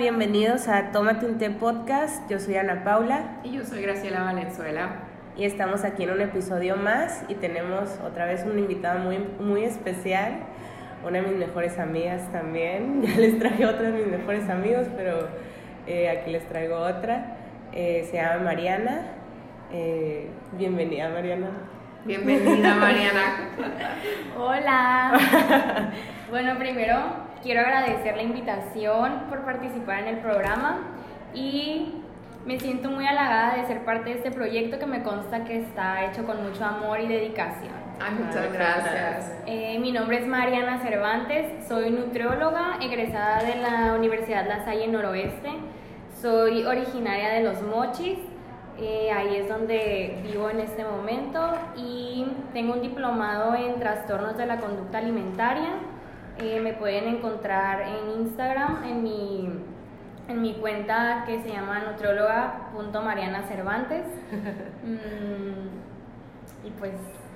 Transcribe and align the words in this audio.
bienvenidos 0.00 0.66
a 0.66 0.92
Tómate 0.92 1.26
un 1.26 1.36
té 1.36 1.50
podcast. 1.50 2.26
Yo 2.30 2.38
soy 2.38 2.56
Ana 2.56 2.84
Paula. 2.84 3.36
Y 3.44 3.52
yo 3.52 3.66
soy 3.66 3.82
Graciela 3.82 4.22
Valenzuela. 4.22 4.92
Y 5.36 5.44
estamos 5.44 5.84
aquí 5.84 6.04
en 6.04 6.12
un 6.12 6.22
episodio 6.22 6.76
más 6.76 7.22
y 7.28 7.34
tenemos 7.34 7.98
otra 8.02 8.24
vez 8.24 8.42
una 8.46 8.60
invitada 8.60 8.98
muy, 8.98 9.18
muy 9.18 9.62
especial, 9.62 10.38
una 11.06 11.20
de 11.20 11.28
mis 11.28 11.36
mejores 11.36 11.78
amigas 11.78 12.32
también. 12.32 13.02
Ya 13.06 13.18
les 13.18 13.38
traje 13.38 13.66
otra 13.66 13.90
de 13.90 13.92
mis 13.92 14.06
mejores 14.06 14.48
amigos, 14.48 14.86
pero 14.96 15.28
eh, 15.86 16.08
aquí 16.08 16.30
les 16.30 16.48
traigo 16.48 16.78
otra. 16.78 17.36
Eh, 17.74 18.08
se 18.10 18.16
llama 18.16 18.42
Mariana. 18.42 19.02
Eh, 19.70 20.30
bienvenida, 20.52 21.10
Mariana. 21.10 21.50
Bienvenida, 22.06 22.74
Mariana. 22.74 23.50
Hola. 24.38 25.92
bueno, 26.30 26.56
primero 26.58 27.29
quiero 27.42 27.60
agradecer 27.60 28.16
la 28.16 28.22
invitación 28.22 29.24
por 29.28 29.44
participar 29.44 30.00
en 30.00 30.08
el 30.08 30.18
programa 30.18 30.78
y 31.34 31.94
me 32.44 32.58
siento 32.58 32.90
muy 32.90 33.06
halagada 33.06 33.56
de 33.56 33.66
ser 33.66 33.84
parte 33.84 34.10
de 34.10 34.16
este 34.16 34.30
proyecto 34.30 34.78
que 34.78 34.86
me 34.86 35.02
consta 35.02 35.44
que 35.44 35.58
está 35.58 36.06
hecho 36.06 36.24
con 36.24 36.42
mucho 36.42 36.64
amor 36.64 37.00
y 37.00 37.06
dedicación. 37.06 37.74
Ay, 38.00 38.14
muchas 38.14 38.52
gracias. 38.52 39.32
Eh, 39.46 39.78
mi 39.78 39.92
nombre 39.92 40.18
es 40.18 40.26
Mariana 40.26 40.78
Cervantes, 40.78 41.66
soy 41.68 41.90
nutrióloga 41.90 42.78
egresada 42.80 43.42
de 43.42 43.56
la 43.56 43.94
Universidad 43.94 44.46
La 44.48 44.64
Salle 44.64 44.88
Noroeste. 44.88 45.50
Soy 46.20 46.64
originaria 46.64 47.30
de 47.30 47.42
Los 47.42 47.62
Mochis, 47.62 48.18
eh, 48.78 49.10
ahí 49.12 49.36
es 49.36 49.48
donde 49.48 50.20
vivo 50.22 50.48
en 50.48 50.60
este 50.60 50.84
momento 50.84 51.52
y 51.76 52.26
tengo 52.54 52.72
un 52.72 52.80
diplomado 52.80 53.54
en 53.54 53.78
trastornos 53.78 54.38
de 54.38 54.46
la 54.46 54.56
conducta 54.56 54.98
alimentaria. 54.98 55.68
Eh, 56.42 56.58
me 56.60 56.72
pueden 56.72 57.08
encontrar 57.08 57.82
en 57.82 58.22
Instagram, 58.22 58.84
en 58.84 59.02
mi, 59.02 59.50
en 60.28 60.40
mi 60.40 60.54
cuenta 60.54 61.24
que 61.26 61.42
se 61.42 61.50
llama 61.50 61.80
nutrióloga.marianacervantes. 61.80 64.06
Mm, 64.82 65.68
y 66.66 66.70
pues 66.78 66.94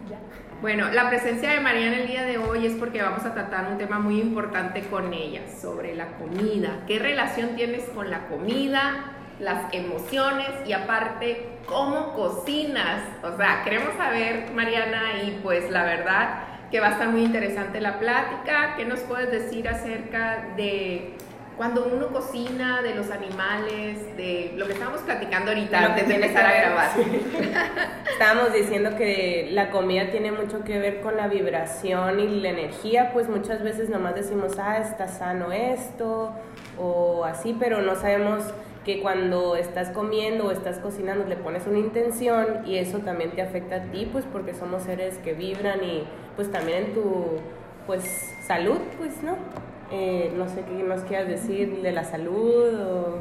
ya. 0.08 0.16
Bueno, 0.62 0.91
la 0.91 1.11
presencia 1.11 1.50
de 1.50 1.61
Mariana 1.61 1.98
el 1.98 2.06
día 2.06 2.24
de 2.24 2.38
hoy 2.38 2.64
es 2.64 2.74
porque 2.77 3.02
vamos 3.02 3.22
a 3.27 3.34
tratar 3.34 3.70
un 3.70 3.77
tema 3.77 3.98
muy 3.98 4.19
importante 4.19 4.80
con 4.84 5.12
ella, 5.12 5.42
sobre 5.61 5.94
la 5.94 6.06
comida. 6.16 6.84
¿Qué 6.86 6.98
relación 6.98 7.55
tienes 7.55 7.84
con 7.91 8.08
la 8.08 8.28
comida? 8.28 9.11
las 9.41 9.74
emociones 9.74 10.48
y 10.64 10.72
aparte 10.72 11.58
cómo 11.66 12.14
cocinas. 12.14 13.02
O 13.24 13.36
sea, 13.36 13.64
queremos 13.64 13.92
saber, 13.96 14.52
Mariana, 14.55 15.24
y 15.24 15.41
pues 15.42 15.68
la 15.70 15.83
verdad 15.83 16.53
que 16.70 16.80
va 16.80 16.88
a 16.88 16.92
estar 16.92 17.08
muy 17.08 17.24
interesante 17.24 17.80
la 17.80 17.98
plática. 17.98 18.74
¿Qué 18.76 18.84
nos 18.84 19.00
puedes 19.00 19.30
decir 19.30 19.68
acerca 19.68 20.48
de 20.56 21.14
cuando 21.56 21.86
uno 21.86 22.08
cocina, 22.08 22.82
de 22.82 22.94
los 22.94 23.10
animales, 23.10 24.16
de 24.16 24.52
lo 24.56 24.66
que 24.66 24.72
estábamos 24.72 25.02
platicando 25.02 25.52
ahorita 25.52 25.78
antes 25.78 26.08
de 26.08 26.14
empezar 26.16 26.46
a 26.46 26.52
grabar? 26.52 26.90
Estábamos 28.12 28.52
diciendo 28.52 28.96
que 28.96 29.48
la 29.52 29.70
comida 29.70 30.10
tiene 30.10 30.32
mucho 30.32 30.64
que 30.64 30.78
ver 30.78 31.00
con 31.00 31.16
la 31.16 31.28
vibración 31.28 32.18
y 32.20 32.40
la 32.40 32.50
energía, 32.50 33.10
pues 33.12 33.28
muchas 33.28 33.62
veces 33.62 33.88
nomás 33.88 34.14
decimos, 34.16 34.58
ah, 34.58 34.78
está 34.78 35.06
sano 35.08 35.52
esto 35.52 36.32
o 36.76 37.24
así, 37.24 37.56
pero 37.58 37.82
no 37.82 37.94
sabemos 37.94 38.42
que 38.84 39.00
cuando 39.00 39.56
estás 39.56 39.90
comiendo 39.90 40.46
o 40.46 40.50
estás 40.50 40.78
cocinando 40.78 41.27
le 41.27 41.36
pones 41.36 41.66
una 41.66 41.78
intención 41.78 42.66
y 42.66 42.77
eso 42.77 42.98
también 42.98 43.30
te 43.30 43.42
afecta 43.42 43.77
a 43.77 43.82
ti, 43.84 44.08
pues 44.10 44.24
porque 44.30 44.54
somos 44.54 44.82
seres 44.82 45.18
que 45.18 45.32
vibran 45.32 45.82
y 45.82 46.04
pues 46.36 46.50
también 46.50 46.84
en 46.84 46.94
tu 46.94 47.39
pues 47.86 48.34
salud, 48.46 48.78
pues, 48.98 49.22
¿no? 49.22 49.36
Eh, 49.90 50.33
no 50.36 50.48
sé 50.48 50.64
qué 50.64 50.83
nos 50.83 51.02
quieras 51.02 51.28
decir 51.28 51.83
de 51.83 51.92
la 51.92 52.05
salud. 52.05 53.17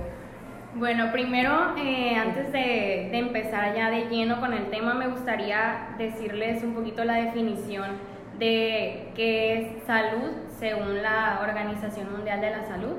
Bueno, 0.76 1.12
primero, 1.12 1.76
eh, 1.78 2.16
antes 2.16 2.52
de, 2.52 3.10
de, 3.12 3.18
empezar 3.18 3.76
ya 3.76 3.92
de 3.92 4.06
lleno 4.10 4.40
con 4.40 4.54
el 4.54 4.70
tema, 4.72 4.96
me 4.96 5.08
gustaría 5.08 5.90
decirles 5.98 6.64
un 6.64 6.74
poquito 6.74 7.04
la 7.04 7.16
definición 7.16 7.92
de 8.40 9.12
qué 9.16 9.60
es 9.60 9.84
salud 9.86 10.32
según 10.58 11.04
la 11.04 11.42
Organización 11.44 12.12
Mundial 12.12 12.42
de 12.42 12.50
la 12.50 12.64
Salud. 12.64 12.96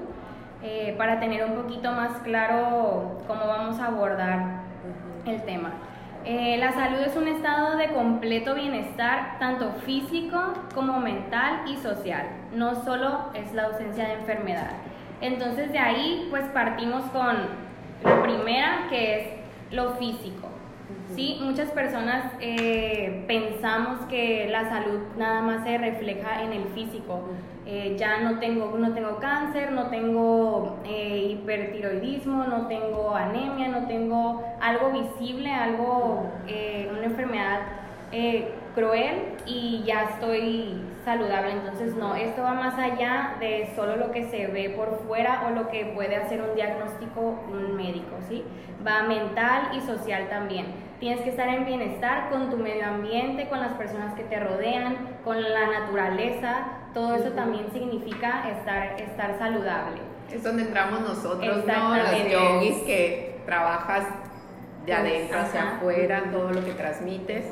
Eh, 0.67 0.95
para 0.97 1.21
tener 1.21 1.45
un 1.45 1.57
poquito 1.57 1.93
más 1.93 2.23
claro 2.23 3.21
cómo 3.27 3.47
vamos 3.47 3.79
a 3.79 3.89
abordar 3.89 4.63
el 5.27 5.43
tema. 5.43 5.75
Eh, 6.25 6.57
la 6.57 6.73
salud 6.73 7.01
es 7.01 7.15
un 7.17 7.29
estado 7.29 7.77
de 7.77 7.89
completo 7.89 8.55
bienestar, 8.55 9.39
tanto 9.39 9.73
físico 9.85 10.41
como 10.75 11.01
mental 11.01 11.65
y 11.67 11.77
social. 11.77 12.29
No 12.55 12.83
solo 12.83 13.27
es 13.35 13.53
la 13.53 13.65
ausencia 13.65 14.07
de 14.07 14.15
enfermedad. 14.15 14.71
Entonces 15.21 15.71
de 15.71 15.79
ahí 15.79 16.29
pues 16.31 16.47
partimos 16.47 17.05
con 17.11 17.37
la 18.03 18.23
primera 18.23 18.87
que 18.89 19.21
es 19.21 19.29
lo 19.71 19.91
físico. 19.97 20.49
Sí, 21.13 21.39
muchas 21.43 21.71
personas 21.71 22.33
eh, 22.41 23.25
pensamos 23.29 24.01
que 24.09 24.49
la 24.51 24.69
salud 24.69 25.01
nada 25.17 25.43
más 25.43 25.65
se 25.65 25.79
refleja 25.79 26.43
en 26.43 26.53
el 26.53 26.65
físico. 26.75 27.21
Eh, 27.67 27.97
ya 27.99 28.21
no 28.21 28.41
tengo, 28.41 28.77
no 28.77 28.93
tengo 28.95 29.19
cáncer, 29.19 29.73
no 29.73 29.87
tengo 29.89 30.79
eh, 30.85 31.29
hipertiroidismo, 31.31 32.45
no 32.45 32.67
tengo 32.67 33.15
anemia, 33.15 33.69
no 33.69 33.87
tengo 33.87 34.43
algo 34.61 34.91
visible, 34.91 35.51
algo, 35.51 36.27
una 36.91 37.05
enfermedad 37.05 37.61
cruel 38.75 39.35
y 39.47 39.83
ya 39.85 40.05
estoy 40.05 40.83
saludable. 41.05 41.53
Entonces, 41.53 41.95
no, 41.95 42.15
esto 42.15 42.43
va 42.43 42.55
más 42.55 42.79
allá 42.79 43.37
de 43.41 43.71
solo 43.77 43.97
lo 43.97 44.11
que 44.11 44.25
se 44.25 44.47
ve 44.49 44.71
por 44.71 44.99
fuera 45.07 45.47
o 45.47 45.51
lo 45.51 45.69
que 45.69 45.87
puede 45.87 46.17
hacer 46.17 46.43
un 46.43 46.55
diagnóstico 46.55 47.39
un 47.51 47.77
médico, 47.77 48.17
¿sí? 48.29 48.43
Va 48.87 49.03
mental 49.05 49.71
y 49.77 49.81
social 49.81 50.29
también. 50.29 50.67
Tienes 51.05 51.21
que 51.21 51.29
estar 51.29 51.51
en 51.51 51.67
bienestar 51.67 52.31
con 52.31 52.49
tu 52.49 52.57
medio 52.57 52.87
ambiente, 52.87 53.47
con 53.51 53.61
las 53.61 53.75
personas 53.75 54.15
que 54.15 54.23
te 54.23 54.41
rodean, 54.41 55.19
con 55.23 55.43
la 55.43 55.67
naturaleza. 55.67 56.65
Todo 56.95 57.17
eso 57.17 57.29
también 57.33 57.67
significa 57.75 58.49
estar, 58.49 58.99
estar 58.99 59.39
saludable. 59.39 60.01
Es 60.33 60.43
donde 60.43 60.63
entramos 60.63 61.03
nosotros, 61.03 61.63
¿no? 61.67 61.95
Los 61.95 62.33
yogis 62.33 62.79
que 62.85 63.39
trabajas 63.45 64.07
de 64.87 64.95
adentro 64.95 65.41
hacia 65.41 65.73
afuera, 65.73 66.23
todo 66.33 66.53
lo 66.53 66.65
que 66.65 66.73
transmites. 66.73 67.45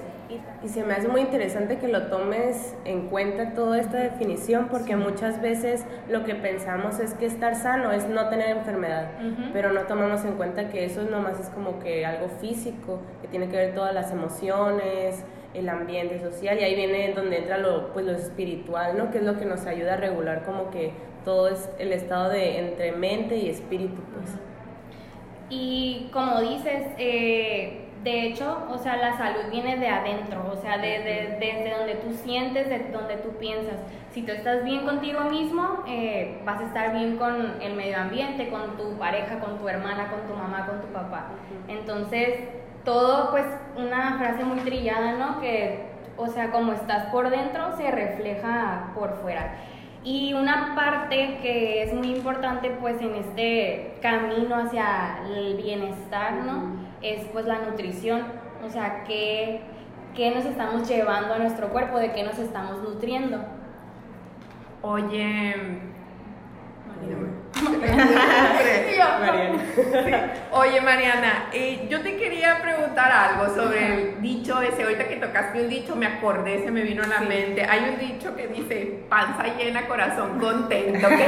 Y 0.62 0.68
se 0.68 0.84
me 0.84 0.94
hace 0.94 1.08
muy 1.08 1.20
interesante 1.20 1.78
que 1.78 1.88
lo 1.88 2.06
tomes 2.06 2.74
en 2.84 3.08
cuenta 3.08 3.54
toda 3.54 3.80
esta 3.80 3.98
definición 3.98 4.68
porque 4.70 4.96
muchas 4.96 5.40
veces 5.42 5.84
lo 6.08 6.24
que 6.24 6.34
pensamos 6.34 7.00
es 7.00 7.14
que 7.14 7.26
estar 7.26 7.54
sano 7.54 7.92
es 7.92 8.08
no 8.08 8.28
tener 8.28 8.56
enfermedad, 8.56 9.10
pero 9.52 9.72
no 9.72 9.82
tomamos 9.82 10.24
en 10.24 10.34
cuenta 10.34 10.68
que 10.68 10.84
eso 10.84 11.02
nomás 11.02 11.40
es 11.40 11.48
como 11.48 11.78
que 11.80 12.06
algo 12.06 12.28
físico, 12.28 13.00
que 13.20 13.28
tiene 13.28 13.48
que 13.48 13.56
ver 13.56 13.74
todas 13.74 13.94
las 13.94 14.12
emociones, 14.12 15.24
el 15.54 15.68
ambiente 15.68 16.18
social 16.20 16.58
y 16.58 16.62
ahí 16.62 16.74
viene 16.74 17.12
donde 17.14 17.38
entra 17.38 17.58
lo, 17.58 17.92
pues 17.92 18.06
lo 18.06 18.12
espiritual, 18.12 18.96
¿no? 18.96 19.10
Que 19.10 19.18
es 19.18 19.24
lo 19.24 19.38
que 19.38 19.44
nos 19.44 19.66
ayuda 19.66 19.94
a 19.94 19.96
regular 19.96 20.44
como 20.44 20.70
que 20.70 20.92
todo 21.24 21.48
es 21.48 21.68
el 21.78 21.92
estado 21.92 22.30
de 22.30 22.58
entre 22.58 22.92
mente 22.92 23.36
y 23.36 23.48
espíritu, 23.48 24.00
pues. 24.14 24.30
Y 25.50 26.08
como 26.12 26.40
dices, 26.40 26.86
eh, 26.98 27.81
de 28.02 28.26
hecho, 28.26 28.66
o 28.68 28.78
sea, 28.78 28.96
la 28.96 29.16
salud 29.16 29.50
viene 29.50 29.76
de 29.76 29.86
adentro, 29.86 30.44
o 30.52 30.56
sea, 30.56 30.76
desde 30.78 31.38
de, 31.38 31.74
donde 31.76 31.94
tú 31.94 32.12
sientes, 32.14 32.68
de 32.68 32.90
donde 32.90 33.16
tú 33.16 33.30
piensas. 33.38 33.76
Si 34.10 34.22
tú 34.22 34.32
estás 34.32 34.64
bien 34.64 34.84
contigo 34.84 35.20
mismo, 35.20 35.84
eh, 35.86 36.40
vas 36.44 36.60
a 36.60 36.64
estar 36.64 36.92
bien 36.92 37.16
con 37.16 37.62
el 37.62 37.74
medio 37.74 37.98
ambiente, 37.98 38.48
con 38.48 38.76
tu 38.76 38.98
pareja, 38.98 39.38
con 39.38 39.58
tu 39.58 39.68
hermana, 39.68 40.10
con 40.10 40.22
tu 40.22 40.34
mamá, 40.34 40.66
con 40.66 40.80
tu 40.80 40.88
papá. 40.88 41.28
Entonces, 41.68 42.40
todo, 42.84 43.30
pues, 43.30 43.46
una 43.76 44.18
frase 44.18 44.42
muy 44.44 44.58
trillada, 44.60 45.12
¿no? 45.12 45.40
Que, 45.40 45.86
o 46.16 46.26
sea, 46.26 46.50
como 46.50 46.72
estás 46.72 47.06
por 47.06 47.30
dentro, 47.30 47.76
se 47.76 47.90
refleja 47.90 48.90
por 48.94 49.14
fuera. 49.22 49.54
Y 50.04 50.34
una 50.34 50.74
parte 50.74 51.38
que 51.42 51.82
es 51.82 51.94
muy 51.94 52.08
importante, 52.10 52.70
pues, 52.80 53.00
en 53.00 53.14
este 53.14 53.94
camino 54.02 54.56
hacia 54.56 55.20
el 55.26 55.56
bienestar, 55.56 56.34
¿no? 56.44 56.82
es 57.02 57.24
pues 57.32 57.46
la 57.46 57.58
nutrición, 57.58 58.22
o 58.64 58.70
sea, 58.70 59.02
qué, 59.04 59.60
qué 60.14 60.32
nos 60.32 60.44
estamos 60.44 60.88
llevando 60.88 61.34
a 61.34 61.38
nuestro 61.38 61.68
cuerpo, 61.70 61.98
de 61.98 62.12
qué 62.12 62.22
nos 62.22 62.38
estamos 62.38 62.80
nutriendo. 62.82 63.44
Oye, 64.82 65.80
Oye, 70.52 70.80
Mariana, 70.80 71.48
eh, 71.52 71.86
yo 71.88 72.00
te 72.02 72.16
quería 72.16 72.60
preguntar 72.60 73.10
algo 73.10 73.54
sobre 73.54 73.86
el 73.86 74.22
dicho 74.22 74.60
ese. 74.60 74.82
Ahorita 74.82 75.08
que 75.08 75.16
tocaste 75.16 75.62
un 75.62 75.68
dicho, 75.68 75.96
me 75.96 76.06
acordé, 76.06 76.62
se 76.64 76.70
me 76.70 76.82
vino 76.82 77.02
a 77.02 77.06
la 77.06 77.20
mente. 77.20 77.64
Hay 77.64 77.90
un 77.90 77.98
dicho 77.98 78.34
que 78.36 78.48
dice: 78.48 79.04
panza 79.08 79.44
llena, 79.56 79.86
corazón 79.86 80.38
contento. 80.38 81.08
¿Qué 81.08 81.26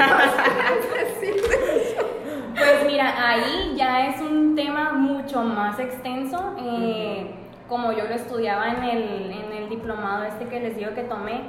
Pues 2.54 2.86
mira, 2.86 3.14
ahí 3.18 3.74
ya 3.76 4.08
es 4.08 4.20
un 4.20 4.54
tema 4.54 4.92
mucho 4.92 5.42
más 5.42 5.78
extenso. 5.78 6.54
Eh, 6.58 7.34
como 7.68 7.92
yo 7.92 8.04
lo 8.04 8.14
estudiaba 8.14 8.68
en 8.68 8.84
el, 8.84 9.30
en 9.30 9.52
el, 9.52 9.68
diplomado 9.68 10.24
este 10.24 10.46
que 10.46 10.60
les 10.60 10.76
digo 10.76 10.94
que 10.94 11.02
tomé, 11.02 11.40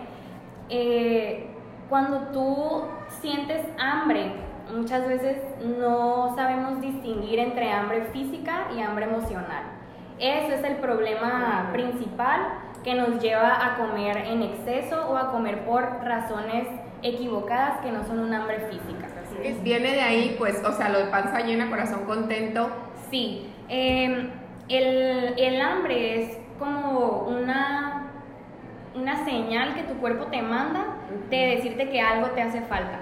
eh, 0.69 1.45
cuando 1.89 2.31
tú 2.31 2.85
sientes 3.21 3.61
hambre, 3.77 4.31
muchas 4.73 5.07
veces 5.07 5.37
no 5.79 6.33
sabemos 6.35 6.81
distinguir 6.81 7.39
entre 7.39 7.71
hambre 7.71 8.05
física 8.13 8.67
y 8.75 8.81
hambre 8.81 9.05
emocional. 9.05 9.63
Ese 10.19 10.55
es 10.55 10.63
el 10.63 10.77
problema 10.77 11.69
principal 11.73 12.41
que 12.83 12.95
nos 12.95 13.21
lleva 13.21 13.65
a 13.65 13.77
comer 13.77 14.17
en 14.17 14.43
exceso 14.43 15.09
o 15.09 15.17
a 15.17 15.31
comer 15.31 15.65
por 15.65 15.83
razones 16.03 16.67
equivocadas 17.01 17.81
que 17.81 17.91
no 17.91 18.05
son 18.05 18.19
un 18.19 18.33
hambre 18.33 18.59
física. 18.69 19.07
Viene 19.63 19.91
de 19.91 20.01
ahí, 20.01 20.35
pues, 20.37 20.63
o 20.63 20.71
sea, 20.71 20.89
lo 20.89 20.99
de 20.99 21.05
panza 21.05 21.41
llena, 21.41 21.69
corazón 21.69 22.05
contento. 22.05 22.69
Sí, 23.09 23.49
em, 23.67 24.29
el, 24.69 25.33
el 25.37 25.61
hambre 25.61 26.23
es 26.23 26.37
como 26.57 27.25
una, 27.27 28.11
una 28.95 29.25
señal 29.25 29.75
que 29.75 29.83
tu 29.83 29.95
cuerpo 29.95 30.25
te 30.27 30.41
manda 30.41 30.85
de 31.29 31.37
decirte 31.55 31.89
que 31.89 32.01
algo 32.01 32.29
te 32.29 32.41
hace 32.41 32.61
falta. 32.61 32.99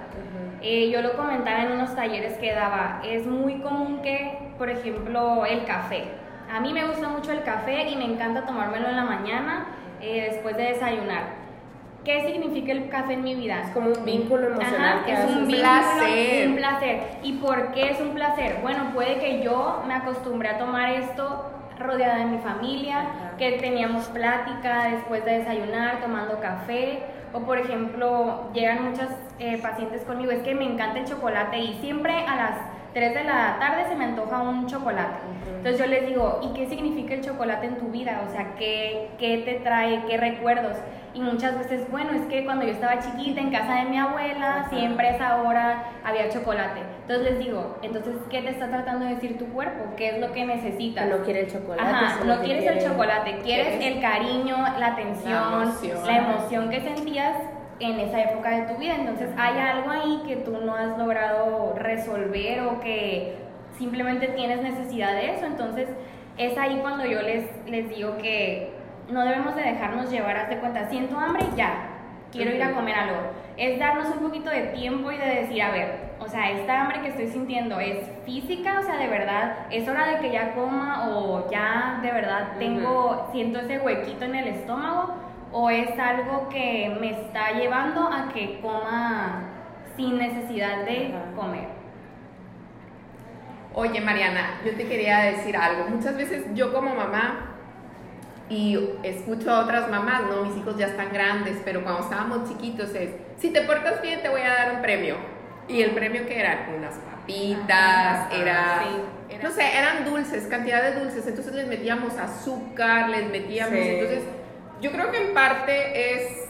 Eh, 0.63 0.89
yo 0.89 1.01
lo 1.01 1.18
comentaba 1.18 1.63
en 1.63 1.74
unos 1.74 1.94
talleres 1.94 2.38
que 2.38 2.54
daba, 2.54 3.01
es 3.04 3.27
muy 3.27 3.56
común 3.56 4.01
que, 4.01 4.54
por 4.57 4.69
ejemplo, 4.69 5.45
el 5.45 5.65
café. 5.65 6.06
A 6.50 6.62
mí 6.62 6.71
me 6.71 6.86
gusta 6.86 7.10
mucho 7.10 7.33
el 7.33 7.44
café 7.44 7.89
y 7.89 7.98
me 7.98 8.06
encanta 8.06 8.45
tomármelo 8.45 8.88
en 8.88 8.95
la 8.95 9.04
mañana 9.04 9.65
eh, 10.00 10.30
después 10.31 10.56
de 10.56 10.63
desayunar. 10.63 11.44
¿Qué 12.06 12.25
significa 12.25 12.71
el 12.71 12.88
café 12.88 13.13
en 13.13 13.24
mi 13.24 13.36
vida? 13.36 13.62
Es 13.62 13.69
como 13.71 13.89
un 13.89 14.06
vínculo 14.06 14.48
emocional. 14.48 15.00
Ajá, 15.04 15.12
es 15.12 15.36
un, 15.36 15.48
placer. 15.48 16.48
un 16.48 16.56
placer. 16.56 17.00
¿Y 17.24 17.33
por 17.33 17.71
qué 17.71 17.92
es 17.92 18.00
un 18.00 18.12
placer? 18.12 18.59
Bueno, 18.62 18.92
puede 18.94 19.19
que 19.19 19.44
yo 19.44 19.83
me 19.86 19.94
acostumbré 19.94 20.50
a 20.50 20.57
tomar 20.57 20.92
esto 20.92 21.50
rodeada 21.77 22.18
de 22.19 22.25
mi 22.25 22.38
familia, 22.39 23.06
que 23.38 23.54
teníamos 23.54 24.06
plática 24.07 24.89
después 24.92 25.25
de 25.25 25.39
desayunar, 25.39 26.00
tomando 26.01 26.39
café, 26.39 27.04
o 27.33 27.39
por 27.39 27.57
ejemplo, 27.57 28.50
llegan 28.54 28.89
muchas 28.89 29.09
eh, 29.39 29.59
pacientes 29.62 30.03
conmigo, 30.03 30.31
es 30.31 30.44
que 30.44 30.56
me 30.56 30.65
encanta 30.65 31.00
el 31.00 31.06
chocolate 31.06 31.57
y 31.57 31.74
siempre 31.81 32.13
a 32.13 32.35
las 32.35 32.51
3 32.94 33.13
de 33.13 33.24
la 33.24 33.57
tarde 33.59 33.85
se 33.89 33.95
me 33.95 34.06
antoja 34.06 34.41
un 34.41 34.68
chocolate. 34.68 35.18
Entonces 35.47 35.80
yo 35.80 35.88
les 35.88 36.07
digo, 36.07 36.39
¿y 36.44 36.53
qué 36.53 36.68
significa 36.68 37.15
el 37.15 37.21
chocolate 37.21 37.65
en 37.65 37.77
tu 37.77 37.88
vida? 37.88 38.24
O 38.27 38.31
sea, 38.31 38.56
¿qué, 38.56 39.09
qué 39.18 39.39
te 39.39 39.56
trae? 39.56 40.03
¿Qué 40.07 40.18
recuerdos? 40.18 40.77
Y 41.15 41.21
muchas 41.21 41.57
veces, 41.57 41.89
bueno, 41.91 42.12
es 42.12 42.25
que 42.25 42.44
cuando 42.44 42.65
yo 42.65 42.71
estaba 42.71 43.00
chiquita 43.00 43.39
en 43.39 43.51
casa 43.51 43.75
de 43.75 43.85
mi 43.85 44.00
abuela, 44.00 44.65
siempre 44.69 45.07
a 45.07 45.15
esa 45.15 45.41
hora 45.44 45.83
había 46.03 46.30
chocolate. 46.30 46.81
Entonces 47.01 47.31
les 47.31 47.39
digo, 47.39 47.77
entonces, 47.83 48.15
¿qué 48.30 48.41
te 48.41 48.50
está 48.50 48.68
tratando 48.68 49.06
de 49.06 49.15
decir 49.15 49.38
tu 49.38 49.45
cuerpo? 49.47 49.94
¿Qué 49.95 50.09
es 50.09 50.19
lo 50.19 50.31
que 50.31 50.45
necesitas? 50.45 51.07
No 51.07 51.24
quiere 51.24 51.41
el 51.41 51.51
chocolate. 51.51 51.81
Ajá, 51.81 52.24
no 52.25 52.41
quieres 52.41 52.65
el 52.65 52.89
chocolate, 52.89 53.39
quieres 53.44 53.80
el 53.80 54.01
cariño, 54.01 54.57
la 54.80 54.88
atención, 54.88 55.74
la 56.06 56.18
emoción 56.18 56.69
que 56.69 56.81
sentías 56.81 57.38
en 57.83 58.00
esa 58.00 58.21
época 58.21 58.50
de 58.50 58.74
tu 58.74 58.80
vida. 58.80 58.95
Entonces 58.95 59.30
hay 59.38 59.57
algo 59.57 59.89
ahí 59.89 60.21
que 60.27 60.38
tú 60.38 60.51
no 60.51 60.75
has 60.75 60.97
logrado 60.97 61.74
resolver 61.77 62.62
o 62.62 62.80
que 62.80 63.35
simplemente 63.77 64.27
tienes 64.30 64.62
necesidad 64.62 65.13
de 65.13 65.35
eso. 65.35 65.45
Entonces 65.45 65.89
es 66.38 66.57
ahí 66.57 66.80
cuando 66.81 67.06
yo 67.06 67.21
les, 67.21 67.45
les 67.68 67.89
digo 67.89 68.18
que 68.18 68.71
no 69.09 69.24
debemos 69.24 69.56
de 69.56 69.63
dejarnos 69.63 70.09
llevar, 70.09 70.38
hasta 70.38 70.59
cuenta, 70.59 70.89
siento 70.89 71.19
hambre, 71.19 71.45
ya, 71.56 71.89
quiero 72.31 72.56
ir 72.56 72.63
a 72.63 72.71
comer 72.71 72.95
algo. 72.95 73.18
Es 73.57 73.77
darnos 73.77 74.07
un 74.07 74.24
poquito 74.24 74.50
de 74.50 74.62
tiempo 74.68 75.12
y 75.12 75.18
de 75.18 75.25
decir, 75.25 75.62
a 75.62 75.71
ver, 75.71 76.13
o 76.19 76.27
sea, 76.27 76.51
esta 76.51 76.81
hambre 76.81 77.01
que 77.01 77.09
estoy 77.09 77.27
sintiendo 77.27 77.80
es 77.80 78.00
física, 78.25 78.80
o 78.80 78.83
sea, 78.83 78.97
de 78.97 79.07
verdad, 79.07 79.68
es 79.69 79.88
hora 79.88 80.07
de 80.07 80.19
que 80.19 80.31
ya 80.31 80.53
coma 80.53 81.09
o 81.09 81.50
ya 81.51 82.00
de 82.01 82.12
verdad 82.12 82.53
tengo, 82.57 83.30
siento 83.31 83.59
ese 83.59 83.80
huequito 83.80 84.25
en 84.25 84.35
el 84.35 84.47
estómago 84.47 85.13
o 85.53 85.69
es 85.69 85.97
algo 86.00 86.50
que 86.50 86.97
me 87.00 87.11
está 87.11 87.51
llevando 87.51 88.11
a 88.11 88.33
que 88.33 88.59
coma 88.59 89.44
sin 89.95 90.17
necesidad 90.17 90.83
de 90.83 91.13
comer. 91.35 91.67
Oye, 93.75 94.01
Mariana, 94.01 94.59
yo 94.65 94.75
te 94.75 94.88
quería 94.88 95.19
decir 95.19 95.55
algo. 95.55 95.85
Muchas 95.89 96.17
veces 96.17 96.45
yo 96.55 96.73
como 96.73 96.95
mamá 96.95 97.51
y 98.50 98.77
escucho 99.03 99.51
a 99.51 99.61
otras 99.61 99.89
mamás, 99.89 100.23
no, 100.23 100.45
mis 100.45 100.57
hijos 100.57 100.75
ya 100.77 100.88
están 100.88 101.13
grandes, 101.13 101.61
pero 101.63 101.83
cuando 101.83 102.01
estábamos 102.01 102.49
chiquitos 102.49 102.94
es, 102.95 103.11
si 103.38 103.51
te 103.51 103.61
portas 103.61 104.01
bien 104.01 104.21
te 104.21 104.29
voy 104.29 104.41
a 104.41 104.49
dar 104.49 104.75
un 104.75 104.81
premio. 104.81 105.15
Y 105.67 105.81
el 105.81 105.91
premio 105.91 106.25
que 106.25 106.39
eran 106.39 106.75
unas 106.77 106.95
papitas, 106.95 108.33
era, 108.33 108.83
no 109.41 109.51
sé, 109.51 109.77
eran 109.77 110.03
dulces, 110.03 110.45
cantidad 110.47 110.83
de 110.83 110.99
dulces, 110.99 111.25
entonces 111.25 111.53
les 111.53 111.67
metíamos 111.67 112.17
azúcar, 112.17 113.09
les 113.09 113.29
metíamos, 113.29 113.73
entonces 113.73 114.23
yo 114.81 114.91
creo 114.91 115.11
que 115.11 115.27
en 115.27 115.33
parte 115.33 116.13
es 116.13 116.43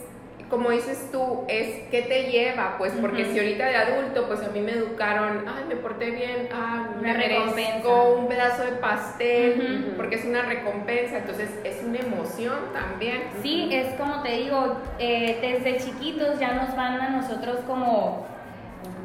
como 0.54 0.70
dices 0.70 1.10
tú, 1.12 1.46
es 1.48 1.90
qué 1.90 2.04
te 2.04 2.30
lleva, 2.30 2.76
pues, 2.78 2.94
porque 3.02 3.26
si 3.26 3.40
ahorita 3.40 3.66
de 3.66 3.76
adulto, 3.76 4.28
pues 4.28 4.40
a 4.44 4.50
mí 4.50 4.62
me 4.62 4.74
educaron, 4.74 5.46
ay, 5.48 5.64
me 5.68 5.76
porté 5.78 6.12
bien, 6.12 6.48
ah, 6.54 6.90
me 7.02 7.12
recompensa. 7.12 7.90
un 7.90 8.28
pedazo 8.28 8.64
de 8.64 8.74
pastel, 8.74 9.94
porque 9.98 10.18
es 10.18 10.26
una 10.26 10.44
recompensa, 10.44 11.18
entonces 11.18 11.50
es 11.64 11.84
una 11.84 11.98
emoción 11.98 12.60
también. 12.72 13.24
Sí, 13.42 13.68
es 13.72 13.96
como 13.96 14.22
te 14.22 14.30
digo, 14.38 14.78
eh, 15.00 15.40
desde 15.42 15.84
chiquitos 15.84 16.40
ya 16.40 16.54
nos 16.54 16.76
van 16.76 17.02
a 17.02 17.10
nosotros 17.10 17.62
como 17.66 18.28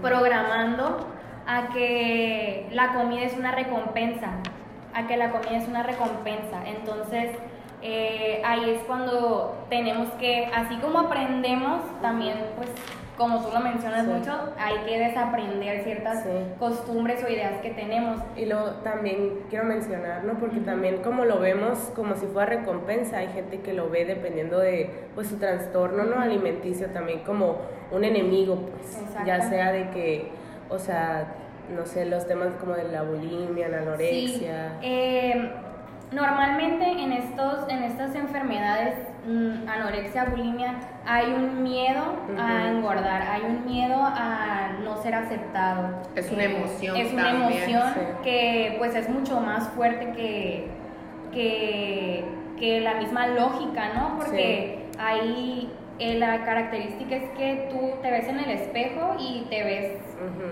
programando 0.02 1.08
a 1.46 1.68
que 1.72 2.66
la 2.72 2.92
comida 2.92 3.22
es 3.22 3.32
una 3.32 3.52
recompensa, 3.52 4.32
a 4.92 5.06
que 5.06 5.16
la 5.16 5.30
comida 5.30 5.56
es 5.56 5.66
una 5.66 5.82
recompensa, 5.82 6.62
entonces 6.66 7.30
eh, 7.82 8.42
ahí 8.44 8.70
es 8.70 8.82
cuando 8.84 9.56
tenemos 9.68 10.08
que, 10.14 10.46
así 10.46 10.76
como 10.78 11.00
aprendemos, 11.00 11.82
también 12.00 12.36
pues 12.56 12.70
como 13.18 13.44
tú 13.44 13.52
lo 13.52 13.58
mencionas 13.58 14.06
mucho, 14.06 14.30
hay 14.58 14.76
que 14.86 14.96
desaprender 14.96 15.82
ciertas 15.82 16.24
costumbres 16.60 17.22
o 17.24 17.28
ideas 17.28 17.60
que 17.60 17.70
tenemos. 17.70 18.22
Y 18.36 18.46
luego 18.46 18.70
también 18.84 19.40
quiero 19.50 19.64
mencionar, 19.64 20.22
¿no? 20.22 20.34
Porque 20.38 20.60
también 20.60 20.98
como 20.98 21.24
lo 21.24 21.40
vemos 21.40 21.78
como 21.96 22.14
si 22.14 22.26
fuera 22.26 22.60
recompensa, 22.60 23.18
hay 23.18 23.26
gente 23.28 23.60
que 23.60 23.72
lo 23.72 23.90
ve 23.90 24.04
dependiendo 24.04 24.60
de 24.60 25.08
pues 25.16 25.26
su 25.26 25.36
trastorno, 25.36 26.04
¿no? 26.04 26.20
Alimenticio 26.20 26.90
también 26.90 27.20
como 27.20 27.56
un 27.90 28.04
enemigo, 28.04 28.56
pues, 28.70 28.96
ya 29.26 29.40
sea 29.48 29.72
de 29.72 29.90
que, 29.90 30.28
o 30.70 30.78
sea, 30.78 31.34
no 31.74 31.86
sé, 31.86 32.06
los 32.06 32.24
temas 32.28 32.50
como 32.60 32.74
de 32.74 32.84
la 32.84 33.02
bulimia, 33.02 33.68
la 33.68 33.78
anorexia. 33.78 34.76
Sí. 34.80 34.86
Eh, 34.86 35.50
Normalmente 36.12 36.84
en, 36.90 37.12
estos, 37.12 37.68
en 37.68 37.82
estas 37.82 38.14
enfermedades, 38.14 38.94
mm, 39.26 39.68
anorexia, 39.68 40.24
bulimia, 40.24 40.74
hay 41.06 41.32
un 41.32 41.62
miedo 41.62 42.02
a 42.38 42.68
engordar, 42.68 43.22
hay 43.22 43.42
un 43.42 43.66
miedo 43.66 43.96
a 44.00 44.78
no 44.82 44.96
ser 45.02 45.14
aceptado. 45.14 46.00
Es 46.14 46.30
una 46.32 46.44
emoción. 46.44 46.96
Es 46.96 47.12
una 47.12 47.30
emoción 47.30 47.82
que 48.22 48.76
pues 48.78 48.94
es 48.94 49.08
mucho 49.10 49.40
más 49.40 49.68
fuerte 49.70 50.12
que, 50.12 50.68
que, 51.32 52.80
la 52.80 52.94
misma 52.94 53.26
lógica, 53.26 53.90
¿no? 53.94 54.16
Porque 54.16 54.86
ahí 54.98 55.70
eh, 55.98 56.18
la 56.18 56.44
característica 56.44 57.16
es 57.16 57.30
que 57.30 57.68
tú 57.70 58.00
te 58.00 58.10
ves 58.10 58.28
en 58.28 58.40
el 58.40 58.50
espejo 58.50 59.14
y 59.18 59.46
te 59.50 59.62
ves 59.62 59.92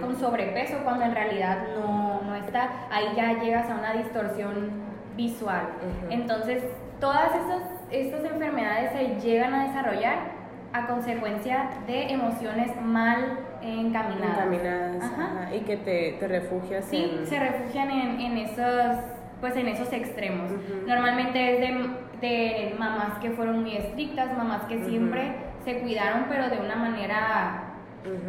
con 0.01 0.17
sobrepeso 0.19 0.79
cuando 0.85 1.05
en 1.07 1.15
realidad 1.15 1.59
no, 1.75 2.21
no 2.23 2.35
está. 2.37 2.71
Ahí 2.91 3.07
ya 3.17 3.41
llegas 3.41 3.71
a 3.71 3.75
una 3.75 3.95
distorsión 3.95 4.96
visual. 5.17 5.69
Entonces, 6.11 6.63
todas 7.01 7.35
estas, 7.35 7.63
estas 7.91 8.25
enfermedades 8.25 8.93
se 8.93 9.27
llegan 9.27 9.55
a 9.55 9.67
desarrollar 9.67 10.37
a 10.73 10.87
consecuencia 10.87 11.71
de 11.87 12.13
emociones 12.13 12.71
mal 12.83 13.39
encaminadas. 13.63 14.39
Encaminadas, 14.39 15.55
y 15.55 15.61
que 15.61 15.77
te, 15.79 16.17
te 16.19 16.29
refugias 16.29 16.85
sí, 16.85 17.21
se 17.25 17.39
refugian 17.39 17.91
en, 17.91 18.21
en, 18.21 18.39
esos, 18.39 18.97
pues 19.41 19.57
en 19.57 19.69
esos 19.69 19.93
extremos. 19.93 20.51
Normalmente 20.87 21.55
es 21.55 21.61
de, 21.61 21.89
de, 22.21 22.75
mamás 22.79 23.19
que 23.21 23.31
fueron 23.31 23.63
muy 23.63 23.77
estrictas, 23.77 24.37
mamás 24.37 24.65
que 24.65 24.85
siempre 24.85 25.37
se 25.65 25.81
cuidaron, 25.81 26.27
pero 26.29 26.49
de 26.49 26.59
una 26.59 26.77
manera, 26.77 27.63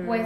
pues, 0.06 0.24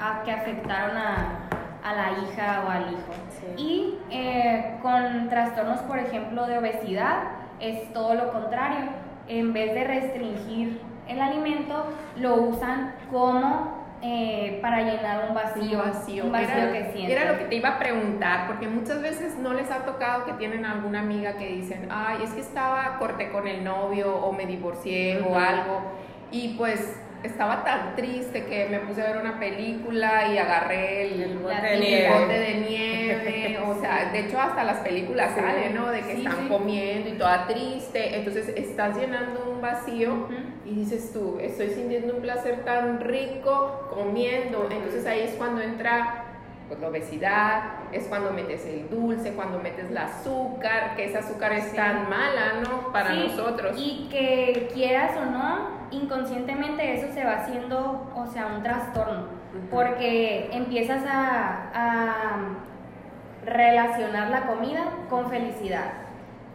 a, 0.00 0.22
que 0.24 0.32
afectaron 0.32 0.96
a, 0.96 1.48
a 1.84 1.94
la 1.94 2.12
hija 2.18 2.64
o 2.66 2.70
al 2.70 2.92
hijo. 2.92 3.12
Y 3.56 3.98
eh, 4.10 4.78
con 4.82 5.28
trastornos, 5.28 5.80
por 5.80 5.98
ejemplo, 5.98 6.46
de 6.46 6.58
obesidad, 6.58 7.24
es 7.60 7.92
todo 7.92 8.14
lo 8.14 8.32
contrario. 8.32 8.90
En 9.28 9.52
vez 9.52 9.74
de 9.74 9.84
restringir 9.84 10.80
el 11.08 11.20
alimento, 11.20 11.86
lo 12.16 12.34
usan 12.34 12.94
como 13.10 13.86
eh, 14.02 14.58
para 14.60 14.82
llenar 14.82 15.28
un 15.28 15.34
vacío, 15.34 15.82
un 16.24 16.32
vacío, 16.32 16.72
que 16.72 16.90
sienten. 16.92 17.10
Era 17.10 17.32
lo 17.32 17.38
que 17.38 17.44
te 17.46 17.54
iba 17.56 17.70
a 17.70 17.78
preguntar, 17.78 18.46
porque 18.46 18.68
muchas 18.68 19.00
veces 19.00 19.36
no 19.38 19.54
les 19.54 19.70
ha 19.70 19.86
tocado 19.86 20.26
que 20.26 20.34
tienen 20.34 20.66
alguna 20.66 21.00
amiga 21.00 21.36
que 21.36 21.46
dicen, 21.48 21.88
ay, 21.90 22.18
es 22.22 22.30
que 22.30 22.40
estaba 22.40 22.98
corté 22.98 23.30
con 23.30 23.48
el 23.48 23.64
novio 23.64 24.14
o 24.14 24.32
me 24.32 24.46
divorcié 24.46 25.22
o 25.22 25.36
algo, 25.38 25.80
y 26.30 26.54
pues 26.58 27.00
estaba 27.26 27.64
tan 27.64 27.94
triste 27.96 28.44
que 28.44 28.68
me 28.68 28.78
puse 28.80 29.02
a 29.02 29.06
ver 29.12 29.16
una 29.18 29.38
película 29.38 30.28
y 30.32 30.38
agarré 30.38 31.02
el, 31.12 31.22
El 31.22 31.38
bote 31.38 31.54
de 31.62 31.76
nieve. 31.78 32.18
bote 32.20 32.38
de 32.38 32.54
nieve, 32.68 33.58
o 33.66 33.80
sea, 33.80 34.10
de 34.12 34.20
hecho 34.20 34.40
hasta 34.40 34.64
las 34.64 34.78
películas 34.78 35.32
Sí. 35.34 35.40
salen, 35.40 35.74
¿no? 35.74 35.90
De 35.90 36.00
que 36.00 36.12
Sí, 36.16 36.18
están 36.26 36.42
sí. 36.44 36.48
comiendo 36.48 37.08
y 37.08 37.12
toda 37.12 37.46
triste, 37.46 38.16
entonces 38.16 38.48
estás 38.56 38.96
llenando 38.96 39.50
un 39.54 39.60
vacío 39.60 40.12
Ujú. 40.14 40.34
y 40.64 40.74
dices 40.74 41.12
tú, 41.12 41.38
estoy 41.40 41.70
sintiendo 41.70 42.14
un 42.14 42.22
placer 42.22 42.64
tan 42.64 43.00
rico 43.00 43.88
comiendo, 43.92 44.68
entonces 44.70 45.04
ahí 45.06 45.20
es 45.20 45.32
cuando 45.34 45.60
entra 45.62 46.22
pues, 46.68 46.80
la 46.80 46.88
obesidad, 46.88 47.62
es 47.92 48.04
cuando 48.08 48.32
metes 48.32 48.66
el 48.66 48.90
dulce, 48.90 49.32
cuando 49.34 49.60
metes 49.60 49.88
el 49.88 49.96
azúcar, 49.96 50.96
que 50.96 51.04
ese 51.04 51.18
azúcar 51.18 51.52
es 51.52 51.72
tan 51.74 52.10
mala, 52.10 52.54
¿no? 52.64 52.92
Para 52.92 53.10
Sí, 53.12 53.24
nosotros. 53.28 53.76
Y 53.78 54.08
que 54.10 54.68
quieras 54.74 55.12
o 55.16 55.24
no, 55.26 55.75
inconscientemente 55.90 56.94
eso 56.94 57.12
se 57.12 57.24
va 57.24 57.34
haciendo, 57.34 58.10
o 58.14 58.26
sea, 58.26 58.46
un 58.46 58.62
trastorno. 58.62 59.24
Porque 59.70 60.50
empiezas 60.52 61.02
a, 61.06 61.70
a 61.74 62.36
relacionar 63.44 64.28
la 64.30 64.42
comida 64.46 64.82
con 65.08 65.28
felicidad, 65.30 65.92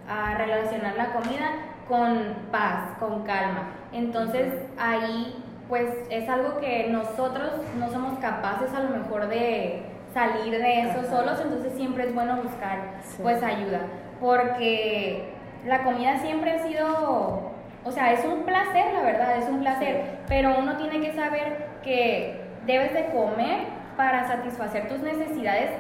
a 0.08 0.36
relacionar 0.38 0.96
la 0.96 1.14
comida 1.14 1.50
con 1.88 2.36
paz, 2.52 2.96
con 3.00 3.24
calma. 3.24 3.70
Entonces 3.92 4.54
ahí 4.78 5.44
pues 5.68 5.88
es 6.10 6.28
algo 6.30 6.60
que 6.60 6.90
nosotros 6.90 7.52
no 7.80 7.90
somos 7.90 8.20
capaces 8.20 8.74
a 8.74 8.82
lo 8.82 8.90
mejor 8.98 9.30
de 9.30 9.84
salir 10.14 10.52
de 10.52 10.82
eso 10.82 11.00
Ajá. 11.00 11.10
solos, 11.10 11.40
entonces 11.42 11.74
siempre 11.76 12.04
es 12.08 12.14
bueno 12.14 12.36
buscar 12.44 12.96
Sí. 13.04 13.20
pues 13.24 13.42
ayuda, 13.42 13.80
porque 14.20 15.34
la 15.66 15.84
comida 15.84 16.18
siempre 16.20 16.52
ha 16.52 16.60
sido, 16.68 17.51
o 17.84 17.92
sea, 17.92 18.14
es 18.14 18.24
un 18.26 18.44
placer, 18.44 18.94
la 18.94 19.02
verdad, 19.02 19.38
es 19.38 19.50
un 19.50 19.60
placer, 19.60 20.20
pero 20.28 20.58
uno 20.58 20.78
tiene 20.78 21.02
que 21.02 21.14
saber 21.14 21.68
que 21.84 22.42
debes 22.66 22.94
de 22.94 23.08
comer 23.08 23.62
para 23.98 24.28
satisfacer 24.28 24.88
tus 24.88 25.00
necesidades 25.00 25.72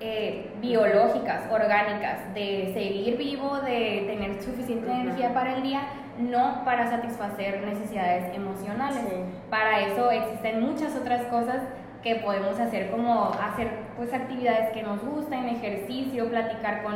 eh, 0.00 0.50
biológicas, 0.60 1.42
orgánicas, 1.50 2.34
de 2.34 2.72
seguir 2.74 3.16
vivo, 3.16 3.60
de 3.60 4.04
tener 4.06 4.42
suficiente 4.42 4.90
energía 4.90 5.32
para 5.32 5.54
el 5.54 5.62
día, 5.62 5.82
no 6.18 6.64
para 6.64 6.90
satisfacer 6.90 7.62
necesidades 7.64 8.34
emocionales. 8.34 8.98
Sí. 8.98 9.16
Para 9.50 9.80
eso 9.80 10.10
existen 10.10 10.60
muchas 10.60 10.96
otras 10.96 11.24
cosas 11.26 11.62
que 12.04 12.16
podemos 12.16 12.60
hacer 12.60 12.90
como 12.90 13.30
hacer 13.32 13.68
pues 13.96 14.12
actividades 14.12 14.70
que 14.72 14.82
nos 14.82 15.02
gusten, 15.02 15.48
ejercicio, 15.48 16.28
platicar 16.28 16.82
con 16.82 16.94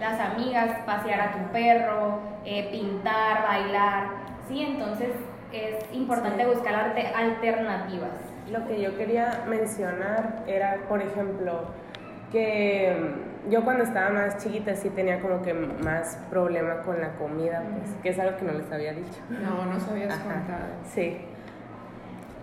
las 0.00 0.18
amigas, 0.20 0.76
pasear 0.84 1.20
a 1.20 1.32
tu 1.32 1.52
perro, 1.52 2.18
eh, 2.44 2.68
pintar, 2.72 3.44
bailar, 3.46 4.08
sí, 4.48 4.62
entonces 4.62 5.10
es 5.52 5.76
importante 5.94 6.42
Sí. 6.42 6.50
buscar 6.50 6.74
arte- 6.74 7.12
alternativas. 7.14 8.10
Lo 8.50 8.66
que 8.66 8.80
yo 8.82 8.96
quería 8.96 9.44
mencionar 9.48 10.42
era, 10.48 10.78
por 10.88 11.00
ejemplo, 11.00 11.66
que 12.32 12.96
mm, 13.46 13.50
yo 13.50 13.64
cuando 13.64 13.84
estaba 13.84 14.10
más 14.10 14.38
chiquita 14.38 14.74
sí 14.74 14.90
tenía 14.90 15.20
como 15.20 15.42
que 15.42 15.54
más 15.54 16.16
problema 16.30 16.82
con 16.82 17.00
la 17.00 17.12
comida, 17.14 17.62
pues, 17.78 17.94
que 18.02 18.08
es 18.10 18.18
algo 18.18 18.36
que 18.36 18.44
no 18.46 18.52
les 18.52 18.70
había 18.72 18.92
dicho. 18.94 19.20
No, 19.28 19.64
no 19.66 19.78
sabías 19.80 20.14
contado. 20.18 20.66
Sí. 20.84 21.18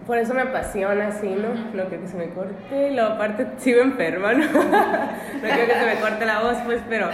Por 0.08 0.18
eso 0.18 0.34
me 0.34 0.42
apasiona 0.42 1.08
así, 1.08 1.28
¿no? 1.28 1.54
No 1.54 1.90
quiero 1.90 2.02
que 2.02 2.08
se 2.08 2.16
me 2.16 2.30
corte, 2.30 2.92
luego 2.92 3.14
aparte 3.14 3.46
sigo 3.58 3.82
enferma, 3.82 4.34
¿no? 4.34 4.46
no 4.54 5.42
quiero 5.42 5.66
que 5.66 5.80
se 5.80 5.86
me 5.86 6.00
corte 6.00 6.26
la 6.26 6.40
voz, 6.42 6.56
pues, 6.66 6.82
pero 6.88 7.10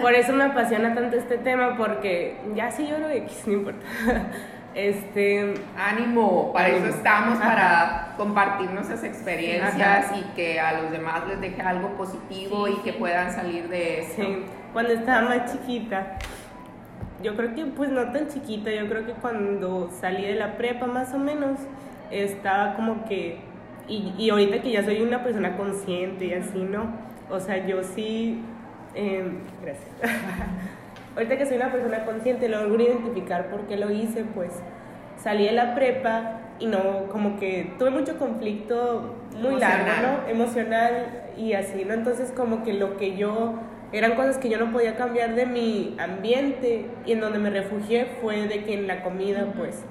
por 0.00 0.14
eso 0.14 0.32
me 0.32 0.44
apasiona 0.44 0.94
tanto 0.94 1.16
este 1.16 1.36
tema, 1.36 1.76
porque 1.76 2.38
ya 2.54 2.70
sí 2.70 2.86
lloro 2.88 3.10
X, 3.10 3.42
no 3.46 3.52
importa. 3.52 3.86
Este, 4.74 5.54
Ánimo, 5.78 6.52
para 6.52 6.66
eso 6.70 6.86
estamos, 6.86 7.38
Ajá. 7.38 7.48
para 7.48 8.14
compartir 8.16 8.68
nuestras 8.72 9.04
experiencias 9.04 10.06
Ajá. 10.06 10.16
y 10.16 10.22
que 10.34 10.58
a 10.58 10.80
los 10.80 10.90
demás 10.90 11.28
les 11.28 11.40
deje 11.40 11.62
algo 11.62 11.90
positivo 11.90 12.66
Sí, 12.66 12.74
y 12.76 12.82
que 12.82 12.92
puedan 12.92 13.32
salir 13.32 13.68
de 13.68 14.00
eso. 14.00 14.14
Sí, 14.16 14.44
cuando 14.72 14.94
estaba 14.94 15.28
más 15.28 15.52
chiquita, 15.52 16.18
yo 17.22 17.36
creo 17.36 17.54
que 17.54 17.66
pues 17.66 17.90
no 17.90 18.10
tan 18.10 18.26
chiquita, 18.26 18.72
yo 18.72 18.88
creo 18.88 19.06
que 19.06 19.12
cuando 19.12 19.90
salí 20.00 20.24
de 20.26 20.34
la 20.34 20.56
prepa 20.56 20.86
más 20.86 21.14
o 21.14 21.18
menos, 21.18 21.60
estaba 22.22 22.74
como 22.76 23.04
que, 23.04 23.38
y, 23.88 24.14
y 24.16 24.30
ahorita 24.30 24.62
que 24.62 24.70
ya 24.70 24.84
soy 24.84 25.02
una 25.02 25.22
persona 25.22 25.56
consciente 25.56 26.26
y 26.26 26.34
así, 26.34 26.58
¿no? 26.58 26.86
O 27.30 27.40
sea, 27.40 27.66
yo 27.66 27.82
sí, 27.82 28.42
em, 28.94 29.38
gracias. 29.62 29.88
ahorita 31.16 31.38
que 31.38 31.46
soy 31.46 31.56
una 31.56 31.72
persona 31.72 32.04
consciente, 32.04 32.48
logro 32.48 32.82
identificar 32.82 33.48
por 33.48 33.66
qué 33.66 33.76
lo 33.76 33.90
hice, 33.90 34.24
pues 34.24 34.52
salí 35.16 35.46
de 35.46 35.52
la 35.52 35.74
prepa 35.74 36.40
y 36.58 36.66
no, 36.66 37.06
como 37.10 37.38
que 37.38 37.72
tuve 37.78 37.90
mucho 37.90 38.18
conflicto 38.18 39.16
muy 39.36 39.58
largo. 39.58 39.90
¿no? 40.02 40.28
emocional 40.30 41.24
y 41.36 41.54
así, 41.54 41.84
¿no? 41.84 41.94
Entonces 41.94 42.30
como 42.30 42.62
que 42.62 42.72
lo 42.74 42.96
que 42.96 43.16
yo, 43.16 43.54
eran 43.92 44.14
cosas 44.14 44.38
que 44.38 44.48
yo 44.48 44.58
no 44.58 44.72
podía 44.72 44.96
cambiar 44.96 45.34
de 45.34 45.46
mi 45.46 45.96
ambiente 45.98 46.86
y 47.06 47.12
en 47.12 47.20
donde 47.20 47.38
me 47.38 47.50
refugié 47.50 48.06
fue 48.20 48.46
de 48.46 48.64
que 48.64 48.74
en 48.74 48.86
la 48.86 49.02
comida, 49.02 49.52
pues, 49.56 49.84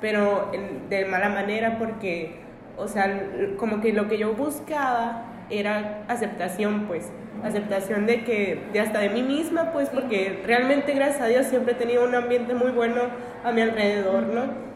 pero 0.00 0.50
de 0.88 1.04
mala 1.04 1.28
manera 1.28 1.78
porque, 1.78 2.36
o 2.76 2.88
sea, 2.88 3.28
como 3.56 3.80
que 3.80 3.92
lo 3.92 4.08
que 4.08 4.18
yo 4.18 4.34
buscaba 4.34 5.24
era 5.50 6.04
aceptación, 6.08 6.86
pues, 6.86 7.10
aceptación 7.42 8.06
de 8.06 8.24
que, 8.24 8.62
de 8.72 8.80
hasta 8.80 9.00
de 9.00 9.10
mí 9.10 9.22
misma, 9.22 9.72
pues, 9.72 9.88
porque 9.88 10.42
realmente, 10.46 10.92
gracias 10.94 11.22
a 11.22 11.26
Dios, 11.26 11.46
siempre 11.46 11.72
he 11.72 11.76
tenido 11.76 12.04
un 12.04 12.14
ambiente 12.14 12.54
muy 12.54 12.70
bueno 12.70 13.02
a 13.44 13.52
mi 13.52 13.60
alrededor, 13.60 14.24
¿no? 14.24 14.70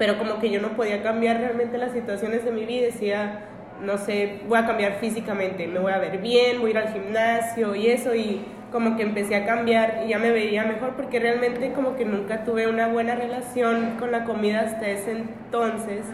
pero 0.00 0.16
como 0.16 0.38
que 0.38 0.48
yo 0.48 0.62
no 0.62 0.68
podía 0.76 1.02
cambiar 1.02 1.36
realmente 1.36 1.76
las 1.76 1.92
situaciones 1.92 2.42
de 2.42 2.50
mi 2.50 2.64
vida, 2.64 2.86
decía, 2.86 3.40
no 3.82 3.98
sé, 3.98 4.40
voy 4.48 4.58
a 4.58 4.64
cambiar 4.64 4.94
físicamente, 4.94 5.66
me 5.66 5.78
voy 5.78 5.92
a 5.92 5.98
ver 5.98 6.16
bien, 6.22 6.58
voy 6.62 6.68
a 6.68 6.70
ir 6.70 6.78
al 6.78 6.92
gimnasio 6.94 7.74
y 7.74 7.88
eso, 7.88 8.14
y 8.14 8.40
como 8.70 8.96
que 8.96 9.02
empecé 9.02 9.36
a 9.36 9.46
cambiar 9.46 10.02
y 10.04 10.10
ya 10.10 10.18
me 10.18 10.30
veía 10.30 10.64
mejor 10.64 10.94
porque 10.96 11.18
realmente 11.18 11.72
como 11.72 11.96
que 11.96 12.04
nunca 12.04 12.44
tuve 12.44 12.68
una 12.68 12.88
buena 12.88 13.14
relación 13.14 13.96
con 13.98 14.12
la 14.12 14.24
comida 14.24 14.60
hasta 14.60 14.88
ese 14.88 15.12
entonces 15.12 16.04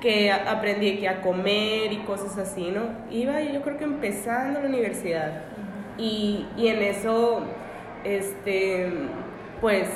que 0.00 0.30
aprendí 0.30 0.98
que 0.98 1.08
a 1.08 1.22
comer 1.22 1.92
y 1.92 1.98
cosas 1.98 2.36
así, 2.38 2.70
¿no? 2.70 2.82
Iba 3.10 3.40
yo 3.40 3.62
creo 3.62 3.78
que 3.78 3.84
empezando 3.84 4.60
la 4.60 4.66
universidad. 4.66 5.42
Y, 5.98 6.46
y 6.56 6.68
en 6.68 6.82
eso, 6.82 7.42
este, 8.04 8.92
pues 9.60 9.88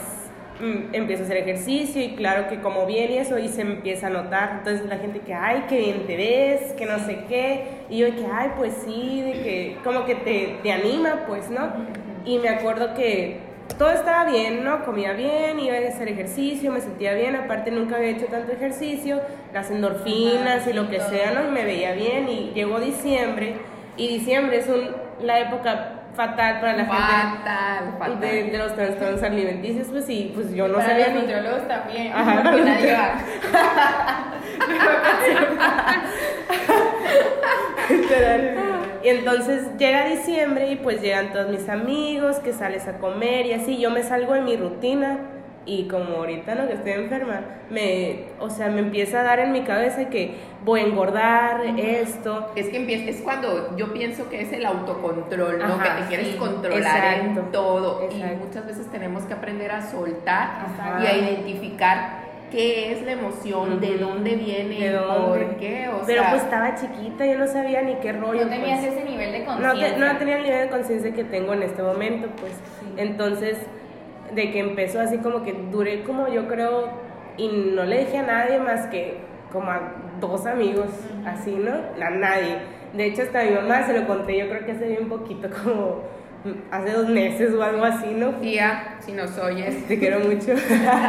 mm, 0.61 0.95
empiezo 0.95 1.23
a 1.23 1.26
hacer 1.26 1.38
ejercicio 1.38 2.02
y 2.02 2.14
claro 2.14 2.49
que 2.49 2.61
como 2.61 2.87
bien 2.87 3.11
y 3.12 3.19
eso 3.19 3.38
y 3.38 3.49
se 3.49 3.62
empieza 3.62 4.09
a 4.09 4.11
notar, 4.11 4.57
entonces 4.59 4.87
la 4.87 4.99
gente 4.99 5.21
que, 5.21 5.35
ay, 5.35 5.64
que 5.69 5.79
bien 5.79 6.07
te 6.07 6.17
ves, 6.17 6.73
que 6.75 6.87
no 6.87 6.99
sé 6.99 7.25
qué, 7.29 7.64
y 7.88 7.99
yo 7.99 8.07
que, 8.14 8.26
ay, 8.33 8.50
pues 8.57 8.75
sí, 8.85 9.23
de 9.23 9.33
que 9.33 9.76
como 9.83 10.05
que 10.05 10.14
te, 10.14 10.59
te 10.62 10.73
anima, 10.73 11.25
pues, 11.26 11.50
¿no? 11.50 11.71
Y 12.25 12.38
me 12.38 12.49
acuerdo 12.49 12.95
que 12.95 13.38
todo 13.79 13.90
estaba 13.90 14.31
bien, 14.31 14.64
¿no? 14.64 14.85
Comía 14.85 15.12
bien, 15.12 15.59
iba 15.59 15.75
a 15.75 15.88
hacer 15.88 16.09
ejercicio, 16.09 16.73
me 16.73 16.81
sentía 16.81 17.14
bien, 17.14 17.37
aparte 17.37 17.71
nunca 17.71 17.97
había 17.97 18.11
hecho 18.11 18.26
tanto 18.26 18.52
ejercicio, 18.52 19.21
las 19.52 19.71
endorfinas 19.71 20.67
y 20.67 20.73
lo 20.73 20.88
que 20.90 21.00
sea, 21.00 21.33
¿no? 21.33 21.49
Y 21.49 21.50
me 21.50 21.64
veía 21.64 21.93
bien 21.93 22.29
y 22.29 22.52
llegó 22.55 22.79
diciembre 22.81 23.55
y 23.97 24.09
diciembre 24.09 24.59
es 24.59 24.69
un, 24.69 24.90
la 25.25 25.40
época 25.40 26.00
fatal 26.14 26.61
para 26.61 26.73
la 26.76 26.85
gente 26.85 26.97
Fatal, 26.97 27.95
fatal. 27.99 28.21
de, 28.21 28.45
de 28.45 28.59
los 28.59 28.75
trastornos 28.75 29.23
alimenticios, 29.23 29.88
pues 29.88 30.05
sí, 30.07 30.33
pues 30.35 30.52
yo 30.55 30.69
no 30.69 30.75
Para 30.75 30.88
sabía 30.88 31.07
los 31.09 31.14
ni... 31.14 31.21
nutriólogos 31.23 31.69
también. 31.69 32.12
Ajá, 32.12 32.43
porque 32.43 32.62
nadie 32.62 32.93
va. 32.93 33.14
Literal. 37.90 38.57
Y 39.02 39.09
entonces 39.09 39.76
llega 39.79 40.05
diciembre 40.07 40.71
y 40.71 40.76
pues 40.76 41.00
llegan 41.00 41.33
todos 41.33 41.49
mis 41.49 41.69
amigos, 41.69 42.37
que 42.38 42.52
sales 42.52 42.87
a 42.87 42.99
comer 42.99 43.47
y 43.47 43.55
así, 43.55 43.79
yo 43.79 43.90
me 43.90 44.02
salgo 44.02 44.35
de 44.35 44.43
mi 44.43 44.57
rutina 44.57 45.19
y 45.67 45.87
como 45.88 46.17
ahorita 46.17 46.55
no 46.55 46.67
que 46.67 46.73
estoy 46.75 46.93
enferma, 46.93 47.40
me, 47.71 48.25
o 48.40 48.49
sea, 48.50 48.69
me 48.69 48.81
empieza 48.81 49.21
a 49.21 49.25
dar 49.25 49.40
en 49.40 49.52
mi 49.52 49.62
cabeza 49.62 50.09
que 50.09 50.37
voy 50.64 50.81
a 50.81 50.85
engordar 50.85 51.61
esto. 51.79 52.50
Es 52.57 52.69
que 52.71 52.79
empieza, 52.79 53.11
es 53.11 53.21
cuando 53.21 53.76
yo 53.76 53.93
pienso 53.93 54.29
que 54.31 54.40
es 54.43 54.52
el 54.52 54.64
autocontrol, 54.64 55.59
¿no? 55.59 55.64
Ajá, 55.67 55.97
que 55.97 56.02
te 56.02 56.09
quieres 56.09 56.29
sí, 56.29 56.37
controlar 56.38 56.79
exacto, 56.81 57.40
en 57.40 57.52
todo. 57.52 58.02
exacto. 58.05 58.35
Y 58.35 58.47
muchas 58.47 58.67
veces 58.67 58.87
tenemos 58.90 59.25
que 59.25 59.35
aprender 59.35 59.71
a 59.71 59.83
soltar 59.83 60.67
Ajá. 60.79 60.99
y 61.02 61.07
a 61.07 61.17
identificar 61.17 62.21
qué 62.50 62.93
es 62.93 63.02
la 63.02 63.12
emoción, 63.12 63.81
de 63.81 63.97
dónde 63.99 64.35
viene, 64.35 64.81
¿De 64.81 64.90
dónde? 64.93 65.45
por 65.47 65.57
qué. 65.59 65.88
O 65.88 66.05
Pero 66.05 66.23
sea, 66.23 66.31
pues 66.31 66.43
estaba 66.43 66.75
chiquita, 66.75 67.25
yo 67.26 67.38
no 67.38 67.47
sabía 67.47 67.83
ni 67.83 67.95
qué 67.97 68.12
rollo. 68.12 68.45
No 68.45 68.50
tenías 68.50 68.81
pues. 68.81 68.93
ese 68.95 69.05
nivel 69.05 69.31
de 69.31 69.38
No, 69.40 69.45
conciencia. 69.55 69.95
te- 69.95 70.00
no 70.00 70.17
tenía 70.17 70.37
el 70.38 70.43
nivel 70.43 70.61
de 70.62 70.69
conciencia 70.69 71.12
que 71.14 71.23
tengo 71.25 71.52
en 71.52 71.62
este 71.62 71.83
momento, 71.83 72.29
pues. 72.40 72.52
Entonces, 72.97 73.57
de 74.35 74.51
que 74.51 74.61
empezó 74.61 75.01
así 75.01 75.19
como 75.19 75.43
que 75.43 75.53
duré 75.71 76.03
como 76.03 76.29
yo 76.29 76.49
creo, 76.49 76.89
y 77.37 77.49
no 77.49 77.85
le 77.85 78.01
dije 78.01 78.19
a 78.19 78.23
nadie 78.23 78.59
más 78.59 78.87
que 78.87 79.19
como 79.53 79.71
a 79.71 79.81
dos 80.21 80.47
amigos, 80.47 80.89
así, 81.27 81.53
¿no? 81.53 81.73
A 82.05 82.11
nadie. 82.11 82.59
De 82.93 83.07
hecho, 83.07 83.23
hasta 83.23 83.41
a 83.41 83.45
mi 83.45 83.51
mamá 83.51 83.87
se 83.87 83.99
lo 83.99 84.07
conté, 84.07 84.39
yo 84.39 84.49
creo 84.49 84.65
que 84.65 84.73
hace 84.73 84.89
bien 84.89 85.09
poquito, 85.09 85.49
como, 85.65 86.03
hace 86.71 86.93
dos 86.93 87.09
meses 87.09 87.53
o 87.55 87.63
algo 87.63 87.85
así, 87.85 88.13
¿no? 88.15 88.31
Tía, 88.37 88.97
si 89.01 89.13
nos 89.13 89.37
oyes. 89.39 89.87
Te 89.87 89.99
quiero 89.99 90.21
mucho. 90.21 90.53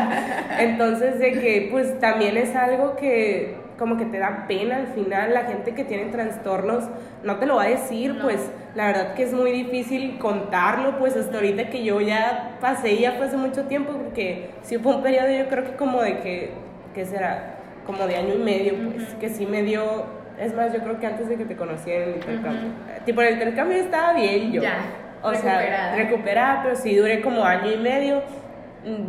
Entonces, 0.60 1.20
de 1.20 1.32
que 1.34 1.68
pues 1.72 2.00
también 2.00 2.38
es 2.38 2.56
algo 2.56 2.96
que 2.96 3.61
como 3.82 3.98
que 3.98 4.06
te 4.06 4.20
da 4.20 4.46
pena 4.48 4.78
al 4.78 4.88
final, 4.90 5.34
la 5.34 5.46
gente 5.46 5.74
que 5.74 5.84
tiene 5.84 6.12
trastornos 6.12 6.84
no 7.24 7.38
te 7.38 7.48
lo 7.48 7.56
va 7.56 7.64
a 7.64 7.70
decir, 7.70 8.16
pues 8.22 8.52
la 8.76 8.86
verdad 8.86 9.16
que 9.16 9.24
es 9.24 9.34
muy 9.34 9.52
difícil 9.52 10.20
contarlo, 10.20 11.00
pues 11.00 11.18
hasta 11.18 11.38
ahorita 11.38 11.72
que 11.72 11.84
yo 11.84 12.00
ya 12.00 12.58
pasé, 12.62 13.00
ya 13.00 13.14
fue 13.14 13.26
hace 13.26 13.38
mucho 13.38 13.64
tiempo, 13.64 13.94
porque 13.94 14.52
sí 14.62 14.78
fue 14.78 14.94
un 14.94 15.02
periodo 15.02 15.32
yo 15.32 15.48
creo 15.50 15.64
que 15.64 15.76
como 15.78 16.00
de 16.04 16.20
que, 16.20 16.52
¿qué 16.94 17.08
será? 17.08 17.56
Como 17.88 18.06
de 18.06 18.18
año 18.18 18.36
y 18.36 18.38
medio, 18.38 18.74
pues, 18.92 19.16
que 19.16 19.30
sí 19.30 19.48
me 19.48 19.64
dio, 19.64 20.06
es 20.40 20.54
más, 20.54 20.72
yo 20.72 20.82
creo 20.82 21.00
que 21.00 21.08
antes 21.08 21.28
de 21.28 21.38
que 21.38 21.46
te 21.46 21.56
conociera 21.56 22.04
en 22.04 22.10
el 22.10 22.16
intercambio, 22.18 22.70
tipo 23.04 23.20
el 23.24 23.34
intercambio 23.34 23.78
estaba 23.78 24.14
bien 24.14 24.52
yo. 24.52 24.62
Ya, 24.62 24.78
o 25.24 25.32
recuperada. 25.32 25.96
sea, 25.96 25.96
recuperada, 25.96 26.60
pero 26.62 26.76
sí 26.76 26.96
duré 26.96 27.22
como 27.22 27.44
año 27.44 27.72
y 27.72 27.78
medio, 27.78 28.22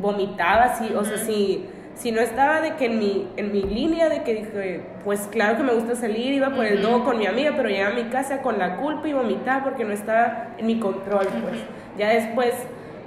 vomitaba 0.00 0.62
así, 0.62 0.94
o 0.94 1.04
sea, 1.04 1.18
sí 1.18 1.68
si 1.94 2.10
no 2.10 2.20
estaba 2.20 2.60
de 2.60 2.74
que 2.76 2.86
en 2.86 2.98
mi, 2.98 3.28
en 3.36 3.52
mi 3.52 3.62
línea 3.62 4.08
de 4.08 4.22
que 4.22 4.34
dije, 4.34 4.80
pues 5.04 5.28
claro 5.30 5.56
que 5.58 5.62
me 5.62 5.74
gusta 5.74 5.94
salir, 5.94 6.32
iba 6.34 6.50
por 6.50 6.64
el 6.64 6.82
dogo 6.82 7.04
con 7.04 7.18
mi 7.18 7.26
amiga, 7.26 7.52
pero 7.56 7.68
llegué 7.68 7.84
a 7.84 7.90
mi 7.90 8.04
casa 8.04 8.40
con 8.42 8.58
la 8.58 8.76
culpa 8.76 9.06
y 9.08 9.12
vomitaba 9.12 9.64
porque 9.64 9.84
no 9.84 9.92
estaba 9.92 10.48
en 10.58 10.66
mi 10.66 10.78
control, 10.80 11.26
pues. 11.26 11.60
Ya 11.98 12.08
después 12.08 12.54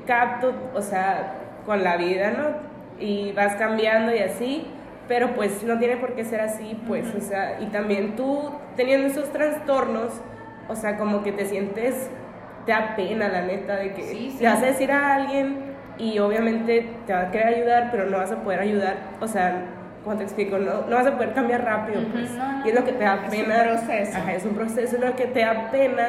capto, 0.05 0.53
o 0.75 0.81
sea, 0.81 1.33
con 1.65 1.83
la 1.83 1.97
vida, 1.97 2.31
¿no? 2.31 3.03
Y 3.03 3.31
vas 3.33 3.55
cambiando 3.55 4.13
y 4.15 4.19
así, 4.19 4.67
pero 5.07 5.33
pues 5.33 5.63
no 5.63 5.77
tiene 5.79 5.97
por 5.97 6.13
qué 6.13 6.23
ser 6.23 6.41
así, 6.41 6.79
pues, 6.87 7.13
o 7.15 7.21
sea, 7.21 7.59
y 7.59 7.65
también 7.67 8.15
tú 8.15 8.51
teniendo 8.77 9.07
esos 9.07 9.31
trastornos, 9.31 10.13
o 10.69 10.75
sea, 10.75 10.97
como 10.97 11.23
que 11.23 11.31
te 11.31 11.45
sientes, 11.45 12.09
te 12.65 12.71
da 12.71 12.95
pena, 12.95 13.27
la 13.29 13.41
neta, 13.41 13.75
de 13.77 13.93
que 13.93 14.03
Sí, 14.03 14.31
sí. 14.37 14.43
le 14.43 14.49
vas 14.49 14.61
a 14.61 14.65
decir 14.67 14.91
a 14.91 15.15
alguien 15.15 15.74
y 15.97 16.19
obviamente 16.19 16.89
te 17.07 17.13
va 17.13 17.21
a 17.21 17.31
querer 17.31 17.47
ayudar, 17.47 17.89
pero 17.91 18.05
no 18.09 18.17
vas 18.17 18.31
a 18.31 18.37
poder 18.43 18.59
ayudar, 18.59 18.95
o 19.21 19.27
sea, 19.27 19.63
¿cómo 20.03 20.17
te 20.17 20.23
explico? 20.23 20.57
No, 20.57 20.81
no 20.87 20.95
vas 20.95 21.07
a 21.07 21.13
poder 21.15 21.33
cambiar 21.33 21.63
rápido, 21.63 22.01
pues. 22.11 22.31
no, 22.31 22.51
no. 22.59 22.65
Y 22.65 22.69
es 22.69 22.75
lo 22.75 22.83
que 22.83 22.91
te 22.93 23.03
da 23.03 23.15
Es 23.15 23.23
un 23.23 23.29
pena. 23.45 23.63
proceso. 23.63 24.17
Ajá, 24.17 24.33
es 24.33 24.45
un 24.45 24.55
proceso, 24.55 24.95
es 24.97 25.01
lo 25.01 25.15
que 25.15 25.25
te 25.27 25.39
da 25.41 25.71
pena 25.71 26.07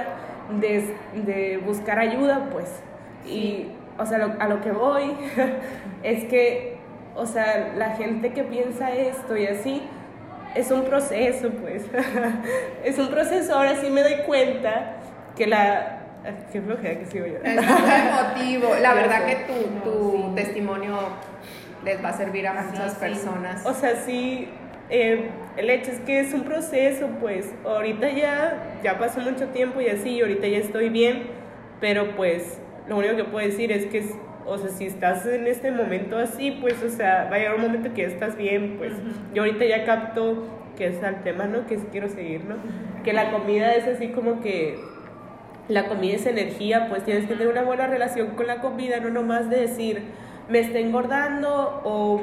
de, 0.60 0.94
de 1.24 1.56
buscar 1.64 1.98
ayuda, 1.98 2.48
pues. 2.52 2.80
Y, 3.26 3.68
o 3.98 4.04
sea, 4.06 4.18
lo- 4.18 4.34
a 4.38 4.48
lo 4.48 4.60
que 4.60 4.70
voy 4.72 5.14
es 6.02 6.24
que, 6.24 6.76
o 7.14 7.26
sea, 7.26 7.72
la 7.76 7.90
gente 7.90 8.32
que 8.32 8.42
piensa 8.44 8.90
esto 8.92 9.36
y 9.36 9.46
así, 9.46 9.82
es 10.54 10.70
un 10.70 10.84
proceso, 10.84 11.50
pues. 11.50 11.84
es 12.84 12.98
un 12.98 13.08
proceso, 13.08 13.54
ahora 13.54 13.76
sí 13.76 13.88
me 13.90 14.02
doy 14.02 14.16
cuenta 14.26 14.96
que 15.36 15.46
la... 15.46 15.92
Qué 16.52 16.60
flojera 16.60 16.98
que 16.98 17.06
sigo 17.06 17.26
yo. 17.26 17.36
Es 17.42 17.54
muy 17.54 18.42
emotivo. 18.42 18.74
La 18.80 18.94
verdad 19.00 19.26
que 19.26 19.36
tu, 19.46 19.70
No, 19.74 19.82
tu 19.82 20.28
sí. 20.28 20.34
testimonio 20.34 20.96
les 21.84 22.02
va 22.04 22.08
a 22.10 22.12
servir 22.16 22.46
a 22.46 22.52
muchas 22.54 22.92
sí. 22.94 22.98
personas. 23.00 23.64
O 23.66 23.74
sea, 23.74 23.96
sí, 23.96 24.48
eh, 24.90 25.30
el 25.56 25.70
hecho 25.70 25.90
es 25.90 26.00
que 26.00 26.20
es 26.20 26.32
un 26.34 26.42
proceso, 26.42 27.08
pues 27.20 27.52
ahorita 27.64 28.10
ya, 28.10 28.78
ya 28.82 28.98
pasó 28.98 29.20
mucho 29.20 29.48
tiempo 29.48 29.80
y 29.80 29.88
así, 29.88 30.10
y 30.10 30.20
ahorita 30.20 30.46
ya 30.48 30.58
estoy 30.58 30.88
bien, 30.88 31.24
pero 31.80 32.16
pues 32.16 32.58
lo 32.88 32.96
único 32.96 33.16
que 33.16 33.24
puedo 33.24 33.46
decir 33.46 33.72
es 33.72 33.86
que, 33.86 34.04
o 34.46 34.58
sea, 34.58 34.70
si 34.70 34.86
estás 34.86 35.26
en 35.26 35.46
este 35.46 35.70
momento 35.70 36.18
así, 36.18 36.52
pues, 36.60 36.82
o 36.82 36.88
sea, 36.88 37.28
va 37.30 37.36
a 37.36 37.38
llegar 37.38 37.54
un 37.56 37.62
momento 37.62 37.92
que 37.94 38.02
ya 38.02 38.08
estás 38.08 38.36
bien, 38.36 38.76
pues 38.78 38.92
yo 39.34 39.42
ahorita 39.42 39.64
ya 39.64 39.84
capto 39.84 40.46
que 40.76 40.86
es 40.88 41.02
el 41.02 41.22
tema, 41.22 41.46
¿no? 41.46 41.66
Que 41.66 41.78
sí 41.78 41.86
quiero 41.90 42.08
seguir, 42.08 42.44
¿no? 42.44 42.56
Que 43.02 43.12
la 43.12 43.30
comida 43.30 43.74
es 43.74 43.86
así 43.86 44.08
como 44.08 44.40
que 44.40 44.78
la 45.68 45.88
comida 45.88 46.14
es 46.14 46.26
energía, 46.26 46.88
pues 46.88 47.04
tienes 47.04 47.26
que 47.26 47.34
tener 47.34 47.48
una 47.48 47.62
buena 47.62 47.86
relación 47.86 48.30
con 48.30 48.46
la 48.46 48.60
comida, 48.60 49.00
no 49.00 49.10
nomás 49.10 49.50
de 49.50 49.60
decir, 49.60 50.02
me 50.48 50.60
está 50.60 50.78
engordando 50.78 51.80
o, 51.84 52.20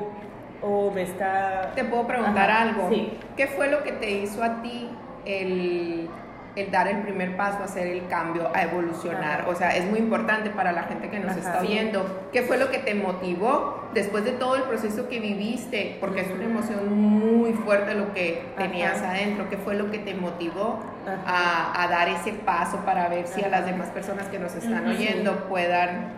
o 0.61 0.91
me 0.91 1.01
está... 1.01 1.71
Te 1.75 1.83
puedo 1.83 2.07
preguntar 2.07 2.49
Ajá, 2.49 2.61
algo. 2.63 2.89
sí. 2.89 3.11
¿Qué 3.35 3.47
fue 3.47 3.69
lo 3.69 3.83
que 3.83 3.91
te 3.91 4.11
hizo 4.11 4.41
a 4.43 4.61
ti 4.61 4.89
el, 5.25 6.07
el 6.55 6.69
dar 6.69 6.87
el 6.87 6.97
primer 7.01 7.35
paso 7.35 7.59
a 7.61 7.65
hacer 7.65 7.87
el 7.87 8.07
cambio, 8.07 8.49
a 8.53 8.63
evolucionar? 8.63 9.41
Ajá. 9.41 9.49
O 9.49 9.55
sea, 9.55 9.75
es 9.75 9.85
muy 9.85 9.99
importante 9.99 10.49
para 10.51 10.71
la 10.71 10.83
gente 10.83 11.09
que 11.09 11.19
nos 11.19 11.31
Ajá. 11.31 11.39
está 11.39 11.61
Sí. 11.61 11.67
oyendo. 11.67 12.27
¿Qué 12.31 12.43
fue 12.43 12.57
lo 12.57 12.69
que 12.69 12.77
te 12.79 12.93
motivó 12.95 13.89
después 13.93 14.23
de 14.23 14.31
todo 14.33 14.55
el 14.55 14.63
proceso 14.63 15.07
que 15.09 15.19
viviste? 15.19 15.97
Porque 15.99 16.21
es 16.21 16.27
una 16.31 16.45
emoción 16.45 16.93
muy 16.93 17.53
fuerte 17.53 17.95
lo 17.95 18.13
que 18.13 18.43
Ajá. 18.55 18.63
tenías 18.67 19.01
adentro. 19.01 19.49
¿Qué 19.49 19.57
fue 19.57 19.75
lo 19.75 19.89
que 19.89 19.99
te 19.99 20.13
motivó 20.13 20.79
a, 21.25 21.83
a 21.83 21.87
dar 21.87 22.07
ese 22.09 22.31
paso 22.33 22.77
para 22.85 23.07
ver 23.09 23.27
si 23.27 23.43
a 23.43 23.49
las 23.49 23.65
demás 23.65 23.89
personas 23.89 24.27
que 24.27 24.39
nos 24.39 24.53
están 24.55 24.87
oyendo 24.87 25.47
puedan... 25.49 26.13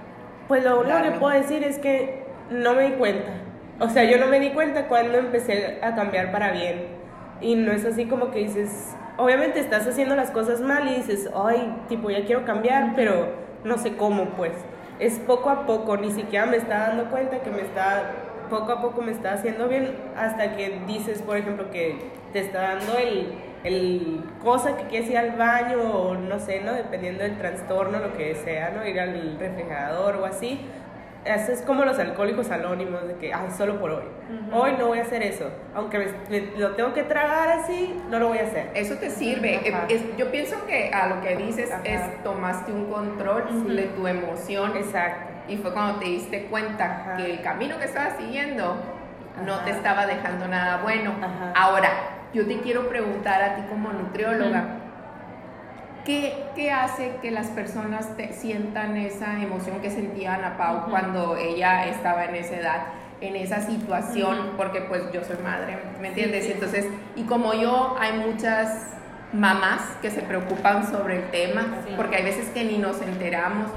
Pues 0.47 0.63
lo 0.63 0.79
único 0.81 1.01
que 1.01 1.11
puedo 1.11 1.33
decir 1.39 1.63
es 1.63 1.79
que 1.79 2.23
no 2.51 2.73
me 2.75 2.83
di 2.83 2.91
cuenta. 2.97 3.31
O 3.79 3.89
sea, 3.89 4.03
yo 4.03 4.17
no 4.19 4.27
me 4.27 4.39
di 4.39 4.51
cuenta 4.51 4.87
cuando 4.87 5.17
empecé 5.17 5.79
a 5.81 5.95
cambiar 5.95 6.31
para 6.31 6.51
bien. 6.51 6.85
Y 7.41 7.55
no 7.55 7.71
es 7.71 7.83
así 7.83 8.05
como 8.05 8.31
que 8.31 8.39
dices, 8.39 8.95
obviamente 9.17 9.59
estás 9.59 9.87
haciendo 9.87 10.15
las 10.15 10.31
cosas 10.31 10.61
mal 10.61 10.87
y 10.87 10.95
dices, 10.95 11.29
ay, 11.35 11.75
tipo, 11.87 12.09
ya 12.09 12.25
quiero 12.25 12.45
cambiar, 12.45 12.93
pero 12.95 13.27
no 13.63 13.77
sé 13.77 13.95
cómo, 13.95 14.25
pues. 14.31 14.53
Es 14.99 15.19
poco 15.19 15.49
a 15.49 15.65
poco, 15.65 15.97
ni 15.97 16.11
siquiera 16.11 16.45
me 16.45 16.57
está 16.57 16.87
dando 16.87 17.09
cuenta 17.09 17.39
que 17.39 17.51
me 17.51 17.61
está, 17.61 18.11
poco 18.49 18.71
a 18.71 18.81
poco 18.81 19.01
me 19.01 19.11
está 19.11 19.33
haciendo 19.33 19.67
bien, 19.67 19.95
hasta 20.15 20.55
que 20.55 20.81
dices, 20.87 21.21
por 21.21 21.37
ejemplo, 21.37 21.69
que 21.71 21.97
te 22.31 22.39
está 22.39 22.75
dando 22.75 22.97
el, 22.97 23.33
el 23.63 24.23
cosa 24.43 24.77
que 24.77 24.85
quieres 24.85 25.09
ir 25.09 25.17
al 25.17 25.31
baño 25.31 25.81
o 25.81 26.15
no 26.15 26.39
sé, 26.39 26.61
¿no? 26.61 26.73
Dependiendo 26.73 27.23
del 27.23 27.37
trastorno, 27.37 27.99
lo 27.99 28.15
que 28.15 28.35
sea, 28.35 28.69
¿no? 28.69 28.87
Ir 28.87 28.99
al 28.99 29.37
refrigerador 29.39 30.15
o 30.17 30.25
así. 30.25 30.61
Eso 31.25 31.51
es 31.51 31.61
como 31.63 31.85
los 31.85 31.97
alcohólicos 31.97 32.51
anónimos, 32.51 33.07
de 33.07 33.15
que, 33.15 33.33
ay, 33.33 33.47
solo 33.57 33.79
por 33.79 33.89
hoy. 33.91 34.03
Hoy 34.53 34.73
no 34.77 34.87
voy 34.87 34.99
a 34.99 35.01
hacer 35.01 35.23
eso. 35.23 35.49
Aunque 35.73 35.97
me- 35.97 36.39
me- 36.41 36.57
lo 36.57 36.75
tengo 36.75 36.93
que 36.93 37.01
tragar 37.03 37.49
así, 37.49 37.99
no 38.11 38.19
lo 38.19 38.27
voy 38.27 38.37
a 38.37 38.43
hacer. 38.43 38.69
Eso 38.75 38.95
te 38.95 39.09
sirve. 39.09 39.59
Es- 39.89 40.17
yo 40.17 40.29
pienso 40.31 40.55
que 40.67 40.91
a 40.93 41.07
lo 41.07 41.21
que 41.21 41.35
dices 41.35 41.71
Ajá. 41.71 41.81
es 41.83 42.23
tomaste 42.23 42.71
un 42.71 42.85
control 42.91 43.65
de 43.75 43.83
tu 43.87 44.07
emoción 44.07 44.77
Exacto. 44.77 45.31
y 45.47 45.57
fue 45.57 45.73
cuando 45.73 45.99
te 45.99 46.05
diste 46.05 46.45
cuenta 46.45 46.85
Ajá. 46.85 47.17
que 47.17 47.25
el 47.33 47.41
camino 47.41 47.79
que 47.79 47.85
estabas 47.85 48.17
siguiendo 48.17 48.75
no 49.45 49.59
te 49.61 49.71
estaba 49.71 50.05
dejando 50.05 50.47
nada 50.47 50.81
bueno. 50.83 51.11
Ahora, 51.55 51.89
yo 52.33 52.45
te 52.45 52.59
quiero 52.59 52.87
preguntar 52.87 53.41
a 53.41 53.55
ti 53.55 53.63
como 53.67 53.91
nutrióloga. 53.91 54.63
¿Qué, 56.05 56.33
qué 56.55 56.71
hace 56.71 57.15
que 57.21 57.31
las 57.31 57.47
personas 57.47 58.15
te 58.15 58.31
sientan 58.33 58.95
esa 58.97 59.41
emoción 59.41 59.79
que 59.81 59.89
sentía 59.89 60.35
Ana 60.35 60.55
Pau 60.57 60.89
cuando 60.89 61.35
ella 61.37 61.87
estaba 61.87 62.25
en 62.25 62.35
esa 62.35 62.55
edad? 62.55 62.81
en 63.21 63.37
esa 63.37 63.61
situación, 63.61 64.51
porque 64.57 64.81
pues 64.81 65.01
yo 65.13 65.23
soy 65.23 65.37
madre, 65.41 65.77
¿me 66.01 66.09
entiendes? 66.09 66.41
sí, 66.43 66.47
sí. 66.49 66.53
Entonces, 66.53 66.85
y 67.15 67.23
como 67.23 67.53
yo, 67.53 67.95
hay 67.97 68.11
muchas 68.19 68.87
mamás 69.31 69.81
que 70.01 70.11
se 70.11 70.21
preocupan 70.21 70.85
sobre 70.91 71.15
el 71.23 71.31
tema, 71.31 71.61
Sí. 71.87 71.93
porque 71.95 72.17
hay 72.17 72.23
veces 72.25 72.49
que 72.49 72.65
ni 72.65 72.77
nos 72.77 73.01
enteramos 73.01 73.67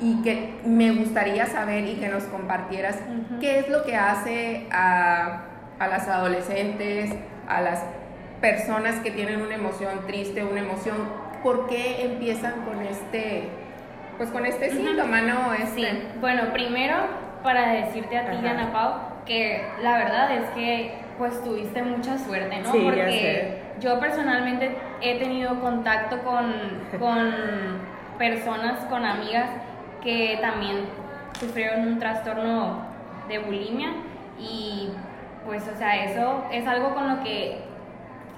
y 0.00 0.22
que 0.22 0.58
me 0.64 0.92
gustaría 0.92 1.44
saber 1.46 1.84
y 1.84 1.96
que 1.96 2.08
nos 2.08 2.24
compartieras 2.24 2.96
qué 3.38 3.58
es 3.60 3.68
lo 3.68 3.84
que 3.84 3.96
hace 3.96 4.66
a, 4.72 5.42
a 5.78 5.86
las 5.88 6.08
adolescentes, 6.08 7.14
a 7.48 7.60
las 7.60 7.82
personas 8.40 8.96
que 9.00 9.10
tienen 9.10 9.42
una 9.42 9.54
emoción 9.56 10.06
triste, 10.06 10.42
una 10.42 10.60
emoción, 10.60 10.96
¿por 11.46 11.68
qué 11.68 12.04
empiezan 12.04 12.62
con 12.62 12.82
este, 12.82 13.44
pues 14.18 14.30
con 14.30 14.44
este 14.44 14.68
síntoma, 14.72 15.20
no? 15.20 15.52
Este, 15.52 15.80
Sí, 15.80 15.88
bueno, 16.20 16.52
primero 16.52 16.96
para 17.44 17.68
decirte 17.68 18.18
a 18.18 18.28
ti, 18.28 18.36
Ajá. 18.38 18.50
Ana 18.50 18.72
Pau, 18.72 18.94
que 19.24 19.64
la 19.80 19.96
verdad 19.96 20.32
es 20.32 20.50
que 20.50 20.92
pues 21.18 21.40
tuviste 21.44 21.84
mucha 21.84 22.18
suerte, 22.18 22.58
¿no? 22.58 22.72
Sí, 22.72 22.78
ya 22.78 22.84
Porque 22.84 23.62
yo 23.78 24.00
personalmente 24.00 24.76
he 25.00 25.20
tenido 25.20 25.60
contacto 25.60 26.18
con, 26.24 26.52
con 26.98 27.32
personas, 28.18 28.84
con 28.86 29.04
amigas 29.04 29.48
que 30.02 30.40
también 30.40 30.78
sufrieron 31.38 31.86
un 31.86 32.00
trastorno 32.00 32.80
de 33.28 33.38
bulimia 33.38 33.90
y 34.36 34.88
pues 35.46 35.62
o 35.72 35.78
sea, 35.78 36.06
eso 36.06 36.42
es 36.50 36.66
algo 36.66 36.92
con 36.92 37.08
lo 37.08 37.22
que 37.22 37.65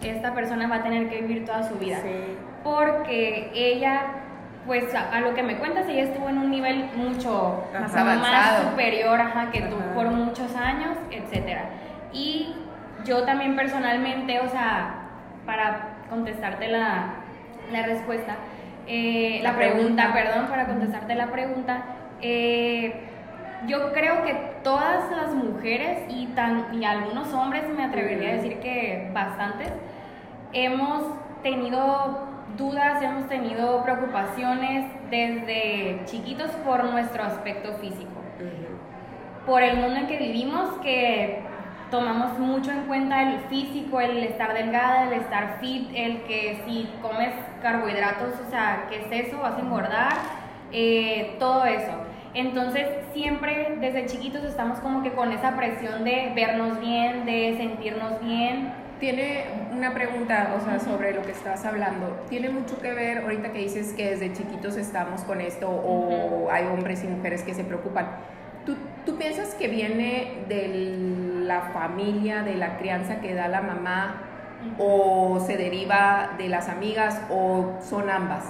esta 0.03 0.33
persona 0.35 0.67
va 0.69 0.77
a 0.77 0.83
tener 0.83 1.09
que 1.09 1.23
vivir 1.23 1.45
toda 1.45 1.63
su 1.63 1.75
vida 1.77 1.99
Sí. 2.03 2.37
porque 2.65 3.51
ella, 3.55 4.03
pues 4.67 4.95
a, 4.95 5.11
a 5.17 5.21
lo 5.21 5.35
que 5.35 5.43
me 5.43 5.57
cuentas, 5.57 5.87
ella 5.89 6.05
estuvo 6.05 6.29
en 6.29 6.39
un 6.39 6.51
nivel 6.51 6.89
mucho 6.97 7.65
Ajá. 7.73 7.81
Más 7.81 7.97
avanzado. 7.97 8.71
superior 8.71 9.21
ajá, 9.21 9.51
que 9.51 9.63
tú 9.63 9.77
por 9.95 10.07
muchos 10.11 10.55
años, 10.57 10.97
etcétera. 11.11 11.63
Y 12.13 12.55
yo 13.05 13.25
también 13.25 13.57
personalmente, 13.57 14.41
o 14.41 14.49
sea, 14.49 14.95
para 15.47 15.97
contestarte 16.11 16.69
la, 16.69 17.15
la 17.73 17.83
respuesta, 17.83 18.37
eh, 18.87 19.41
La 19.43 19.53
la, 19.53 19.57
pregunta, 19.59 20.13
pregunta. 20.13 20.13
perdón, 20.15 20.47
para 20.49 20.67
contestarte 20.67 21.15
la 21.15 21.27
pregunta, 21.27 21.83
eh, 22.23 23.05
yo 23.67 23.93
creo 23.93 24.23
que 24.25 24.35
todas 24.63 25.11
las 25.11 25.35
mujeres 25.35 26.05
y, 26.09 26.27
tan, 26.29 26.75
y 26.75 26.85
algunos 26.85 27.33
hombres, 27.33 27.65
me 27.77 27.85
atrevería 27.85 28.31
a 28.31 28.33
decir 28.35 28.61
que 28.61 29.11
bastantes, 29.13 29.73
hemos 30.53 31.05
tenido 31.43 32.29
dudas, 32.57 33.03
hemos 33.03 33.29
tenido 33.29 33.83
preocupaciones 33.83 34.91
desde 35.11 36.01
chiquitos 36.05 36.51
por 36.65 36.85
nuestro 36.85 37.25
aspecto 37.25 37.73
físico. 37.75 38.11
Por 39.47 39.63
el 39.63 39.79
mundo 39.79 40.01
en 40.01 40.07
que 40.07 40.19
vivimos, 40.19 40.79
que 40.83 41.43
tomamos 41.91 42.39
mucho 42.39 42.71
en 42.71 42.83
cuenta 42.83 43.23
el 43.23 43.41
físico, 43.49 44.01
el 44.01 44.19
estar 44.19 44.53
delgada, 44.53 45.05
el 45.05 45.15
estar 45.15 45.59
fit, 45.61 45.89
el 45.95 46.23
que 46.23 46.63
si 46.67 46.89
comes 47.01 47.33
carbohidratos, 47.63 48.35
o 48.47 48.51
sea, 48.51 48.87
¿qué 48.91 49.07
es 49.07 49.29
eso? 49.29 49.39
¿Vas 49.39 49.57
a 49.57 49.61
engordar? 49.61 50.13
Eh, 50.71 51.37
todo 51.39 51.65
eso. 51.65 52.08
Entonces 52.39 52.87
siempre 53.13 53.77
desde 53.81 54.07
chiquitos 54.07 54.45
estamos 54.45 54.79
como 54.79 55.03
que 55.03 55.11
con 55.11 55.33
esa 55.33 55.57
presión 55.57 56.05
de 56.05 56.33
vernos 56.37 56.81
bien, 56.81 57.27
de 57.27 57.57
sentirnos 57.57 58.21
bien. 58.23 58.73
Tiene 59.01 59.45
una 59.73 59.93
pregunta, 59.93 60.55
o 60.57 60.65
sea, 60.65 60.79
sobre 60.79 61.15
lo 61.15 61.23
que 61.23 61.33
estás 61.33 61.65
hablando. 61.65 62.25
Tiene 62.29 62.51
mucho 62.51 62.81
que 62.81 62.93
ver 62.93 63.19
ahorita 63.19 63.53
que 63.53 63.59
dices 63.59 63.93
que 63.93 64.11
desde 64.11 64.33
chiquitos 64.33 64.77
estamos 64.77 65.23
con 65.23 65.41
esto 65.41 65.69
o 65.69 66.49
hay 66.51 66.67
hombres 66.67 67.03
y 67.03 67.09
mujeres 67.09 67.43
que 67.43 67.55
se 67.55 67.65
preocupan. 67.65 68.07
¿Tú, 68.65 68.77
¿Tú 69.05 69.17
piensas 69.17 69.57
que 69.57 69.67
viene 69.67 70.45
de 70.49 71.43
la 71.45 71.63
familia, 71.73 72.43
de 72.43 72.55
la 72.55 72.77
crianza 72.77 73.21
que 73.21 73.35
da 73.35 73.49
la 73.49 73.63
mamá 73.63 74.23
o 74.79 75.43
se 75.45 75.57
deriva 75.57 76.35
de 76.39 76.49
las 76.49 76.69
amigas 76.69 77.21
o 77.31 77.79
son 77.81 78.09
ambas? 78.11 78.45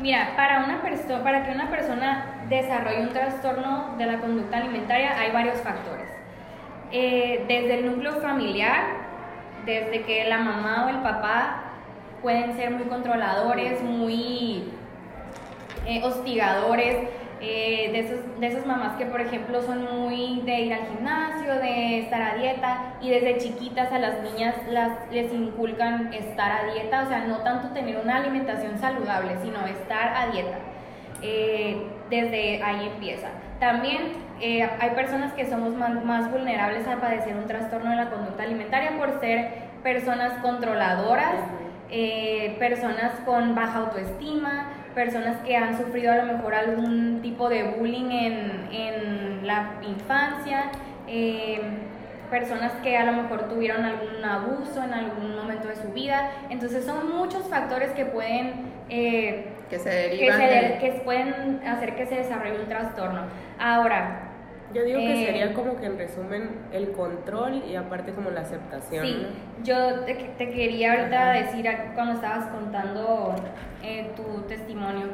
Mira, 0.00 0.32
para, 0.34 0.64
una 0.64 0.80
persona, 0.80 1.22
para 1.22 1.44
que 1.44 1.52
una 1.52 1.68
persona 1.68 2.46
desarrolle 2.48 3.02
un 3.02 3.10
trastorno 3.10 3.96
de 3.98 4.06
la 4.06 4.18
conducta 4.18 4.56
alimentaria 4.56 5.18
hay 5.18 5.30
varios 5.30 5.58
factores. 5.58 6.08
Eh, 6.90 7.44
desde 7.46 7.80
el 7.80 7.86
núcleo 7.86 8.14
familiar, 8.22 8.82
desde 9.66 10.02
que 10.04 10.24
la 10.24 10.38
mamá 10.38 10.86
o 10.86 10.88
el 10.88 11.00
papá 11.00 11.64
pueden 12.22 12.56
ser 12.56 12.70
muy 12.70 12.84
controladores, 12.84 13.82
muy 13.82 14.72
eh, 15.86 16.02
hostigadores, 16.02 16.96
eh, 17.42 17.88
de, 17.90 18.00
esos, 18.00 18.18
de 18.38 18.46
esas 18.48 18.66
mamás 18.66 18.96
que, 18.96 19.06
por 19.06 19.20
ejemplo, 19.20 19.62
son 19.62 19.82
muy 19.98 20.42
de 20.42 20.60
ir 20.60 20.74
al 20.74 20.88
gimnasio, 20.88 21.54
de 21.54 22.00
estar 22.00 22.20
a 22.20 22.34
dieta, 22.34 22.94
y 23.00 23.08
desde 23.08 23.38
chiquitas 23.38 23.90
a 23.92 23.98
las 23.98 24.22
niñas 24.22 24.54
las, 24.68 25.10
les 25.10 25.32
inculcan 25.32 26.12
estar 26.12 26.52
a 26.52 26.72
dieta, 26.72 27.04
o 27.04 27.08
sea, 27.08 27.24
no 27.24 27.38
tanto 27.38 27.68
tener 27.68 27.96
una 27.96 28.16
alimentación 28.16 28.78
saludable, 28.78 29.36
sino 29.42 29.64
estar 29.66 30.14
a 30.16 30.30
dieta. 30.32 30.58
Eh, 31.22 31.82
desde 32.10 32.62
ahí 32.62 32.90
empieza. 32.94 33.28
También 33.58 34.12
eh, 34.40 34.68
hay 34.78 34.90
personas 34.90 35.32
que 35.32 35.48
somos 35.48 35.74
más, 35.74 36.04
más 36.04 36.30
vulnerables 36.30 36.86
a 36.88 36.96
padecer 37.00 37.36
un 37.36 37.46
trastorno 37.46 37.90
de 37.90 37.96
la 37.96 38.10
conducta 38.10 38.42
alimentaria 38.42 38.98
por 38.98 39.18
ser 39.20 39.70
personas 39.82 40.34
controladoras, 40.42 41.36
personas 42.58 43.12
con 43.24 43.54
baja 43.54 43.78
autoestima, 43.78 44.68
personas 44.94 45.36
que 45.44 45.56
han 45.56 45.76
sufrido 45.76 46.12
a 46.12 46.16
lo 46.16 46.32
mejor 46.32 46.54
algún 46.54 47.20
tipo 47.22 47.48
de 47.48 47.64
bullying 47.64 48.10
en, 48.10 48.68
en 48.72 49.46
la 49.46 49.74
infancia, 49.86 50.70
eh, 51.06 51.60
personas 52.30 52.72
que 52.82 52.96
a 52.96 53.04
lo 53.04 53.12
mejor 53.12 53.48
tuvieron 53.48 53.84
algún 53.84 54.24
abuso 54.24 54.82
en 54.82 54.94
algún 54.94 55.36
momento 55.36 55.68
de 55.68 55.76
su 55.76 55.88
vida. 55.92 56.30
Entonces 56.48 56.84
son 56.84 57.14
muchos 57.16 57.48
factores 57.48 57.90
que 57.92 58.04
pueden... 58.04 58.70
Eh, 58.88 59.46
que 59.68 59.78
se 59.78 59.88
derivan 59.88 60.40
que, 60.40 60.78
que 60.80 60.92
pueden 61.04 61.60
hacer 61.64 61.94
que 61.94 62.06
se 62.06 62.16
desarrolle 62.16 62.60
un 62.60 62.68
trastorno. 62.68 63.22
Ahora, 63.56 64.29
yo 64.72 64.84
digo 64.84 65.00
que 65.00 65.26
sería 65.26 65.46
eh, 65.46 65.52
como 65.52 65.76
que 65.76 65.86
en 65.86 65.98
resumen 65.98 66.50
el 66.72 66.92
control 66.92 67.62
y 67.68 67.76
aparte 67.76 68.12
como 68.12 68.30
la 68.30 68.42
aceptación. 68.42 69.04
Sí, 69.04 69.26
yo 69.64 70.00
te, 70.00 70.14
te 70.14 70.50
quería 70.50 70.92
ahorita 70.92 71.32
decir 71.32 71.68
cuando 71.94 72.14
estabas 72.14 72.46
contando 72.46 73.34
eh, 73.82 74.12
tu 74.16 74.42
testimonio, 74.42 75.06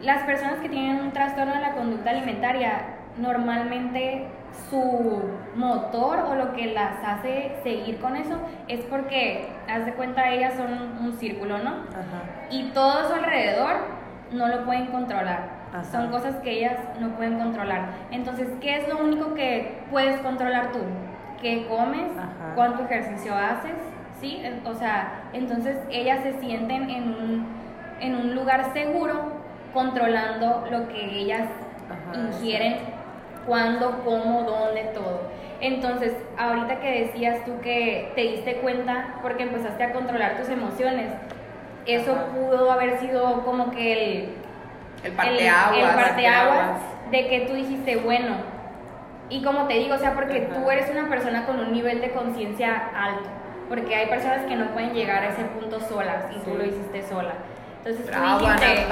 las 0.00 0.24
personas 0.24 0.60
que 0.60 0.68
tienen 0.68 0.96
un 0.96 1.12
trastorno 1.12 1.54
de 1.54 1.60
la 1.60 1.74
conducta 1.74 2.10
alimentaria, 2.10 2.96
normalmente 3.16 4.26
su 4.70 5.22
motor 5.54 6.18
o 6.28 6.34
lo 6.34 6.52
que 6.52 6.66
las 6.66 7.02
hace 7.04 7.52
seguir 7.62 7.98
con 7.98 8.16
eso 8.16 8.38
es 8.68 8.84
porque, 8.86 9.48
haz 9.68 9.86
de 9.86 9.94
cuenta, 9.94 10.30
ellas 10.30 10.54
son 10.54 10.72
un 11.00 11.12
círculo, 11.14 11.58
¿no? 11.58 11.70
Ajá. 11.70 12.48
Y 12.50 12.70
todo 12.70 13.08
su 13.08 13.14
alrededor 13.14 13.76
no 14.32 14.48
lo 14.48 14.64
pueden 14.64 14.86
controlar 14.86 15.63
son 15.82 16.10
cosas 16.10 16.36
que 16.36 16.52
ellas 16.52 16.78
no 17.00 17.08
pueden 17.16 17.38
controlar. 17.38 17.88
Entonces, 18.12 18.48
¿qué 18.60 18.76
es 18.76 18.88
lo 18.88 18.98
único 18.98 19.34
que 19.34 19.82
puedes 19.90 20.20
controlar 20.20 20.70
tú? 20.70 20.78
¿Qué 21.40 21.66
comes? 21.66 22.12
¿Cuánto 22.54 22.84
ejercicio 22.84 23.34
haces? 23.34 23.74
¿Sí? 24.20 24.42
O 24.64 24.74
sea, 24.74 25.24
entonces 25.32 25.76
ellas 25.90 26.20
se 26.22 26.38
sienten 26.38 26.88
en 26.88 27.02
un, 27.02 27.46
en 28.00 28.14
un 28.14 28.34
lugar 28.34 28.72
seguro 28.72 29.32
controlando 29.72 30.64
lo 30.70 30.88
que 30.88 31.18
ellas 31.18 31.48
ingieren, 32.14 32.76
cuándo, 33.44 34.00
cómo, 34.04 34.42
dónde, 34.44 34.84
todo. 34.94 35.22
Entonces, 35.60 36.14
ahorita 36.38 36.80
que 36.80 37.04
decías 37.04 37.44
tú 37.44 37.60
que 37.60 38.12
te 38.14 38.22
diste 38.22 38.56
cuenta 38.56 39.16
porque 39.22 39.42
empezaste 39.42 39.82
a 39.82 39.92
controlar 39.92 40.36
tus 40.36 40.48
emociones, 40.48 41.12
eso 41.86 42.14
pudo 42.34 42.70
haber 42.70 42.98
sido 43.00 43.44
como 43.44 43.70
que 43.70 43.92
el 43.92 44.28
el 45.04 45.12
parteaguas. 45.12 46.80
El, 47.06 47.10
de 47.10 47.28
que 47.28 47.40
tú 47.40 47.54
dijiste, 47.54 47.96
bueno, 47.96 48.36
y 49.28 49.42
como 49.42 49.66
te 49.66 49.74
digo, 49.74 49.94
o 49.94 49.98
sea, 49.98 50.14
porque 50.14 50.40
tú 50.52 50.70
eres 50.70 50.90
una 50.90 51.08
persona 51.08 51.46
con 51.46 51.60
un 51.60 51.72
nivel 51.72 52.00
de 52.00 52.12
conciencia 52.12 52.90
alto, 52.94 53.28
porque 53.68 53.94
hay 53.94 54.08
personas 54.08 54.46
que 54.46 54.56
no 54.56 54.72
pueden 54.72 54.94
llegar 54.94 55.22
a 55.22 55.28
ese 55.28 55.44
punto 55.44 55.80
solas 55.80 56.24
y 56.34 56.38
tú 56.40 56.54
lo 56.56 56.64
hiciste 56.64 57.02
sola. 57.02 57.34
Entonces 57.84 58.10
tú 58.10 58.22
dijiste, 58.22 58.86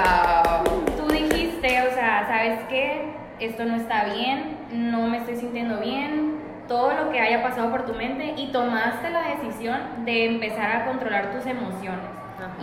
tú 0.96 1.08
dijiste, 1.08 1.88
o 1.88 1.90
sea, 1.92 2.26
¿sabes 2.28 2.60
qué? 2.68 3.12
Esto 3.40 3.64
no 3.64 3.76
está 3.76 4.04
bien, 4.04 4.56
no 4.72 5.06
me 5.06 5.18
estoy 5.18 5.36
sintiendo 5.36 5.78
bien, 5.78 6.38
todo 6.68 6.92
lo 6.92 7.10
que 7.10 7.20
haya 7.20 7.42
pasado 7.42 7.70
por 7.70 7.86
tu 7.86 7.94
mente 7.94 8.34
y 8.36 8.52
tomaste 8.52 9.10
la 9.10 9.22
decisión 9.22 10.04
de 10.04 10.26
empezar 10.26 10.76
a 10.76 10.84
controlar 10.86 11.32
tus 11.32 11.46
emociones 11.46 12.04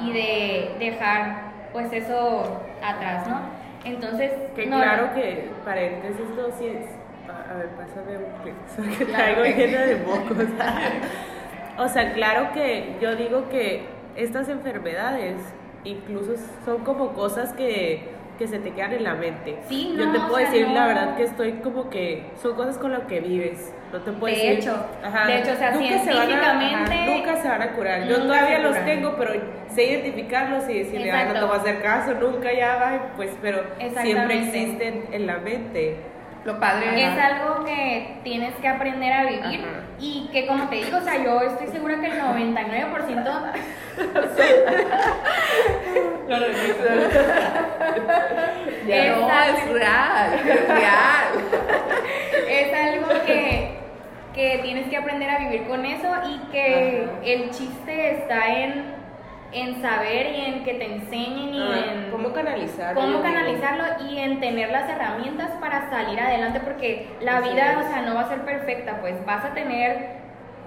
y 0.03 0.11
de 0.11 0.75
dejar 0.79 1.48
pues 1.71 1.91
eso 1.93 2.61
atrás, 2.83 3.27
¿no? 3.27 3.39
Entonces, 3.85 4.31
que 4.55 4.65
claro 4.65 5.13
que 5.13 5.49
paréntesis 5.63 6.19
esto 6.19 6.51
sí 6.57 6.67
es, 6.67 6.85
a, 7.29 7.53
ver, 7.55 7.69
pásame 7.69 8.17
un 8.17 8.97
que 8.97 9.05
traigo 9.05 9.43
llena 9.43 9.81
de 9.81 9.95
mocos. 9.97 10.37
o 11.77 11.87
sea, 11.87 12.13
claro 12.13 12.51
que 12.53 12.97
yo 13.01 13.15
digo 13.15 13.47
que 13.49 13.85
estas 14.15 14.49
enfermedades 14.49 15.37
incluso 15.85 16.33
son 16.65 16.83
como 16.83 17.13
cosas 17.13 17.53
que 17.53 18.19
que 18.39 18.47
se 18.47 18.57
te 18.57 18.71
quedan 18.71 18.93
en 18.93 19.03
la 19.03 19.15
mente. 19.15 19.59
Sí, 19.67 19.93
no, 19.95 20.05
Yo 20.05 20.11
te 20.13 20.19
puedo 20.21 20.37
decir 20.37 20.65
la 20.69 20.87
verdad 20.87 21.17
que 21.17 21.23
estoy 21.23 21.51
como 21.61 21.89
que 21.89 22.23
son 22.41 22.55
cosas 22.55 22.77
con 22.77 22.93
las 22.93 23.01
que 23.01 23.19
vives. 23.19 23.73
No 23.91 23.99
te 23.99 24.11
puedo 24.11 24.35
de. 24.35 24.51
Hecho, 24.53 24.85
de 25.25 25.39
hecho, 25.39 25.51
o 25.51 25.55
sea, 25.55 25.71
nunca 25.71 25.99
científicamente. 25.99 26.95
Se 26.95 27.17
nunca 27.17 27.41
se 27.41 27.47
van 27.47 27.61
a 27.61 27.71
curar. 27.71 28.07
Yo 28.07 28.21
todavía 28.21 28.59
los 28.59 28.85
tengo, 28.85 29.15
pero 29.17 29.33
sé 29.67 29.83
identificarlos 29.83 30.69
y 30.69 30.79
decirle, 30.79 31.11
ah, 31.11 31.25
no 31.25 31.33
te 31.33 31.45
voy 31.45 31.57
a 31.57 31.61
hacer 31.61 31.81
caso, 31.81 32.13
nunca 32.13 32.53
ya 32.53 32.75
va, 32.75 33.13
pues, 33.15 33.31
pero 33.41 33.63
siempre 34.01 34.39
existen 34.39 35.05
en 35.11 35.27
la 35.27 35.37
mente. 35.37 35.97
Lo 36.45 36.59
padre 36.59 37.03
es 37.03 37.19
algo 37.19 37.65
que 37.65 38.19
tienes 38.23 38.55
que 38.55 38.67
aprender 38.67 39.11
a 39.11 39.25
vivir 39.25 39.65
y 39.99 40.29
que 40.31 40.47
como 40.47 40.69
te 40.69 40.77
digo, 40.77 40.97
o 40.97 41.01
sea, 41.01 41.21
yo 41.21 41.41
estoy 41.41 41.67
segura 41.67 41.99
que 41.99 42.07
el 42.07 42.21
99% 42.21 43.25
no, 46.29 46.37
es 49.43 49.73
real, 49.73 50.33
es 50.33 50.67
real. 50.69 51.27
es 52.49 52.73
algo 52.73 53.07
que, 53.25 53.71
que 54.33 54.59
tienes 54.63 54.87
que 54.87 54.95
aprender 54.97 55.29
a 55.29 55.37
vivir 55.39 55.67
con 55.67 55.85
eso 55.85 56.07
y 56.25 56.39
que 56.51 57.05
el 57.25 57.49
chiste 57.51 58.19
está 58.19 58.47
en 58.47 58.98
en 59.51 59.81
saber 59.81 60.35
y 60.35 60.41
en 60.41 60.63
que 60.63 60.75
te 60.75 60.85
enseñen 60.85 61.53
y 61.53 61.61
ah, 61.61 61.91
en 61.91 62.11
cómo 62.11 62.31
canalizarlo. 62.33 63.01
Cómo 63.01 63.21
canalizarlo 63.21 63.83
y 64.07 64.19
en 64.19 64.39
tener 64.39 64.71
las 64.71 64.89
herramientas 64.89 65.51
para 65.59 65.89
salir 65.89 66.19
adelante 66.19 66.59
porque 66.59 67.07
la 67.21 67.41
vida, 67.41 67.81
o 67.83 67.89
sea, 67.89 68.01
no 68.03 68.15
va 68.15 68.21
a 68.21 68.29
ser 68.29 68.41
perfecta, 68.41 68.99
pues 69.01 69.23
vas 69.25 69.43
a 69.45 69.53
tener 69.53 70.19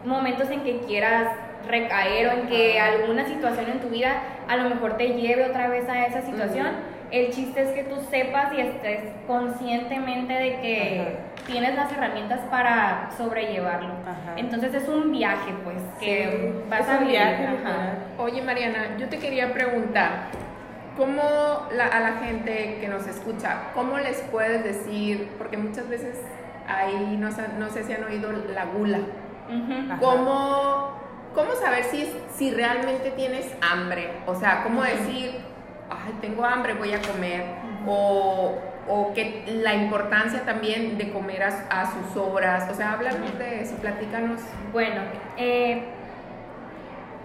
momentos 0.05 0.51
en 0.51 0.62
que 0.62 0.81
quieras 0.81 1.29
recaer 1.68 2.29
o 2.29 2.33
en 2.33 2.47
que 2.49 2.81
alguna 2.81 3.25
situación 3.27 3.71
en 3.71 3.81
tu 3.81 3.88
vida 3.88 4.14
a 4.49 4.57
lo 4.57 4.68
mejor 4.68 4.97
te 4.97 5.14
lleve 5.14 5.45
otra 5.45 5.68
vez 5.68 5.88
a 5.88 6.07
esa 6.07 6.23
situación. 6.23 6.66
El 7.12 7.31
chiste 7.31 7.61
es 7.62 7.68
que 7.72 7.85
tú 7.85 7.96
sepas 8.11 8.55
y 8.55 8.61
estés 8.62 9.01
conscientemente 9.27 10.33
de 10.33 10.61
que 10.61 11.16
tienes 11.46 11.75
las 11.75 11.92
herramientas 11.92 12.40
para 12.51 13.11
sobrellevarlo. 13.18 13.94
Entonces 14.37 14.75
es 14.75 14.88
un 14.88 15.12
viaje, 15.12 15.53
pues, 15.62 15.77
que 16.01 16.55
vas 16.70 16.88
a 16.88 16.98
vivir. 16.98 17.20
Oye, 18.18 18.40
Mariana, 18.40 18.96
yo 18.98 19.09
te 19.11 19.18
quería 19.18 19.53
preguntar, 19.53 20.29
¿cómo 20.96 21.22
a 21.22 22.01
la 22.01 22.12
gente 22.25 22.79
que 22.81 22.88
nos 22.88 23.07
escucha, 23.07 23.64
cómo 23.75 23.98
les 23.98 24.20
puedes 24.22 24.64
decir, 24.64 25.29
porque 25.37 25.59
muchas 25.59 25.88
veces 25.90 26.18
ahí, 26.66 27.18
no, 27.18 27.29
no 27.59 27.68
sé 27.68 27.85
si 27.85 27.92
han 27.92 28.05
oído 28.05 28.33
la 28.33 28.64
gula, 28.64 29.01
¿cómo 30.01 31.03
¿cómo 31.35 31.55
saber 31.55 31.85
si, 31.85 32.12
si 32.35 32.51
realmente 32.51 33.11
tienes 33.11 33.55
hambre? 33.61 34.11
O 34.27 34.35
sea, 34.35 34.62
¿cómo 34.62 34.83
decir, 34.83 35.40
ay, 35.92 36.14
tengo 36.20 36.44
hambre, 36.44 36.74
voy 36.74 36.92
a 36.92 37.00
comer? 37.00 37.44
O, 37.87 38.59
o 38.88 39.12
que 39.14 39.44
la 39.46 39.74
importancia 39.74 40.44
también 40.44 40.98
de 40.98 41.11
comer 41.11 41.42
a, 41.42 41.92
sus 41.92 42.16
horas. 42.16 42.68
O 42.70 42.74
sea, 42.74 42.92
háblanos 42.92 43.38
de 43.38 43.62
eso, 43.62 43.76
platícanos. 43.76 44.40
Bueno, 44.72 45.02
eh, 45.37 45.85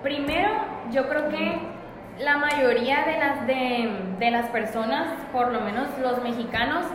primero 0.04 0.50
yo 0.92 1.08
creo 1.08 1.30
que 1.30 1.60
la 2.20 2.38
mayoría 2.38 3.06
de 3.06 3.20
las, 3.20 3.48
de, 3.48 3.92
de 4.20 4.32
las 4.32 4.48
personas, 4.48 5.08
por 5.32 5.52
lo 5.52 5.62
menos 5.62 5.88
los 6.02 6.22
mexicanos, 6.24 6.86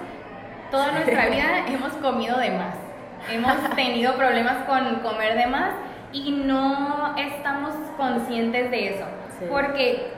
toda 0.70 0.92
nuestra 0.92 1.26
vida 1.26 1.66
hemos 1.68 1.92
comido 1.94 2.38
de 2.38 2.50
más. 2.50 2.74
Hemos 3.30 3.56
tenido 3.76 4.14
problemas 4.14 4.64
con 4.66 5.00
comer 5.00 5.36
de 5.36 5.46
más 5.46 5.72
y 6.12 6.32
no 6.32 7.14
estamos 7.16 7.74
conscientes 7.96 8.70
de 8.70 8.96
eso. 8.96 9.04
Porque, 9.48 10.12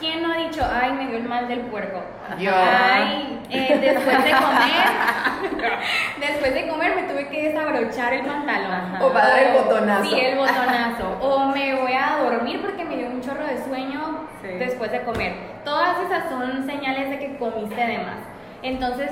¿quién 0.00 0.22
no 0.22 0.32
ha 0.32 0.38
dicho, 0.38 0.62
ay, 0.68 0.92
me 0.94 1.06
dio 1.06 1.18
el 1.18 1.28
mal 1.28 1.46
del 1.46 1.60
puerco? 1.60 2.02
Yo. 2.38 2.50
Ay, 2.54 3.38
eh, 3.50 3.78
después 3.80 4.24
de 4.24 4.30
comer, 4.30 5.78
después 6.20 6.54
de 6.54 6.68
comer 6.68 6.96
me 6.96 7.02
tuve 7.02 7.28
que 7.28 7.50
desabrochar 7.50 8.14
el 8.14 8.26
pantalón. 8.26 9.02
O 9.02 9.12
para 9.12 9.28
dar 9.28 9.42
el 9.42 9.52
botonazo. 9.52 10.04
Sí, 10.04 10.18
el 10.18 10.38
botonazo. 10.38 11.18
o 11.20 11.46
me 11.46 11.74
voy 11.74 11.92
a 11.92 12.16
dormir 12.22 12.60
porque 12.62 12.84
me 12.84 12.96
dio 12.96 13.08
un 13.08 13.20
chorro 13.20 13.44
de 13.44 13.62
sueño 13.62 14.26
después 14.42 14.90
de 14.90 15.02
comer. 15.02 15.34
Todas 15.64 15.98
esas 16.06 16.30
son 16.30 16.64
señales 16.66 17.10
de 17.10 17.18
que 17.18 17.36
comiste 17.36 17.86
de 17.86 17.98
más. 17.98 18.18
Entonces, 18.62 19.10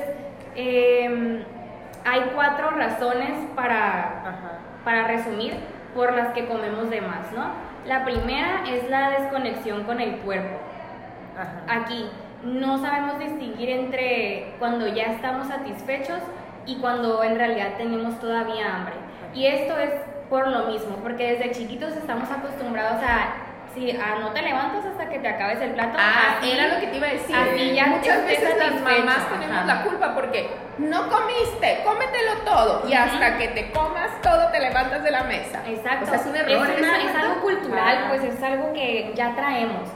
eh, 0.57 1.45
hay 2.05 2.21
cuatro 2.35 2.71
razones 2.71 3.33
para, 3.55 4.57
para 4.85 5.07
resumir 5.07 5.55
por 5.95 6.15
las 6.15 6.33
que 6.33 6.47
comemos 6.47 6.89
de 6.91 7.01
más, 7.01 7.31
¿no? 7.33 7.69
La 7.87 8.05
primera 8.05 8.65
es 8.69 8.89
la 8.91 9.11
desconexión 9.11 9.85
con 9.85 10.01
el 10.01 10.17
cuerpo. 10.19 10.59
Aquí 11.69 12.09
no 12.43 12.79
sabemos 12.79 13.19
distinguir 13.19 13.71
entre 13.71 14.55
cuando 14.59 14.87
ya 14.87 15.05
estamos 15.15 15.49
satisfechos 15.49 16.21
y 16.67 16.77
cuando 16.77 17.23
en 17.25 17.37
realidad 17.37 17.77
tenemos 17.77 18.19
todavía 18.21 18.77
hambre. 18.77 18.95
Y 19.35 19.47
esto 19.47 19.79
es 19.79 19.91
por 20.29 20.49
lo 20.49 20.69
mismo, 20.69 20.97
porque 21.03 21.33
desde 21.33 21.53
chiquitos 21.53 21.97
estamos 21.97 22.31
acostumbrados 22.31 23.03
a 23.03 23.49
Sí, 23.75 23.97
ah, 24.01 24.17
no 24.21 24.31
te 24.31 24.43
levantas 24.43 24.85
hasta 24.85 25.09
que 25.09 25.19
te 25.19 25.29
acabes 25.29 25.61
el 25.61 25.73
plato. 25.73 25.99
Ah, 26.01 26.41
era 26.43 26.69
lo 26.69 26.81
que 26.81 26.87
te 26.87 26.97
iba 26.97 27.07
a 27.07 27.11
decir. 27.11 27.37
Muchas 27.87 28.25
veces 28.25 28.59
las 28.59 28.81
mamás 28.81 29.29
tenemos 29.29 29.67
la 29.67 29.83
culpa 29.83 30.15
porque 30.15 30.51
no 30.79 31.09
comiste, 31.09 31.83
cómetelo 31.85 32.33
todo. 32.45 32.89
Y 32.89 32.95
hasta 32.95 33.37
que 33.37 33.49
te 33.49 33.71
comas 33.71 34.21
todo 34.23 34.51
te 34.51 34.61
levantas 34.61 35.03
de 35.05 35.11
la 35.11 35.25
mesa. 35.25 35.63
Exacto. 35.67 36.07
O 36.07 36.09
sea, 36.09 36.17
es 36.17 36.27
un 36.27 36.37
error. 36.37 36.71
Es, 36.71 37.15
algo 37.15 37.41
cultural, 37.41 38.07
pues 38.09 38.25
es 38.25 38.43
algo 38.43 38.73
que 38.73 39.13
ya 39.15 39.35
traemos. 39.35 39.89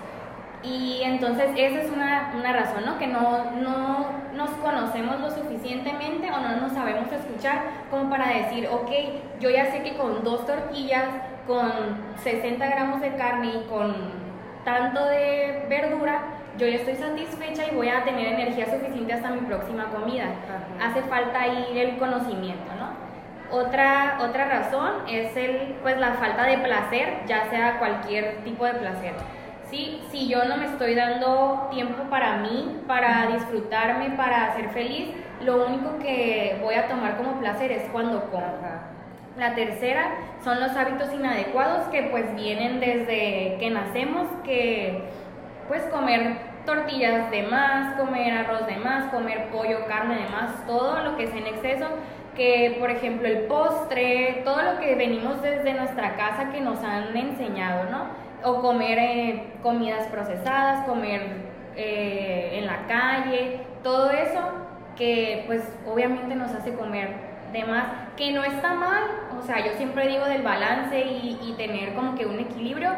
Y 0.62 1.00
entonces 1.02 1.50
esa 1.56 1.80
es 1.80 1.90
una, 1.90 2.32
una 2.36 2.52
razón, 2.52 2.84
¿no? 2.86 2.98
Que 2.98 3.08
no, 3.08 3.50
no 3.60 4.06
nos 4.34 4.50
conocemos 4.50 5.20
lo 5.20 5.30
suficientemente 5.30 6.30
o 6.30 6.40
no 6.40 6.56
nos 6.56 6.72
sabemos 6.72 7.10
escuchar 7.12 7.62
como 7.90 8.08
para 8.08 8.28
decir, 8.28 8.68
ok, 8.68 8.90
yo 9.40 9.50
ya 9.50 9.70
sé 9.72 9.82
que 9.82 9.96
con 9.96 10.22
dos 10.22 10.46
tortillas 10.46 11.04
con 11.46 11.70
60 12.22 12.64
gramos 12.66 13.00
de 13.00 13.14
carne 13.16 13.52
y 13.54 13.68
con 13.68 13.94
tanto 14.64 15.04
de 15.06 15.66
verdura, 15.68 16.20
yo 16.56 16.66
ya 16.66 16.76
estoy 16.76 16.94
satisfecha 16.94 17.66
y 17.70 17.74
voy 17.74 17.88
a 17.88 18.04
tener 18.04 18.28
energía 18.28 18.66
suficiente 18.66 19.12
hasta 19.12 19.30
mi 19.30 19.40
próxima 19.40 19.86
comida. 19.86 20.26
Hace 20.80 21.02
falta 21.02 21.40
ahí 21.40 21.66
el 21.74 21.98
conocimiento, 21.98 22.72
¿no? 22.78 23.02
Otra, 23.58 24.18
otra 24.20 24.46
razón 24.46 24.92
es 25.08 25.36
el, 25.36 25.76
pues, 25.82 25.98
la 25.98 26.14
falta 26.14 26.44
de 26.44 26.58
placer, 26.58 27.18
ya 27.26 27.50
sea 27.50 27.78
cualquier 27.78 28.38
tipo 28.44 28.64
de 28.64 28.74
placer. 28.74 29.12
¿Sí? 29.72 30.02
Si 30.10 30.28
yo 30.28 30.44
no 30.44 30.58
me 30.58 30.66
estoy 30.66 30.94
dando 30.94 31.68
tiempo 31.70 32.02
para 32.10 32.36
mí, 32.36 32.82
para 32.86 33.28
disfrutarme, 33.28 34.10
para 34.10 34.54
ser 34.54 34.68
feliz, 34.68 35.08
lo 35.40 35.66
único 35.66 35.98
que 35.98 36.58
voy 36.60 36.74
a 36.74 36.88
tomar 36.88 37.16
como 37.16 37.40
placer 37.40 37.72
es 37.72 37.84
cuando 37.90 38.30
como. 38.30 38.82
La 39.38 39.54
tercera 39.54 40.12
son 40.44 40.60
los 40.60 40.76
hábitos 40.76 41.10
inadecuados 41.14 41.88
que 41.88 42.02
pues 42.02 42.34
vienen 42.36 42.80
desde 42.80 43.56
que 43.58 43.70
nacemos, 43.70 44.28
que 44.44 45.04
pues 45.68 45.82
comer 45.84 46.36
tortillas 46.66 47.30
de 47.30 47.44
más, 47.44 47.96
comer 47.96 48.34
arroz 48.34 48.66
de 48.66 48.76
más, 48.76 49.10
comer 49.10 49.48
pollo, 49.50 49.86
carne 49.86 50.16
de 50.16 50.28
más, 50.28 50.66
todo 50.66 51.02
lo 51.02 51.16
que 51.16 51.24
es 51.24 51.34
en 51.34 51.46
exceso, 51.46 51.86
que 52.36 52.76
por 52.78 52.90
ejemplo 52.90 53.26
el 53.26 53.44
postre, 53.44 54.42
todo 54.44 54.60
lo 54.60 54.80
que 54.80 54.96
venimos 54.96 55.40
desde 55.40 55.72
nuestra 55.72 56.14
casa 56.16 56.50
que 56.52 56.60
nos 56.60 56.84
han 56.84 57.16
enseñado, 57.16 57.90
¿no? 57.90 58.21
O 58.44 58.60
comer 58.60 58.98
eh, 58.98 59.52
comidas 59.62 60.06
procesadas, 60.08 60.86
comer 60.86 61.22
eh, 61.76 62.58
en 62.58 62.66
la 62.66 62.86
calle, 62.86 63.60
todo 63.82 64.10
eso 64.10 64.40
que 64.96 65.44
pues 65.46 65.62
obviamente 65.86 66.34
nos 66.34 66.52
hace 66.52 66.74
comer 66.74 67.32
demás, 67.52 67.84
que 68.16 68.32
no 68.32 68.42
está 68.44 68.74
mal, 68.74 69.04
o 69.38 69.42
sea, 69.42 69.64
yo 69.64 69.72
siempre 69.74 70.08
digo 70.08 70.24
del 70.24 70.42
balance 70.42 70.98
y, 70.98 71.54
tener 71.56 71.94
como 71.94 72.14
que 72.14 72.26
un 72.26 72.38
equilibrio, 72.38 72.90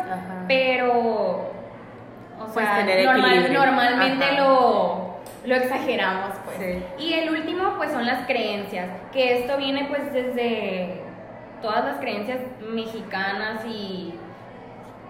pero, 0.46 0.92
o 0.92 2.46
pues 2.52 2.66
sea, 2.66 2.85
normalmente 3.52 4.33
lo, 4.38 5.18
lo, 5.44 5.54
exageramos, 5.57 6.37
pues. 6.44 6.83
Y 6.98 7.14
el 7.14 7.30
último, 7.30 7.74
pues 7.76 7.90
son 7.90 8.07
las 8.07 8.26
creencias, 8.26 8.88
que 9.12 9.40
esto 9.40 9.57
viene 9.57 9.87
pues 9.88 10.12
desde 10.12 11.02
todas 11.61 11.85
las 11.85 11.96
creencias 11.98 12.38
mexicanas 12.61 13.64
y, 13.66 14.14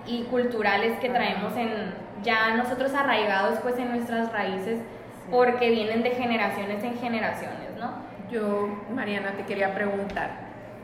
y 0.06 0.24
culturales 0.24 0.98
que 1.00 1.08
traemos 1.08 1.56
en 1.56 1.94
ya 2.22 2.56
nosotros 2.56 2.92
arraigados 2.94 3.58
pues 3.60 3.78
en 3.78 3.90
nuestras 3.90 4.32
raíces 4.32 4.80
porque 5.30 5.70
vienen 5.70 6.02
de 6.02 6.10
generaciones 6.10 6.82
en 6.82 6.98
generaciones, 6.98 7.76
¿no? 7.78 7.92
Yo, 8.30 8.68
Mariana, 8.94 9.32
te 9.32 9.44
quería 9.44 9.74
preguntar, 9.74 10.30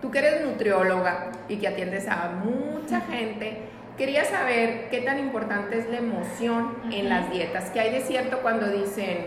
tú 0.00 0.10
que 0.10 0.18
eres 0.18 0.44
nutrióloga 0.44 1.30
y 1.48 1.56
que 1.56 1.68
atiendes 1.68 2.08
a 2.08 2.30
mucha 2.44 3.00
gente, 3.02 3.62
quería 3.98 4.24
saber 4.24 4.88
qué 4.90 5.00
tan 5.02 5.18
importante 5.18 5.78
es 5.78 5.88
la 5.90 5.98
emoción 5.98 6.76
en 6.90 7.08
las 7.08 7.30
dietas. 7.30 7.70
¿Qué 7.70 7.80
hay 7.80 7.90
de 7.90 8.00
cierto 8.00 8.38
cuando 8.40 8.68
dicen, 8.68 9.26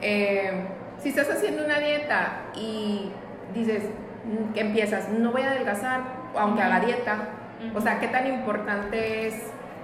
eh, 0.00 0.66
si 0.98 1.10
estás 1.10 1.30
haciendo 1.30 1.64
una 1.64 1.78
dieta 1.78 2.42
y 2.54 3.12
dices 3.54 3.84
mm, 4.24 4.52
que 4.54 4.60
empiezas, 4.60 5.08
no 5.08 5.30
voy 5.30 5.42
a 5.42 5.50
adelgazar, 5.50 6.00
aunque 6.36 6.62
haga 6.62 6.80
dieta, 6.80 7.28
o 7.74 7.80
sea, 7.80 7.98
qué 8.00 8.08
tan 8.08 8.26
importante 8.26 9.26
es 9.26 9.34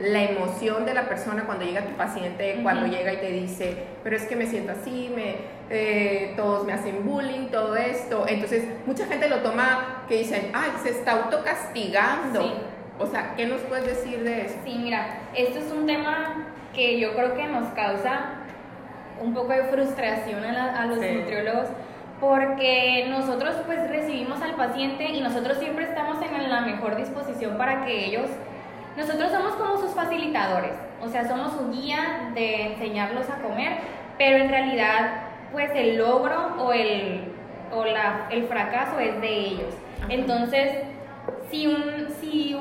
la 0.00 0.22
emoción 0.22 0.84
de 0.84 0.94
la 0.94 1.08
persona 1.08 1.44
cuando 1.44 1.64
llega 1.64 1.82
tu 1.82 1.94
paciente, 1.94 2.58
cuando 2.62 2.86
llega 2.86 3.12
y 3.12 3.16
te 3.18 3.30
dice, 3.30 3.76
pero 4.02 4.16
es 4.16 4.24
que 4.24 4.34
me 4.34 4.46
siento 4.46 4.72
así, 4.72 5.12
me, 5.14 5.36
eh, 5.70 6.34
todos 6.36 6.66
me 6.66 6.72
hacen 6.72 7.04
bullying, 7.04 7.48
todo 7.48 7.76
esto. 7.76 8.26
Entonces, 8.26 8.64
mucha 8.86 9.06
gente 9.06 9.28
lo 9.28 9.38
toma 9.38 10.04
que 10.08 10.18
dicen, 10.18 10.50
ay, 10.52 10.70
se 10.82 10.90
está 10.90 11.24
autocastigando. 11.24 12.70
O 12.98 13.06
sea, 13.06 13.34
¿qué 13.36 13.46
nos 13.46 13.60
puedes 13.62 13.86
decir 13.86 14.22
de 14.22 14.46
eso? 14.46 14.54
Sí, 14.64 14.78
mira, 14.80 15.18
esto 15.34 15.58
es 15.58 15.70
un 15.72 15.86
tema 15.86 16.46
que 16.74 16.98
yo 16.98 17.14
creo 17.14 17.34
que 17.34 17.46
nos 17.46 17.72
causa 17.74 18.30
un 19.20 19.32
poco 19.32 19.52
de 19.52 19.64
frustración 19.64 20.44
a, 20.44 20.86
los 20.86 20.98
nutriólogos 20.98 21.68
porque 22.20 23.06
nosotros 23.10 23.56
pues 23.66 23.88
recibimos 23.90 24.40
al 24.40 24.54
paciente 24.54 25.10
y 25.10 25.20
nosotros 25.20 25.58
siempre 25.58 25.84
estamos 25.84 26.18
en 26.22 26.50
la 26.50 26.60
mejor 26.62 26.96
disposición 26.96 27.58
para 27.58 27.84
que 27.84 28.06
ellos 28.06 28.30
nosotros 28.96 29.32
somos 29.32 29.54
como 29.54 29.76
sus 29.78 29.90
facilitadores, 29.90 30.72
o 31.02 31.08
sea, 31.08 31.26
somos 31.26 31.52
su 31.52 31.72
guía 31.72 32.30
de 32.32 32.66
enseñarlos 32.66 33.28
a 33.28 33.42
comer, 33.42 33.78
pero 34.16 34.36
en 34.36 34.48
realidad, 34.48 35.22
pues 35.50 35.70
el 35.74 35.96
logro 35.96 36.54
o 36.60 36.72
el, 36.72 37.24
o 37.72 37.84
la, 37.84 38.28
el 38.30 38.44
fracaso 38.44 39.00
es 39.00 39.20
de 39.20 39.28
ellos. 39.28 39.74
Entonces, 40.08 40.84
si, 41.50 41.66
un, 41.66 42.06
si 42.20 42.54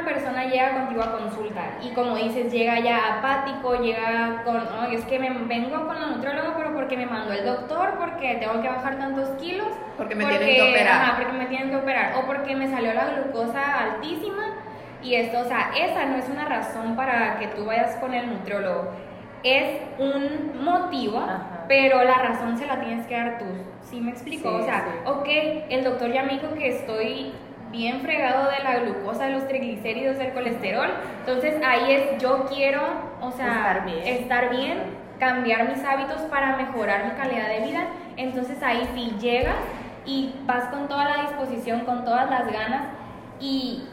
una 0.00 0.12
persona 0.12 0.44
llega 0.44 0.72
contigo 0.72 1.02
a 1.02 1.12
consulta 1.12 1.62
y 1.82 1.90
como 1.90 2.16
dices, 2.16 2.52
llega 2.52 2.80
ya 2.80 3.18
apático, 3.18 3.74
llega 3.76 4.42
con, 4.44 4.62
es 4.92 5.04
que 5.04 5.18
me 5.18 5.30
vengo 5.30 5.86
con 5.86 6.00
la 6.00 6.06
nutrióloga, 6.06 6.54
pero 6.56 6.74
porque 6.74 6.96
me 6.96 7.06
mandó 7.06 7.32
el 7.32 7.44
doctor, 7.44 7.94
porque 7.98 8.36
tengo 8.36 8.60
que 8.62 8.68
bajar 8.68 8.98
tantos 8.98 9.28
kilos, 9.40 9.68
porque 9.96 10.14
me 10.14 10.24
tienen 10.26 10.56
que 10.56 10.62
operar, 10.62 11.16
porque 11.16 11.32
me 11.32 11.46
tienen 11.46 11.70
que 11.70 11.76
operar, 11.76 12.14
o 12.16 12.26
porque 12.26 12.56
me 12.56 12.68
salió 12.68 12.94
la 12.94 13.06
glucosa 13.06 13.84
altísima, 13.84 14.54
y 15.02 15.14
esto, 15.14 15.40
o 15.40 15.44
sea, 15.44 15.70
esa 15.76 16.06
no 16.06 16.16
es 16.16 16.28
una 16.28 16.44
razón 16.44 16.96
para 16.96 17.38
que 17.38 17.48
tú 17.48 17.64
vayas 17.64 17.96
con 17.96 18.12
el 18.12 18.30
nutriólogo. 18.30 18.90
Es 19.42 19.80
un 19.98 20.62
motivo, 20.62 21.26
pero 21.66 22.04
la 22.04 22.14
razón 22.14 22.58
se 22.58 22.66
la 22.66 22.78
tienes 22.80 23.06
que 23.06 23.14
dar 23.14 23.38
tú. 23.38 23.46
¿Sí 23.80 23.98
me 23.98 24.10
explico? 24.10 24.50
o 24.50 24.62
sea, 24.62 24.84
ok, 25.06 25.26
el 25.70 25.84
doctor 25.84 26.12
ya 26.12 26.24
me 26.24 26.34
dijo 26.34 26.52
que 26.52 26.68
estoy 26.68 27.32
bien 27.70 28.00
fregado 28.00 28.50
de 28.50 28.62
la 28.64 28.78
glucosa, 28.80 29.26
de 29.26 29.32
los 29.32 29.46
triglicéridos, 29.48 30.18
del 30.18 30.32
colesterol. 30.32 30.88
Entonces 31.20 31.54
ahí 31.64 31.92
es, 31.92 32.18
yo 32.22 32.46
quiero, 32.46 32.82
o 33.20 33.30
sea, 33.30 33.46
estar 33.48 33.84
bien, 33.84 34.06
estar 34.06 34.50
bien 34.50 34.78
cambiar 35.18 35.68
mis 35.68 35.84
hábitos 35.84 36.22
para 36.22 36.56
mejorar 36.56 37.04
mi 37.04 37.10
calidad 37.12 37.48
de 37.48 37.66
vida. 37.66 37.82
Entonces 38.16 38.62
ahí 38.62 38.88
sí 38.94 39.14
llegas 39.20 39.54
y 40.06 40.34
vas 40.46 40.64
con 40.68 40.88
toda 40.88 41.04
la 41.04 41.22
disposición, 41.22 41.80
con 41.80 42.04
todas 42.04 42.28
las 42.30 42.50
ganas 42.50 42.84
y 43.38 43.84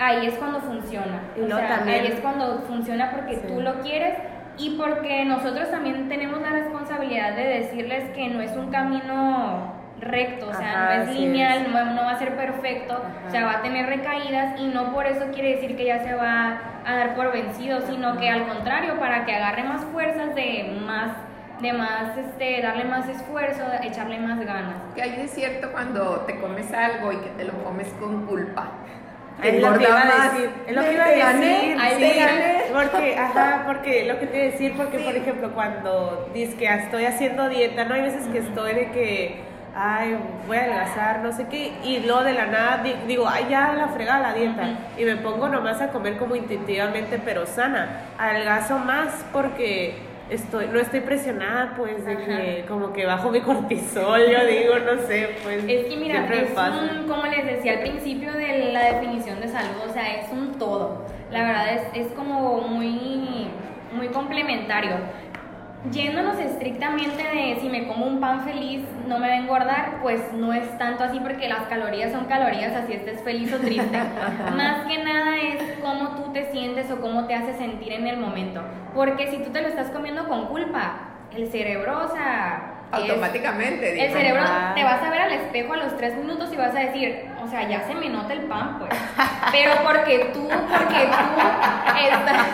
ahí 0.00 0.26
es 0.26 0.34
cuando 0.34 0.60
funciona. 0.60 1.22
Y 1.36 1.42
o 1.42 1.46
no, 1.48 1.56
sea, 1.56 1.68
también- 1.78 2.00
ahí 2.00 2.06
es 2.12 2.20
cuando 2.20 2.58
funciona 2.68 3.10
porque 3.12 3.36
Sí. 3.36 3.42
tú 3.46 3.60
lo 3.60 3.80
quieres 3.80 4.14
y 4.58 4.70
porque 4.76 5.24
nosotros 5.24 5.70
también 5.70 6.08
tenemos 6.08 6.40
la 6.40 6.50
responsabilidad 6.50 7.34
de 7.36 7.44
decirles 7.44 8.10
que 8.10 8.28
no 8.28 8.40
es 8.42 8.56
un 8.56 8.70
camino 8.72 9.72
recto, 10.00 10.48
o 10.48 10.54
sea, 10.54 10.70
Ajá, 10.70 10.96
no 10.96 11.02
es 11.02 11.16
lineal, 11.18 11.62
es. 11.66 11.68
no, 11.72 11.84
no 11.94 12.02
va 12.04 12.12
a 12.12 12.18
ser 12.18 12.34
perfecto, 12.36 12.94
Ajá. 12.94 13.26
o 13.26 13.30
sea, 13.30 13.44
va 13.46 13.52
a 13.58 13.62
tener 13.62 13.86
recaídas 13.86 14.58
y 14.60 14.68
no 14.68 14.92
por 14.92 15.06
eso 15.06 15.26
quiere 15.32 15.56
decir 15.56 15.76
que 15.76 15.84
ya 15.86 16.00
se 16.02 16.14
va 16.14 16.58
a 16.86 16.94
dar 16.96 17.14
por 17.14 17.32
vencido, 17.32 17.80
sino 17.82 18.16
que 18.18 18.28
al 18.30 18.46
contrario, 18.46 18.98
para 18.98 19.24
que 19.24 19.34
agarre 19.34 19.64
más 19.64 19.84
fuerzas 19.86 20.34
de 20.34 20.78
más 20.86 21.10
de 21.60 21.72
más 21.72 22.16
este 22.16 22.62
darle 22.62 22.84
más 22.84 23.08
esfuerzo, 23.08 23.62
echarle 23.82 24.20
más 24.20 24.38
ganas. 24.38 24.76
Que 24.94 25.02
hay 25.02 25.16
de 25.16 25.26
cierto 25.26 25.72
cuando 25.72 26.20
te 26.20 26.38
comes 26.38 26.72
algo 26.72 27.12
y 27.12 27.16
que 27.16 27.30
te 27.30 27.44
lo 27.44 27.52
comes 27.64 27.88
con 28.00 28.26
culpa. 28.26 28.68
Te 29.42 29.56
Es 29.56 29.62
lo 29.62 29.76
que 29.76 29.84
iba 29.84 30.00
a 30.00 30.30
decir, 30.30 30.50
es 30.68 30.74
lo 30.76 30.82
que 30.82 30.92
iba 30.94 31.04
a 31.04 31.10
gané, 31.10 31.46
decir, 31.48 31.76
ahí 31.80 31.94
sí, 31.94 32.00
te 32.00 32.18
gané. 32.24 32.62
porque, 32.72 33.16
ajá, 33.18 33.62
porque 33.66 34.04
lo 34.04 34.18
que 34.20 34.26
te 34.28 34.36
iba 34.36 34.46
a 34.48 34.50
decir, 34.52 34.74
porque 34.76 34.98
Sí. 34.98 35.04
por 35.04 35.16
ejemplo 35.16 35.50
cuando 35.52 36.28
dices 36.32 36.54
que 36.54 36.66
estoy 36.72 37.04
haciendo 37.06 37.48
dieta, 37.48 37.84
no 37.86 37.94
hay 37.94 38.02
veces 38.02 38.26
que 38.28 38.38
estoy 38.38 38.74
de 38.74 38.90
que, 38.92 39.40
ay, 39.80 40.18
voy 40.46 40.56
a 40.56 40.60
adelgazar, 40.62 41.20
no 41.20 41.32
sé 41.32 41.46
qué, 41.48 41.72
y 41.84 42.00
luego 42.00 42.24
de 42.24 42.32
la 42.32 42.46
nada 42.46 42.82
di- 42.82 42.96
digo, 43.06 43.28
ay, 43.28 43.46
ya 43.48 43.72
la 43.74 43.88
fregada 43.88 44.20
la 44.20 44.34
dieta, 44.34 44.68
y 44.98 45.04
me 45.04 45.16
pongo 45.16 45.48
nomás 45.48 45.80
a 45.80 45.88
comer 45.90 46.16
como 46.16 46.34
instintivamente, 46.34 47.20
pero 47.24 47.46
sana, 47.46 48.02
adelgazo 48.18 48.78
más 48.78 49.24
porque 49.32 49.94
estoy, 50.30 50.66
no 50.72 50.80
estoy 50.80 51.00
presionada, 51.00 51.74
pues, 51.76 52.04
de 52.04 52.16
que 52.16 52.64
como 52.66 52.92
que 52.92 53.06
bajo 53.06 53.30
mi 53.30 53.40
cortisol, 53.40 54.20
yo 54.28 54.44
digo, 54.46 54.74
no 54.80 55.00
sé, 55.06 55.36
pues, 55.44 55.64
Es 55.68 55.86
que 55.86 55.96
mira, 55.96 56.26
es 56.26 56.50
un, 57.00 57.08
como 57.08 57.26
les 57.26 57.46
decía 57.46 57.74
al 57.74 57.80
principio 57.80 58.32
de 58.32 58.72
la 58.72 58.92
definición 58.94 59.40
de 59.40 59.48
salud, 59.48 59.76
o 59.88 59.92
sea, 59.92 60.16
es 60.16 60.30
un 60.32 60.58
todo. 60.58 61.06
La 61.30 61.42
verdad 61.44 61.72
es, 61.74 62.06
es 62.06 62.12
como 62.14 62.62
muy, 62.62 63.48
muy 63.92 64.08
complementario. 64.08 64.96
Yéndonos 65.92 66.38
estrictamente 66.38 67.22
de 67.22 67.58
si 67.60 67.68
me 67.68 67.86
como 67.86 68.06
un 68.06 68.18
pan 68.18 68.44
feliz 68.44 68.82
no 69.06 69.18
me 69.18 69.28
va 69.28 69.34
a 69.34 69.38
engordar, 69.38 69.98
pues 70.02 70.32
no 70.32 70.52
es 70.52 70.76
tanto 70.76 71.04
así 71.04 71.20
porque 71.20 71.48
las 71.48 71.66
calorías 71.68 72.12
son 72.12 72.24
calorías, 72.24 72.74
así 72.74 72.94
estés 72.94 73.22
feliz 73.22 73.52
o 73.54 73.58
triste. 73.58 73.98
Más 74.56 74.86
que 74.86 75.02
nada 75.04 75.36
es 75.38 75.78
cómo 75.80 76.16
tú 76.16 76.32
te 76.32 76.50
sientes 76.50 76.90
o 76.90 77.00
cómo 77.00 77.26
te 77.26 77.34
hace 77.34 77.54
sentir 77.54 77.92
en 77.92 78.08
el 78.08 78.18
momento. 78.18 78.60
Porque 78.94 79.30
si 79.30 79.38
tú 79.38 79.50
te 79.50 79.62
lo 79.62 79.68
estás 79.68 79.90
comiendo 79.90 80.28
con 80.28 80.46
culpa, 80.46 81.10
el 81.34 81.46
cerebro, 81.48 82.04
o 82.04 82.08
sea... 82.08 82.77
es- 82.92 82.98
Automáticamente. 83.00 83.90
el 83.90 84.08
digo. 84.08 84.18
cerebro 84.20 84.42
Ajá. 84.42 84.74
te 84.74 84.84
vas 84.84 85.02
a 85.02 85.10
ver 85.10 85.20
al 85.22 85.32
espejo 85.32 85.72
a 85.74 85.76
los 85.76 85.96
tres 85.96 86.16
minutos 86.16 86.50
y 86.52 86.56
vas 86.56 86.74
a 86.74 86.78
decir, 86.80 87.26
o 87.42 87.46
sea, 87.48 87.68
ya 87.68 87.82
se 87.86 87.94
me 87.94 88.08
nota 88.08 88.32
el 88.32 88.40
pan, 88.42 88.78
pues. 88.78 88.90
Pero 89.52 89.72
porque 89.84 90.30
tú, 90.32 90.48
porque 90.48 91.06
tú 91.06 91.98
estás, 92.00 92.46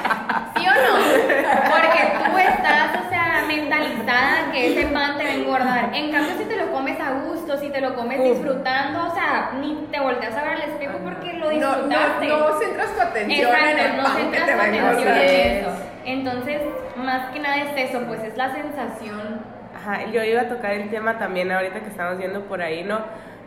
¿sí 0.57 0.66
o 0.66 0.73
no? 0.75 1.70
Porque 1.70 2.31
tú 2.31 2.38
estás, 2.38 3.07
o 3.07 3.09
sea, 3.09 3.44
mentalizada 3.47 4.53
que 4.53 4.73
ese 4.73 4.87
pan 4.88 5.16
te 5.18 5.25
va 5.25 5.31
a 5.31 5.35
engordar. 5.35 5.90
En 5.94 6.11
cambio, 6.12 6.35
si 6.38 6.44
te 6.44 6.57
lo 6.57 6.70
comes 6.73 6.99
a 7.01 7.11
gusto, 7.12 7.57
si 7.59 7.68
te 7.70 7.81
lo 7.81 7.94
comes 7.94 8.23
disfrutando, 8.23 9.07
o 9.07 9.14
sea, 9.14 9.53
ni 9.61 9.87
te 9.90 10.01
volteas 10.01 10.35
a 10.37 10.42
ver 10.42 10.53
al 10.55 10.62
espejo 10.62 10.99
porque 11.03 11.33
lo 11.35 11.47
No, 11.47 11.51
disfrutaste. 11.51 12.27
no, 12.29 12.38
no 12.51 12.59
centras 12.59 12.94
tu 12.94 13.01
atención 13.01 13.55
en 13.55 13.68
el 13.68 13.79
Exacto, 13.79 14.03
no 14.03 14.14
pan 14.14 14.31
que 14.33 14.40
te 14.40 14.55
va 14.55 14.62
a 14.62 14.66
engordar. 14.68 15.16
en 15.18 15.59
eso. 15.59 15.68
Entonces, 16.05 16.61
más 16.97 17.31
que 17.33 17.40
nada 17.40 17.57
es 17.59 17.88
eso, 17.90 18.01
pues 18.07 18.23
es 18.25 18.37
la 18.37 18.53
sensación 18.53 19.40
Ajá, 19.87 20.07
yo 20.11 20.25
iba 20.25 20.40
a 20.42 20.49
tocar 20.49 20.73
el 20.73 20.88
tema 20.88 21.18
también 21.18 21.53
ahorita 21.53 21.81
que 21.81 21.88
estamos 21.90 22.16
viendo 22.16 22.40
por 22.47 22.62
ahí, 22.62 22.85
¿no? 22.85 23.01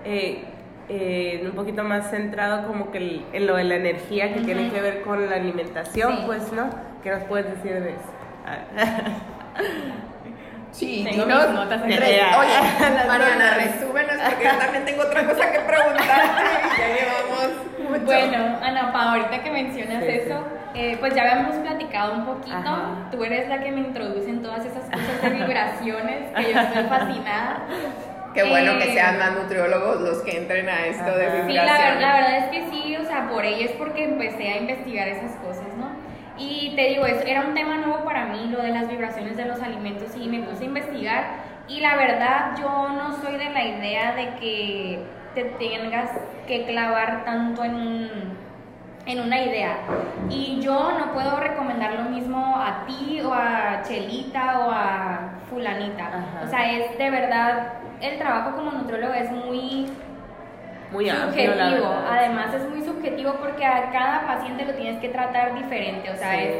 Eh, 0.06 0.44
eh, 0.88 1.42
un 1.44 1.52
poquito 1.54 1.84
más 1.84 2.12
centrado 2.12 2.68
como 2.68 2.92
que 2.92 3.00
el- 3.00 3.26
en 3.34 3.48
lo 3.48 3.56
de 3.56 3.64
la 3.64 3.76
energía 3.76 4.34
que 4.34 4.42
tiene 4.42 4.70
que 4.70 4.80
ver 4.80 5.02
con 5.02 5.28
la 5.30 5.36
alimentación, 5.36 6.16
Sí. 6.16 6.24
pues, 6.28 6.52
¿no? 6.54 6.70
¿Qué 7.02 7.10
nos 7.10 7.24
puedes 7.24 7.48
decir 7.50 7.82
de 7.82 7.90
eso? 7.90 8.14
Sí, 10.72 11.04
Tengo 11.10 11.26
dinos, 11.26 11.46
mis 11.48 11.56
notas 11.56 11.82
re- 11.82 12.22
aquí. 12.22 12.36
Oye, 12.40 13.08
Mariana, 13.08 13.54
resúmenos 13.56 14.16
porque 14.30 14.44
yo 14.44 14.58
también 14.60 14.86
tengo 14.86 15.02
otra 15.04 15.26
cosa 15.26 15.52
que 15.52 15.60
preguntarte 15.62 16.44
y 16.62 16.80
ya 16.80 16.88
llevamos 17.00 17.50
mucho. 17.90 18.06
Bueno, 18.06 18.58
Ana 18.62 18.92
Pa, 18.94 19.12
ahorita 19.14 19.42
que 19.44 19.50
mencionas 19.52 20.04
Sí, 20.04 20.12
sí. 20.12 20.32
Eh, 20.78 20.98
pues 21.00 21.14
ya 21.16 21.24
habíamos 21.24 21.56
platicado 21.56 22.14
un 22.14 22.26
poquito. 22.26 22.56
Ajá. 22.56 23.10
Tú 23.12 23.24
eres 23.24 23.50
la 23.50 23.60
que 23.64 23.72
me 23.72 23.80
introduce 23.82 24.30
en 24.30 24.42
todas 24.42 24.66
esas 24.66 24.84
cosas 24.84 25.22
de 25.22 25.30
vibraciones, 25.30 26.32
que 26.36 26.54
yo 26.54 26.60
estoy 26.60 26.84
fascinada. 26.90 27.62
Qué 28.34 28.44
bueno 28.44 28.78
que 28.78 28.92
Eh, 28.92 28.94
sean 28.94 29.18
más 29.18 29.32
nutriólogos 29.34 30.02
los 30.02 30.20
que 30.22 30.38
entren 30.38 30.70
a 30.70 30.86
esto 30.86 31.18
de 31.18 31.26
Ajá. 31.26 31.48
Sí, 31.48 31.54
la, 31.54 31.66
la 31.96 32.14
verdad 32.14 32.38
es 32.38 32.46
que 32.52 32.70
sí, 32.70 32.96
o 32.98 33.06
sea, 33.06 33.28
por 33.30 33.44
ella 33.44 33.66
es 33.66 33.72
porque 33.72 34.04
empecé 34.04 34.50
a 34.50 34.58
investigar 34.58 35.08
esas 35.08 35.32
cosas, 35.38 35.66
¿no? 35.78 35.90
Y 36.38 36.74
te 36.76 36.84
digo, 36.90 37.06
eso 37.08 37.24
era 37.26 37.42
un 37.42 37.56
tema 37.56 37.78
nuevo 37.78 38.04
para 38.06 38.26
mí, 38.26 38.48
lo 38.52 38.62
de 38.62 38.70
las 38.70 38.88
vibraciones 38.88 39.38
de 39.38 39.46
los 39.46 39.60
alimentos, 39.62 40.16
y 40.16 40.28
me 40.28 40.42
puse 40.42 40.64
a 40.64 40.68
investigar. 40.68 41.24
Y 41.68 41.80
la 41.80 41.96
verdad, 41.96 42.52
yo 42.60 42.90
no 42.90 43.16
soy 43.24 43.38
de 43.38 43.50
la 43.50 43.64
idea 43.66 44.14
de 44.14 44.36
que 44.40 45.00
te 45.34 45.44
tengas 45.58 46.12
que 46.48 46.66
clavar 46.66 47.26
tanto 47.26 47.64
en 47.64 47.74
un 47.76 48.38
en 49.08 49.22
una 49.22 49.42
idea. 49.42 49.78
Y 50.30 50.60
yo 50.62 50.92
no 51.00 51.14
puedo 51.14 51.40
recomendar 51.40 51.94
lo 51.94 52.04
mismo 52.10 52.58
a 52.58 52.86
ti 52.86 53.22
o 53.22 53.34
a 53.34 53.82
Chelita 53.84 54.60
o 54.60 54.70
a 54.72 55.20
fulanita. 55.50 56.08
Ajá. 56.08 56.42
O 56.46 56.48
sea, 56.48 56.72
es 56.72 56.98
de 56.98 57.10
verdad, 57.10 57.74
el 58.02 58.18
trabajo 58.18 58.56
como 58.58 58.72
nutriólogo 58.72 59.14
es 59.14 59.32
muy 59.32 59.88
Muy 60.92 61.10
subjetivo. 61.10 61.94
Además 62.10 62.54
es 62.54 62.70
muy 62.70 62.82
subjetivo 62.82 63.34
porque 63.42 63.66
a 63.66 63.90
cada 63.92 64.28
paciente 64.28 64.66
lo 64.66 64.74
tienes 64.74 65.00
que 65.02 65.10
tratar 65.10 65.56
diferente, 65.56 66.10
o 66.12 66.16
sea, 66.16 66.32
Sí. 66.34 66.38
es 66.44 66.56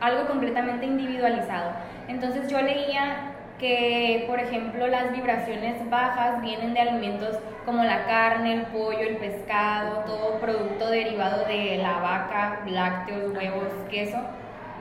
algo 0.00 0.26
completamente 0.26 0.86
individualizado. 0.86 1.72
Entonces 2.08 2.48
yo 2.48 2.60
leía 2.60 3.34
que, 3.58 4.24
por 4.28 4.38
ejemplo, 4.38 4.86
las 4.86 5.12
vibraciones 5.12 5.88
bajas 5.90 6.40
vienen 6.42 6.74
de 6.74 6.80
alimentos 6.80 7.38
como 7.66 7.82
la 7.84 8.04
carne, 8.06 8.52
el 8.54 8.62
pollo, 8.66 9.00
el 9.00 9.16
pescado, 9.16 10.04
todo 10.06 10.38
producto 10.40 10.88
derivado 10.88 11.44
de 11.46 11.78
la 11.78 11.98
vaca, 11.98 12.60
lácteos, 12.66 13.32
huevos, 13.36 13.68
queso, 13.90 14.18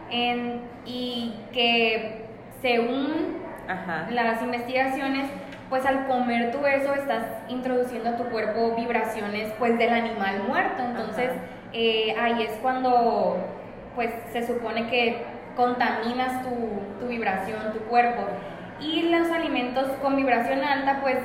en- 0.09 0.61
y 0.85 1.33
que 1.51 2.25
según 2.61 3.37
Ajá. 3.67 4.07
las 4.11 4.41
investigaciones, 4.41 5.27
pues 5.69 5.85
al 5.85 6.07
comer 6.07 6.51
tú 6.51 6.65
eso 6.65 6.93
estás 6.93 7.23
introduciendo 7.49 8.11
a 8.11 8.15
tu 8.15 8.23
cuerpo 8.25 8.73
vibraciones 8.77 9.51
pues 9.59 9.77
del 9.77 9.91
animal 9.93 10.43
muerto. 10.47 10.81
Entonces 10.83 11.31
eh, 11.73 12.15
ahí 12.17 12.43
es 12.43 12.53
cuando 12.61 13.37
pues 13.95 14.11
se 14.31 14.45
supone 14.47 14.87
que 14.87 15.23
contaminas 15.57 16.43
tu, 16.43 16.99
tu 17.01 17.07
vibración, 17.07 17.73
tu 17.73 17.79
cuerpo. 17.89 18.21
Y 18.79 19.09
los 19.09 19.29
alimentos 19.31 19.87
con 20.01 20.15
vibración 20.15 20.63
alta 20.63 20.99
pues 21.01 21.17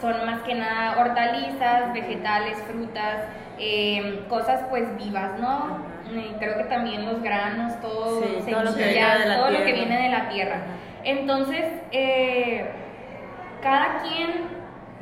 son 0.00 0.24
más 0.26 0.40
que 0.42 0.54
nada 0.54 0.98
hortalizas, 1.00 1.92
vegetales, 1.92 2.56
frutas, 2.68 3.24
eh, 3.58 4.24
cosas 4.28 4.64
pues 4.70 4.84
vivas, 4.96 5.38
¿no? 5.38 5.48
Ajá. 5.48 5.76
Eh, 6.12 6.32
creo 6.38 6.56
que 6.56 6.64
también 6.64 7.04
los 7.06 7.22
granos, 7.22 7.78
todo, 7.80 8.22
Sí, 8.22 8.50
todo 8.50 8.64
lo 8.64 8.74
que 8.74 8.84
viene 8.84 9.18
de 9.18 9.26
la 9.26 9.36
todo 9.36 9.50
lo 9.50 9.58
que 9.58 9.64
tierra. 9.64 9.78
viene 9.80 10.02
de 10.02 10.08
la 10.08 10.28
tierra. 10.28 10.56
Entonces, 11.04 11.64
eh, 11.92 12.64
cada 13.62 13.98
quien, 14.02 14.30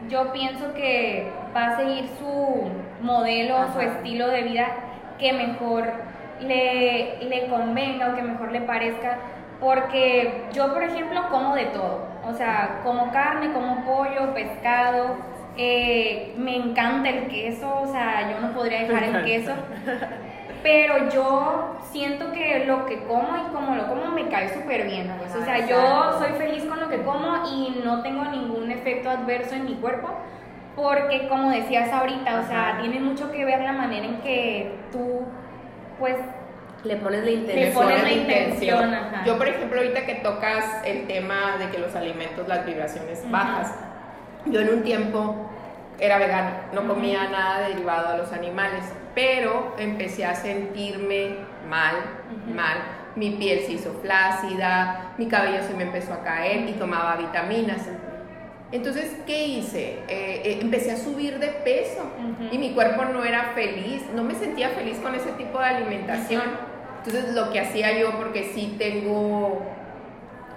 yo 0.09 0.33
pienso 0.33 0.75
que 0.75 1.31
va 1.57 1.69
a 1.69 1.77
seguir 1.77 2.09
su 2.19 2.71
modelo, 3.01 3.73
su 3.73 3.81
estilo 3.81 4.29
de 4.29 4.43
vida 4.43 4.67
que 5.19 5.33
mejor 5.33 5.85
le, 6.41 7.19
le 7.25 7.47
convenga 7.49 8.11
o 8.11 8.15
que 8.17 8.23
mejor 8.23 8.53
le 8.53 8.61
parezca. 8.63 9.19
Porque 9.61 10.45
yo, 10.53 10.73
por 10.73 10.83
ejemplo, 10.83 11.29
como 11.31 11.55
de 11.55 11.67
todo. 11.67 12.07
O 12.25 12.33
sea, 12.35 12.81
como 12.85 13.11
carne, 13.11 13.53
como 13.53 13.85
pollo, 13.85 14.33
pescado. 14.35 15.17
eh, 15.61 16.35
me 16.37 16.55
encanta 16.55 17.09
el 17.09 17.27
queso, 17.27 17.81
o 17.83 17.87
sea, 17.87 18.31
yo 18.31 18.41
no 18.41 18.53
podría 18.55 18.83
dejar 18.83 19.03
el 19.03 19.25
queso. 19.25 19.53
Pero 20.63 21.09
yo 21.11 21.77
siento 21.91 22.33
que 22.33 22.65
lo 22.67 22.85
que 22.87 23.03
como 23.05 23.37
y 23.37 23.53
como 23.53 23.75
lo 23.77 23.89
como 23.89 24.13
me 24.13 24.29
cae 24.29 24.49
súper 24.49 24.85
bien. 24.87 25.13
pues. 25.19 25.35
O 25.35 25.45
sea, 25.45 25.67
yo 25.67 26.19
soy 26.19 26.33
feliz 26.33 26.65
con 26.65 26.79
lo 26.81 26.89
que 26.89 27.03
como 27.03 27.47
y 27.49 27.81
no 27.85 28.03
tengo 28.03 28.25
ningún 28.25 28.71
efecto 28.71 29.11
adverso 29.11 29.55
en 29.55 29.65
mi 29.67 29.75
cuerpo. 29.75 30.11
Porque 30.77 31.27
como 31.29 31.51
decías 31.51 31.93
ahorita, 31.93 32.41
o 32.41 32.47
sea, 32.47 32.79
tiene 32.81 33.01
mucho 33.01 33.33
que 33.33 33.45
ver 33.45 33.61
la 33.63 33.73
manera 33.73 34.07
en 34.07 34.21
que 34.21 34.79
tú, 34.93 35.23
pues, 35.99 36.17
Le 36.85 36.97
pones 36.97 37.21
la 37.21 37.27
Le 37.27 37.33
intención. 37.33 37.73
pones 37.75 38.03
la 38.03 38.13
intención, 38.13 38.95
ajá. 38.95 39.25
Yo, 39.25 39.37
por 39.37 39.49
ejemplo, 39.49 39.81
ahorita 39.81 40.07
que 40.07 40.15
tocas 40.17 40.65
el 40.85 41.07
tema 41.07 41.57
de 41.59 41.69
que 41.71 41.79
los 41.79 41.95
alimentos, 41.97 42.47
las 42.47 42.65
vibraciones 42.65 43.29
bajas, 43.31 43.75
yo 44.47 44.61
en 44.61 44.69
un 44.71 44.83
tiempo 44.83 45.51
era 45.99 46.19
vegana, 46.19 46.53
no 46.73 46.87
comía 46.87 47.29
nada 47.29 47.69
derivado 47.69 48.09
a 48.11 48.17
los 48.17 48.33
animales, 48.33 48.85
pero 49.15 49.75
empecé 49.79 50.25
a 50.25 50.35
sentirme 50.37 51.37
mal, 51.69 51.97
mal. 52.55 52.79
Mi 53.17 53.31
piel 53.31 53.61
se 53.67 53.73
hizo 53.73 53.93
flácida, 54.01 55.13
mi 55.19 55.27
cabello 55.27 55.63
se 55.65 55.75
me 55.75 55.83
empezó 55.83 56.13
a 56.15 56.23
caer 56.23 56.69
y 56.69 56.73
tomaba 56.75 57.17
vitaminas. 57.17 57.81
Entonces, 58.71 59.17
¿qué 59.27 59.47
hice? 59.47 60.01
Eh, 60.09 60.43
eh, 60.45 60.59
empecé 60.61 60.93
a 60.93 60.97
subir 60.97 61.39
de 61.39 61.49
peso 61.49 62.03
y 62.51 62.59
mi 62.59 62.73
cuerpo 62.73 63.05
no 63.07 63.25
era 63.25 63.53
feliz, 63.55 64.03
no 64.15 64.25
me 64.25 64.35
sentía 64.35 64.69
feliz 64.71 64.99
con 64.99 65.15
ese 65.15 65.33
tipo 65.33 65.59
de 65.59 65.65
alimentación. 65.65 66.43
Entonces, 66.99 67.35
lo 67.35 67.51
que 67.51 67.61
hacía 67.61 67.99
yo, 67.99 68.13
porque 68.19 68.51
sí 68.55 68.77
tengo 68.79 69.63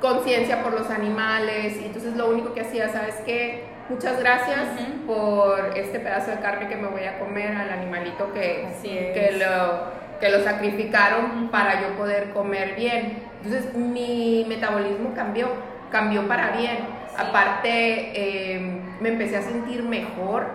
conciencia 0.02 0.62
por 0.62 0.74
los 0.74 0.90
animales, 0.90 1.78
y 1.80 1.86
entonces 1.86 2.18
lo 2.18 2.30
único 2.30 2.54
que 2.54 2.62
hacía, 2.62 2.90
¿sabes 2.90 3.16
qué? 3.26 3.64
Muchas 3.88 4.20
gracias 4.20 4.60
por 5.08 5.78
este 5.78 6.00
pedazo 6.00 6.32
de 6.32 6.40
carne 6.40 6.68
que 6.68 6.76
me 6.76 6.88
voy 6.88 7.04
a 7.04 7.20
comer 7.20 7.56
al 7.56 7.70
animalito 7.70 8.34
que, 8.34 8.68
que, 8.84 9.38
lo, 9.38 10.20
que 10.20 10.30
lo 10.30 10.44
sacrificaron 10.44 11.50
para 11.50 11.82
yo 11.82 11.96
poder 11.98 12.32
comer 12.32 12.76
bien. 12.76 13.20
Entonces, 13.44 13.74
mi 13.74 14.46
metabolismo 14.50 15.14
cambió, 15.14 15.48
cambió 15.92 16.28
para 16.28 16.52
bien 16.52 17.01
Aparte, 17.18 18.12
em, 18.54 18.82
me 19.00 19.10
empecé 19.10 19.38
a 19.38 19.42
sentir 19.42 19.84
mejor. 19.84 20.48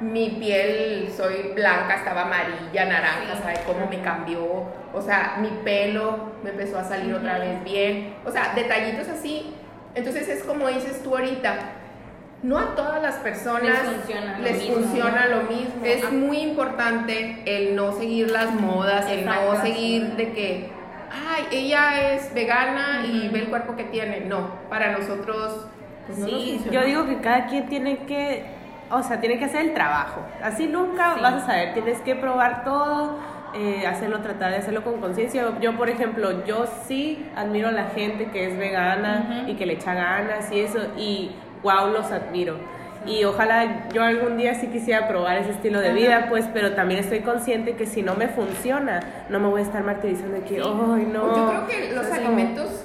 Mi 0.00 0.30
piel, 0.30 1.12
soy 1.16 1.52
blanca, 1.54 1.96
estaba 1.96 2.22
amarilla, 2.22 2.84
naranja, 2.84 3.36
¿sabes 3.42 3.58
cómo 3.60 3.88
me 3.88 4.00
cambió? 4.00 4.64
O 4.94 5.02
sea, 5.02 5.38
mi 5.40 5.48
pelo 5.64 6.32
me 6.44 6.50
empezó 6.50 6.78
a 6.78 6.84
salir 6.84 7.12
otra 7.14 7.38
vez 7.38 7.64
bien. 7.64 8.14
O 8.24 8.30
sea, 8.30 8.52
detallitos 8.54 9.08
así. 9.08 9.54
Entonces 9.94 10.28
es 10.28 10.44
como 10.44 10.68
dices 10.68 11.02
tú 11.02 11.16
ahorita, 11.16 11.56
no 12.42 12.58
a 12.58 12.76
todas 12.76 13.02
las 13.02 13.16
personas 13.16 13.64
les 14.40 14.62
funciona, 14.62 15.26
lo, 15.26 15.42
mismo. 15.42 15.84
Es 15.84 16.10
muy 16.12 16.38
importante 16.38 17.42
el 17.46 17.74
no 17.74 17.92
seguir 17.92 18.30
las 18.30 18.52
modas, 18.52 19.10
el 19.10 19.26
no 19.26 19.60
seguir 19.60 20.12
de 20.12 20.32
que, 20.32 20.70
ay, 21.10 21.46
ella 21.50 22.12
es 22.12 22.32
vegana 22.34 23.04
y 23.06 23.28
ve 23.28 23.40
el 23.40 23.48
cuerpo 23.48 23.74
que 23.74 23.84
tiene. 23.84 24.20
No, 24.20 24.52
para 24.68 24.92
nosotros 24.92 25.66
pues 26.08 26.30
sí, 26.30 26.64
yo 26.70 26.82
digo 26.84 27.06
que 27.06 27.18
cada 27.18 27.46
quien 27.46 27.66
tiene 27.66 27.98
que, 27.98 28.44
o 28.90 29.02
sea, 29.02 29.20
tiene 29.20 29.38
que 29.38 29.44
hacer 29.44 29.66
el 29.66 29.74
trabajo. 29.74 30.22
Así 30.42 30.66
nunca 30.66 31.16
vas 31.20 31.34
a 31.34 31.46
saber, 31.46 31.74
tienes 31.74 32.00
que 32.00 32.16
probar 32.16 32.64
todo, 32.64 33.18
eh, 33.54 33.86
hacerlo, 33.86 34.20
tratar 34.20 34.52
de 34.52 34.56
hacerlo 34.56 34.82
con 34.82 35.00
conciencia. 35.00 35.44
Yo, 35.60 35.76
por 35.76 35.90
ejemplo, 35.90 36.44
yo 36.46 36.66
sí 36.86 37.26
admiro 37.36 37.68
a 37.68 37.72
la 37.72 37.86
gente 37.86 38.28
que 38.30 38.46
es 38.46 38.58
vegana 38.58 39.44
y 39.46 39.54
que 39.54 39.66
le 39.66 39.74
echa 39.74 39.92
ganas 39.92 40.50
y 40.50 40.60
eso, 40.60 40.78
y 40.96 41.32
wow, 41.62 41.88
los 41.92 42.10
admiro. 42.10 42.56
Y 43.06 43.24
ojalá 43.24 43.88
yo 43.92 44.02
algún 44.02 44.36
día 44.36 44.54
sí 44.54 44.66
quisiera 44.68 45.08
probar 45.08 45.38
ese 45.38 45.52
estilo 45.52 45.80
de 45.80 45.92
vida, 45.92 46.26
pues, 46.28 46.46
pero 46.52 46.72
también 46.72 47.00
estoy 47.00 47.20
consciente 47.20 47.74
que 47.74 47.86
si 47.86 48.02
no 48.02 48.14
me 48.14 48.28
funciona, 48.28 49.00
no 49.28 49.40
me 49.40 49.48
voy 49.48 49.60
a 49.60 49.64
estar 49.64 49.84
martirizando 49.84 50.34
de 50.34 50.42
que, 50.42 50.56
ay, 50.56 51.08
no. 51.12 51.36
Yo 51.36 51.48
creo 51.48 51.66
que 51.66 51.92
los 51.94 52.10
alimentos 52.10 52.84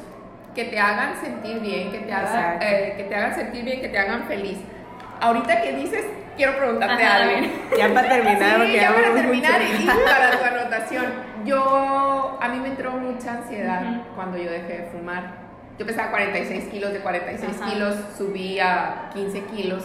que 0.55 0.65
te 0.65 0.79
hagan 0.79 1.19
sentir 1.19 1.59
bien, 1.59 1.91
que 1.91 1.99
te, 1.99 2.13
hagan, 2.13 2.61
eh, 2.61 2.93
que 2.97 3.03
te 3.03 3.15
hagan 3.15 3.35
sentir 3.35 3.63
bien, 3.63 3.81
que 3.81 3.89
te 3.89 3.97
hagan 3.97 4.25
feliz. 4.27 4.57
Ahorita 5.19 5.61
que 5.61 5.73
dices, 5.73 6.05
quiero 6.35 6.57
preguntarte 6.57 7.03
algo. 7.03 7.47
Ya 7.77 7.93
para 7.93 8.09
terminar, 8.09 8.65
sí, 8.65 8.73
ya 8.73 8.93
para 8.93 9.13
terminar 9.13 9.61
y 9.61 9.85
para 9.85 10.31
tu 10.31 10.43
anotación. 10.43 11.05
Yo, 11.45 12.37
a 12.41 12.47
mí 12.49 12.59
me 12.59 12.69
entró 12.69 12.91
mucha 12.91 13.33
ansiedad 13.33 14.01
cuando 14.15 14.37
yo 14.37 14.51
dejé 14.51 14.79
de 14.79 14.83
fumar. 14.91 15.43
Yo 15.77 15.85
pesaba 15.85 16.11
46 16.11 16.65
kilos, 16.65 16.93
de 16.93 16.99
46 16.99 17.57
kilos 17.71 17.95
subí 18.17 18.59
a 18.59 19.09
15 19.13 19.45
kilos 19.45 19.83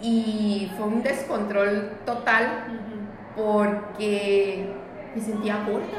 y 0.00 0.70
fue 0.76 0.86
un 0.86 1.02
descontrol 1.02 1.98
total 2.06 2.64
porque 3.36 4.72
me 5.14 5.20
sentía 5.20 5.56
gorda. 5.66 5.98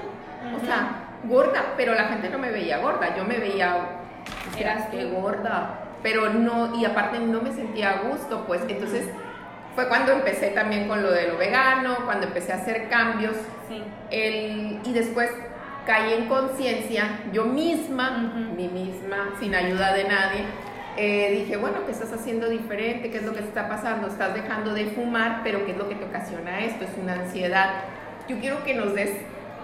O 0.55 0.65
sea, 0.65 1.04
gorda, 1.27 1.73
pero 1.77 1.93
la 1.93 2.05
gente 2.05 2.29
no 2.29 2.37
me 2.37 2.51
veía 2.51 2.79
gorda, 2.79 3.15
yo 3.15 3.25
me 3.25 3.37
veía, 3.37 3.75
eras 4.57 4.87
que 4.89 5.05
gorda, 5.05 5.79
pero 6.03 6.33
no, 6.33 6.75
y 6.75 6.85
aparte 6.85 7.19
no 7.19 7.41
me 7.41 7.51
sentía 7.51 7.91
a 7.91 8.01
gusto, 8.03 8.45
pues 8.45 8.61
entonces 8.67 9.09
fue 9.75 9.87
cuando 9.87 10.13
empecé 10.13 10.51
también 10.51 10.87
con 10.87 11.03
lo 11.03 11.11
de 11.11 11.27
lo 11.27 11.37
vegano, 11.37 11.97
cuando 12.05 12.27
empecé 12.27 12.53
a 12.53 12.57
hacer 12.57 12.89
cambios, 12.89 13.35
el, 14.11 14.79
y 14.83 14.93
después 14.93 15.29
caí 15.85 16.13
en 16.13 16.27
conciencia, 16.27 17.19
yo 17.33 17.45
misma, 17.45 18.11
mí 18.55 18.67
misma, 18.67 19.33
sin 19.39 19.53
ayuda 19.53 19.93
de 19.93 20.03
nadie, 20.05 20.41
eh, 20.97 21.39
dije, 21.39 21.57
bueno, 21.57 21.85
¿qué 21.85 21.91
estás 21.91 22.13
haciendo 22.13 22.47
diferente? 22.47 23.11
¿Qué 23.11 23.17
es 23.17 23.23
lo 23.23 23.33
que 23.33 23.41
está 23.41 23.67
pasando? 23.67 24.07
Estás 24.07 24.33
dejando 24.33 24.73
de 24.73 24.85
fumar, 24.85 25.41
pero 25.43 25.65
¿qué 25.65 25.71
es 25.71 25.77
lo 25.77 25.89
que 25.89 25.95
te 25.95 26.05
ocasiona 26.05 26.63
esto? 26.63 26.85
Es 26.85 26.91
una 27.01 27.13
ansiedad. 27.13 27.81
Yo 28.29 28.39
quiero 28.39 28.63
que 28.63 28.75
nos 28.75 28.95
des 28.95 29.11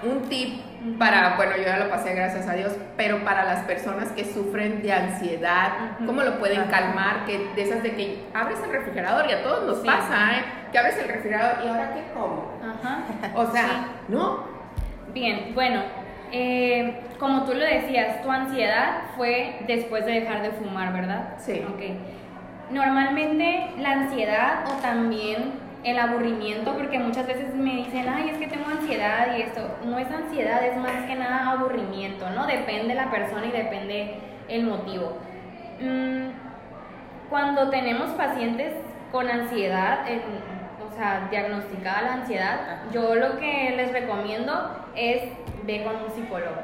un 0.04 0.30
tip 0.30 0.62
para, 0.98 1.36
bueno, 1.36 1.58
yo 1.58 1.64
ya 1.64 1.78
lo 1.78 1.90
pasé, 1.90 2.14
gracias 2.16 2.48
a 2.48 2.54
Dios, 2.54 2.76
pero 2.98 3.24
para 3.24 3.44
las 3.44 3.64
personas 3.66 4.12
que 4.12 4.26
sufren 4.26 4.82
de 4.82 4.92
ansiedad, 4.92 5.98
¿cómo 6.06 6.24
lo 6.24 6.40
pueden 6.40 6.64
calmar? 6.66 7.26
Que 7.26 7.50
de 7.56 7.62
esas 7.62 7.84
de 7.84 7.96
que 7.96 8.26
abres 8.34 8.60
el 8.64 8.72
refrigerador 8.72 9.30
y 9.30 9.34
a 9.34 9.44
todos 9.44 9.68
nos 9.68 9.86
pasa, 9.86 10.38
¿eh? 10.38 10.44
Que 10.72 10.80
abres 10.80 10.98
el 10.98 11.08
refrigerador 11.08 11.64
y 11.64 11.68
ahora 11.68 11.94
qué 11.94 12.04
como. 12.14 12.52
Ajá. 12.62 13.04
O 13.36 13.52
sea, 13.52 13.88
¿no? 14.08 14.44
Bien, 15.14 15.52
bueno, 15.54 15.84
eh, 16.32 17.02
como 17.20 17.44
tú 17.44 17.54
lo 17.54 17.64
decías, 17.64 18.22
tu 18.24 18.32
ansiedad 18.32 19.02
fue 19.16 19.60
después 19.68 20.06
de 20.06 20.14
dejar 20.22 20.42
de 20.42 20.52
fumar, 20.52 20.94
¿verdad? 20.94 21.36
Sí. 21.38 21.64
Ok. 21.70 21.82
Normalmente 22.72 23.72
la 23.78 23.92
ansiedad 23.92 24.64
o 24.68 24.82
también 24.82 25.61
el 25.84 25.98
aburrimiento, 25.98 26.74
porque 26.74 27.00
muchas 27.00 27.28
veces 27.28 27.54
me 27.56 27.76
dicen, 27.78 28.08
ay, 28.08 28.30
es 28.30 28.38
que 28.38 28.48
tengo 28.48 28.68
ansiedad 28.70 29.36
y 29.36 29.42
esto. 29.42 29.62
No 29.86 29.98
es 29.98 30.10
ansiedad, 30.12 30.64
es 30.64 30.78
más 30.78 31.08
que 31.08 31.16
nada 31.16 31.52
aburrimiento, 31.52 32.30
¿no? 32.30 32.46
Depende 32.46 32.94
la 32.94 33.10
persona 33.10 33.46
y 33.48 33.52
depende 33.52 34.16
el 34.48 34.64
motivo. 34.66 35.18
Mm, 35.80 36.30
cuando 37.30 37.70
tenemos 37.70 38.12
pacientes 38.12 38.74
con 39.12 39.28
ansiedad, 39.28 40.06
o 40.86 40.96
sea, 40.96 41.28
diagnosticada 41.32 42.02
la 42.02 42.14
ansiedad, 42.14 42.84
yo 42.94 43.16
lo 43.16 43.38
que 43.40 43.74
les 43.76 43.92
recomiendo 43.92 44.86
es 44.96 45.24
ver 45.64 45.84
con 45.84 45.96
un 45.96 46.12
psicólogo, 46.12 46.58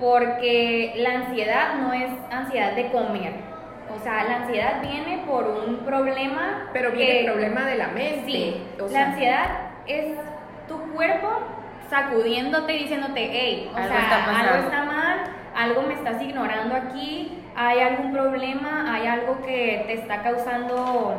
porque 0.00 0.94
la 0.96 1.14
ansiedad 1.20 1.74
no 1.80 1.92
es 1.92 2.10
ansiedad 2.30 2.72
de 2.72 2.90
comer, 2.90 3.32
o 3.94 3.98
sea, 4.02 4.24
la 4.24 4.36
ansiedad 4.36 4.80
viene 4.82 5.24
por 5.26 5.46
un 5.46 5.78
problema. 5.78 6.68
Pero 6.72 6.92
viene 6.92 7.20
el 7.20 7.26
problema 7.26 7.64
de 7.64 7.76
la 7.76 7.88
mente. 7.88 8.22
Sí, 8.26 8.62
la 8.90 9.06
ansiedad 9.06 9.46
es 9.86 10.16
tu 10.66 10.78
cuerpo 10.92 11.28
sacudiéndote 11.88 12.74
y 12.74 12.78
diciéndote, 12.80 13.28
hey, 13.32 13.70
o 13.72 13.76
algo 13.76 13.88
sea, 13.88 14.00
está 14.00 14.40
algo 14.40 14.64
está 14.66 14.84
mal, 14.84 15.18
algo 15.56 15.82
me 15.82 15.94
estás 15.94 16.20
ignorando 16.20 16.74
aquí, 16.74 17.42
hay 17.56 17.80
algún 17.80 18.12
problema, 18.12 18.92
hay 18.92 19.06
algo 19.06 19.40
que 19.40 19.84
te 19.86 19.94
está 19.94 20.22
causando, 20.22 21.16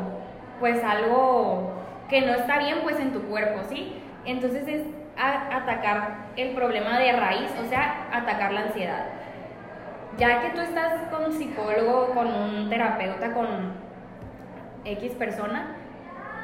pues 0.60 0.84
algo 0.84 1.74
que 2.08 2.22
no 2.22 2.34
está 2.34 2.60
bien, 2.60 2.80
pues 2.84 3.00
en 3.00 3.12
tu 3.12 3.24
cuerpo, 3.24 3.62
¿sí? 3.68 3.96
Entonces 4.26 4.68
es 4.68 4.84
atacar 5.18 6.28
el 6.38 6.52
problema 6.52 7.00
de 7.00 7.14
raíz, 7.14 7.52
o 7.60 7.68
sea, 7.68 8.08
atacar 8.12 8.54
la 8.54 8.62
ansiedad 8.62 9.19
ya 10.20 10.42
que 10.42 10.50
tú 10.50 10.62
estás 10.62 11.10
con 11.10 11.24
un 11.26 11.34
psicólogo, 11.34 12.14
con 12.14 12.28
un 12.28 12.70
terapeuta, 12.70 13.34
con 13.34 13.74
X 14.84 15.14
persona, 15.14 15.78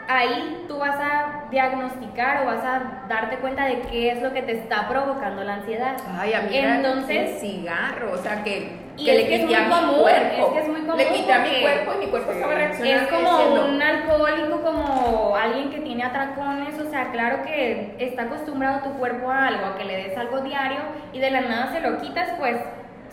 ahí 0.07 0.65
tú 0.67 0.77
vas 0.77 0.95
a 0.95 1.49
diagnosticar 1.51 2.43
o 2.43 2.45
vas 2.45 2.63
a 2.63 3.05
darte 3.09 3.37
cuenta 3.37 3.65
de 3.65 3.81
qué 3.81 4.11
es 4.11 4.21
lo 4.21 4.31
que 4.33 4.41
te 4.43 4.53
está 4.53 4.87
provocando 4.87 5.43
la 5.43 5.55
ansiedad. 5.55 5.97
Ay, 6.17 6.33
a 6.33 6.41
mí 6.41 6.57
Entonces, 6.57 7.31
el 7.31 7.39
cigarro, 7.39 8.13
o 8.13 8.17
sea, 8.17 8.43
que, 8.43 8.85
y 8.97 9.05
le 9.05 9.27
quité 9.27 9.55
a 9.55 9.81
mi 9.81 9.93
cuerpo. 9.99 10.47
Es 10.47 10.53
que 10.53 10.59
es 10.59 10.67
muy 10.69 10.81
común. 10.81 10.97
Le 10.97 11.07
quité 11.09 11.33
a 11.33 11.39
mi 11.39 11.61
cuerpo 11.61 11.93
y 11.95 12.05
mi 12.05 12.11
cuerpo 12.11 12.31
estaba 12.31 12.53
reaccionando. 12.53 13.03
Es 13.03 13.07
como 13.09 13.65
un 13.65 13.81
alcohólico, 13.81 14.61
como 14.61 15.35
alguien 15.35 15.69
que 15.69 15.79
tiene 15.79 16.03
atracones, 16.03 16.79
o 16.79 16.89
sea, 16.89 17.11
claro 17.11 17.43
que 17.43 17.95
está 17.99 18.23
acostumbrado 18.23 18.89
tu 18.89 18.97
cuerpo 18.97 19.29
a 19.29 19.47
algo, 19.47 19.65
a 19.65 19.77
que 19.77 19.83
le 19.83 19.97
des 19.97 20.17
algo 20.17 20.39
diario 20.39 20.79
y 21.11 21.19
de 21.19 21.29
la 21.29 21.41
nada 21.41 21.73
se 21.73 21.81
lo 21.81 21.99
quitas, 21.99 22.29
pues 22.37 22.57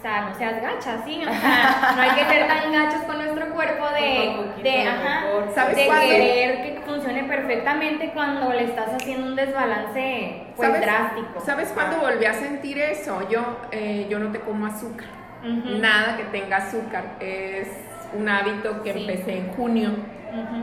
o 0.03 0.05
sea, 0.05 0.23
no 0.23 0.35
seas 0.35 0.61
gacha, 0.61 1.05
¿sí? 1.05 1.23
O 1.25 1.33
sea, 1.33 1.93
no 1.95 2.03
hay 2.03 2.11
que 2.11 2.25
ser 2.25 2.49
tan 2.49 2.73
gachos 2.73 3.03
con 3.03 3.19
nuestro 3.19 3.55
cuerpo 3.55 3.87
de, 3.91 4.61
de, 4.61 4.89
ajá, 4.89 5.27
¿Sabes 5.55 5.77
de 5.77 5.85
querer 5.85 6.63
que 6.65 6.81
funcione 6.85 7.23
perfectamente 7.23 8.11
cuando 8.13 8.53
le 8.53 8.65
estás 8.65 8.95
haciendo 8.95 9.29
un 9.29 9.37
desbalance 9.37 10.43
pues, 10.57 10.81
drástico. 10.81 11.41
¿Sabes 11.47 11.69
cuándo 11.69 11.99
volví 11.99 12.25
a 12.25 12.35
sentir 12.35 12.81
eso? 12.81 13.29
Yo, 13.31 13.61
eh, 13.71 14.09
yo 14.11 14.19
no 14.19 14.33
te 14.33 14.41
como 14.41 14.67
azúcar, 14.67 15.07
nada 15.45 16.17
que 16.17 16.25
tenga 16.37 16.57
azúcar. 16.57 17.05
Es 17.21 17.69
un 18.13 18.29
hábito 18.29 18.83
que 18.83 18.91
empecé 18.91 19.39
en 19.39 19.53
junio 19.53 19.91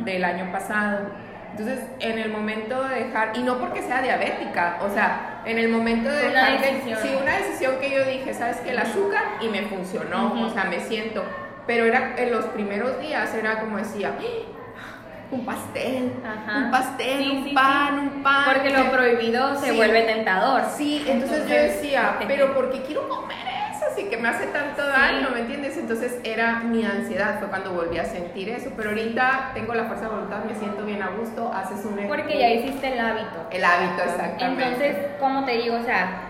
del 0.04 0.26
año 0.26 0.52
pasado 0.52 1.28
entonces, 1.52 1.80
en 2.00 2.18
el 2.20 2.32
momento 2.32 2.84
de 2.84 3.04
dejar, 3.06 3.32
y 3.36 3.39
no 3.39 3.58
porque 3.58 3.82
sea 3.82 4.02
diabética, 4.02 4.80
o 4.82 4.93
sea, 4.93 5.41
en 5.45 5.58
el 5.58 5.70
momento 5.70 6.10
de 6.10 6.30
dejar, 6.30 6.58
una 6.58 6.62
decisión. 6.62 7.00
sí, 7.02 7.10
una 7.22 7.38
decisión 7.38 7.76
que 7.80 7.91
yo 7.91 8.06
dije, 8.06 8.34
¿sabes 8.34 8.58
qué? 8.58 8.72
El 8.72 8.80
azúcar, 8.80 9.24
y 9.41 9.50
me 9.50 9.64
funcionó, 9.64 10.41
o 10.41 10.50
sea, 10.50 10.66
me 10.66 10.80
siento, 10.80 11.24
pero 11.68 11.86
era 11.86 12.16
en 12.18 12.32
los 12.32 12.45
primeros 12.45 13.00
días, 13.00 13.34
era 13.34 13.60
como 13.60 13.78
decía, 13.78 14.14
¡Ah! 14.18 15.00
un 15.32 15.45
pastel, 15.45 16.12
un 16.56 16.72
pastel, 16.72 17.32
un 17.32 17.54
pan, 17.54 18.00
un 18.00 18.24
pan. 18.24 18.45
Porque 18.45 18.70
lo 18.72 18.91
prohibido 18.91 19.56
se 19.58 19.72
vuelve 19.74 20.04
tentador. 20.04 20.64
Sí, 20.76 21.04
entonces, 21.08 21.47
yo 21.47 21.56
decía, 21.56 22.16
pero 22.28 22.54
porque 22.54 22.82
quiero 22.84 23.08
comer 23.08 23.49
y 23.98 24.04
que 24.10 24.18
me 24.18 24.30
hace 24.30 24.48
tanto 24.48 24.86
daño, 24.86 25.30
¿me 25.34 25.42
entiendes? 25.42 25.78
Entonces 25.78 26.20
era 26.24 26.60
mi 26.60 26.86
ansiedad, 26.86 27.40
fue 27.40 27.48
cuando 27.48 27.74
volví 27.74 27.98
a 27.98 28.06
sentir 28.06 28.50
eso. 28.50 28.72
Pero 28.76 28.90
ahorita 28.90 29.52
tengo 29.54 29.74
la 29.74 29.86
fuerza 29.86 30.06
de 30.06 30.12
voluntad, 30.12 30.44
me 30.44 30.56
siento 30.56 30.86
bien 30.86 31.02
a 31.02 31.10
gusto, 31.10 31.52
haces 31.54 31.86
un... 31.86 32.08
Porque 32.08 32.40
ya 32.40 32.50
hiciste 32.50 32.94
el 32.94 33.00
hábito. 33.00 33.48
El 33.52 33.64
hábito, 33.64 34.04
exactamente. 34.04 34.64
Entonces, 34.64 34.98
como 35.20 35.46
te 35.46 35.52
digo, 35.54 35.76
o 35.76 35.84
sea, 35.84 36.22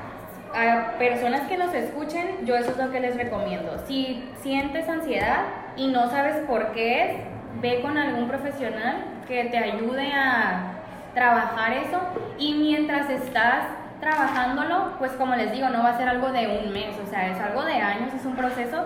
a 0.53 0.97
personas 0.97 1.47
que 1.47 1.57
nos 1.57 1.73
escuchen, 1.73 2.45
yo 2.45 2.55
eso 2.55 2.71
es 2.71 2.77
lo 2.77 2.91
que 2.91 2.99
les 2.99 3.15
recomiendo. 3.15 3.77
Si 3.87 4.29
sientes 4.41 4.87
ansiedad 4.89 5.45
y 5.75 5.87
no 5.87 6.09
sabes 6.09 6.37
por 6.47 6.71
qué 6.71 7.03
es, 7.03 7.17
ve 7.61 7.81
con 7.81 7.97
algún 7.97 8.27
profesional 8.27 9.05
que 9.27 9.45
te 9.45 9.57
ayude 9.57 10.11
a 10.11 10.73
trabajar 11.13 11.73
eso 11.73 11.99
y 12.37 12.53
mientras 12.53 13.09
estás 13.09 13.65
trabajándolo, 13.99 14.93
pues 14.97 15.11
como 15.13 15.35
les 15.35 15.51
digo, 15.51 15.69
no 15.69 15.83
va 15.83 15.89
a 15.89 15.97
ser 15.97 16.07
algo 16.07 16.31
de 16.31 16.61
un 16.63 16.71
mes, 16.71 16.95
o 17.05 17.09
sea, 17.09 17.27
es 17.27 17.39
algo 17.39 17.63
de 17.63 17.73
años, 17.73 18.13
es 18.13 18.25
un 18.25 18.35
proceso. 18.35 18.85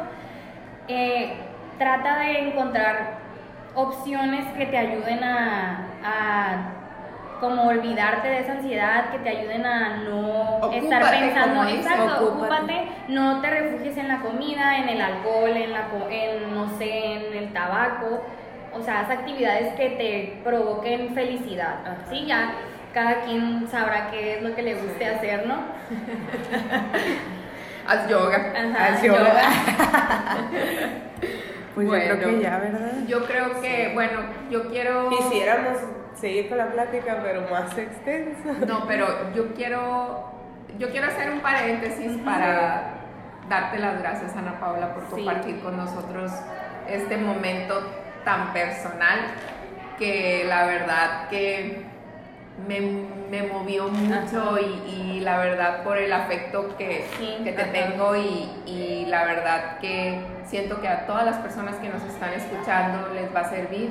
Eh, 0.88 1.38
trata 1.78 2.18
de 2.18 2.50
encontrar 2.50 3.18
opciones 3.76 4.46
que 4.54 4.66
te 4.66 4.78
ayuden 4.78 5.24
a, 5.24 5.88
a 6.04 6.74
como 7.40 7.64
olvidarte 7.64 8.30
de 8.30 8.40
esa 8.40 8.54
ansiedad, 8.54 9.10
que 9.12 9.20
te 9.20 9.30
ayuden 9.30 9.66
a 9.66 9.98
no 9.98 10.72
estar 10.72 11.10
pensando, 11.10 11.68
exacto, 11.68 12.28
ocúpate. 12.30 12.88
no 13.10 13.42
te 13.42 13.50
refugies 13.50 13.98
en 13.98 14.08
la 14.08 14.20
comida, 14.20 14.78
en 14.78 14.88
el 14.88 15.02
alcohol, 15.02 15.50
en 15.50 15.74
la 15.74 15.88
en 16.10 16.56
no 16.56 16.70
sé, 16.78 17.16
en 17.16 17.34
el 17.36 17.52
tabaco, 17.52 18.24
o 18.74 18.82
sea, 18.82 19.02
haz 19.02 19.10
actividades 19.10 19.74
que 19.76 19.90
te 19.90 20.42
provoquen 20.44 21.14
felicidad, 21.14 21.98
¿sí? 22.10 22.26
Ya 22.26 22.54
cada 22.94 23.22
quien 23.22 23.68
sabrá 23.70 24.12
qué 24.12 24.38
es 24.38 24.44
lo 24.44 24.54
que 24.56 24.62
le 24.62 24.76
guste 24.76 25.06
hacer, 25.06 25.48
¿no? 25.48 25.56
haz 27.88 28.08
yoga. 28.08 28.54
haz 28.80 29.02
yoga. 29.02 29.34
pues 31.76 31.88
bueno, 31.88 32.06
yo 32.06 32.20
creo 32.20 32.30
que 32.30 32.40
ya, 32.42 32.60
¿verdad? 32.60 32.92
Yo 33.08 33.26
creo 33.26 33.60
que, 33.62 33.92
bueno, 33.94 34.20
yo 34.50 34.70
quiero... 34.70 35.10
Quisiéramos 35.10 35.80
seguir 36.16 36.50
con 36.50 36.60
la 36.60 36.68
plática, 36.68 37.20
pero 37.24 37.50
más 37.50 37.76
extensa. 37.78 38.54
No, 38.68 38.86
pero 38.88 39.34
yo 39.34 39.54
quiero, 39.54 40.32
yo 40.78 40.92
quiero 40.92 41.08
hacer 41.08 41.32
un 41.32 41.40
paréntesis 41.40 42.18
para 42.24 43.00
darte 43.50 43.80
las 43.80 44.00
gracias, 44.00 44.36
Ana 44.36 44.60
Paula, 44.60 44.94
por 44.94 45.06
compartir 45.06 45.60
con 45.62 45.78
nosotros 45.78 46.32
este 46.88 47.18
momento 47.18 47.82
tan 48.24 48.54
personal 48.54 49.20
que 49.98 50.46
la 50.48 50.66
verdad 50.66 51.28
que 51.30 51.86
me, 52.68 52.80
me 53.32 53.48
movió 53.48 53.88
mucho 53.90 54.58
y, 54.60 55.20
la 55.22 55.38
verdad 55.38 55.84
por 55.86 55.98
el 55.98 56.12
afecto 56.12 56.76
que, 56.78 57.06
que 57.46 57.52
te 57.54 57.64
tengo 57.64 58.14
y, 58.16 58.50
y, 58.70 59.06
la 59.06 59.24
verdad 59.24 59.80
que 59.80 60.20
siento 60.46 60.82
que 60.82 60.88
a 60.90 61.06
todas 61.06 61.26
las 61.26 61.38
personas 61.38 61.76
que 61.78 61.88
nos 61.88 62.04
están 62.04 62.34
escuchando 62.34 63.14
les 63.14 63.34
va 63.34 63.42
a 63.42 63.50
servir. 63.50 63.90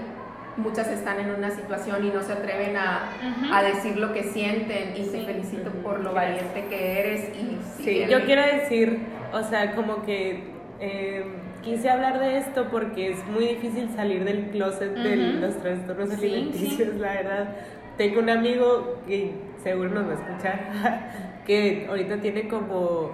Muchas 0.59 0.89
están 0.89 1.19
en 1.19 1.31
una 1.31 1.51
situación 1.51 2.05
y 2.05 2.11
no 2.11 2.23
se 2.23 2.35
atreven 2.35 2.77
a, 2.77 3.09
a 3.51 3.63
decir 3.63 3.97
lo 3.97 4.13
que 4.13 4.25
sienten 4.25 4.93
y 4.95 5.05
te 5.05 5.25
felicito 5.25 5.71
por 5.83 6.01
lo 6.01 6.13
valiente 6.13 6.67
que 6.69 7.01
eres. 7.01 7.31
Y 7.35 7.59
sí, 7.83 8.05
yo 8.07 8.27
quiero 8.27 8.43
decir, 8.43 8.99
o 9.33 9.43
sea, 9.43 9.75
como 9.75 10.03
que... 10.03 10.53
Eh, 10.79 11.25
quise 11.63 11.89
hablar 11.89 12.19
de 12.19 12.39
esto 12.39 12.69
porque 12.71 13.13
es 13.13 13.27
muy 13.29 13.47
difícil 13.47 13.89
salir 13.95 14.25
del 14.25 14.51
closet 14.51 14.93
de 14.95 15.17
los 15.17 15.57
trastornos 15.63 16.11
alimenticios, 16.11 16.97
la 16.97 17.15
verdad. 17.15 17.57
Tengo 17.97 18.21
un 18.21 18.31
amigo 18.31 18.99
que 19.07 19.33
seguro 19.63 19.91
nos 19.91 20.07
va 20.07 20.13
a 20.13 20.15
escuchar, 20.15 21.43
que 21.47 21.87
ahorita 21.89 22.21
tiene 22.21 22.49
como 22.49 23.13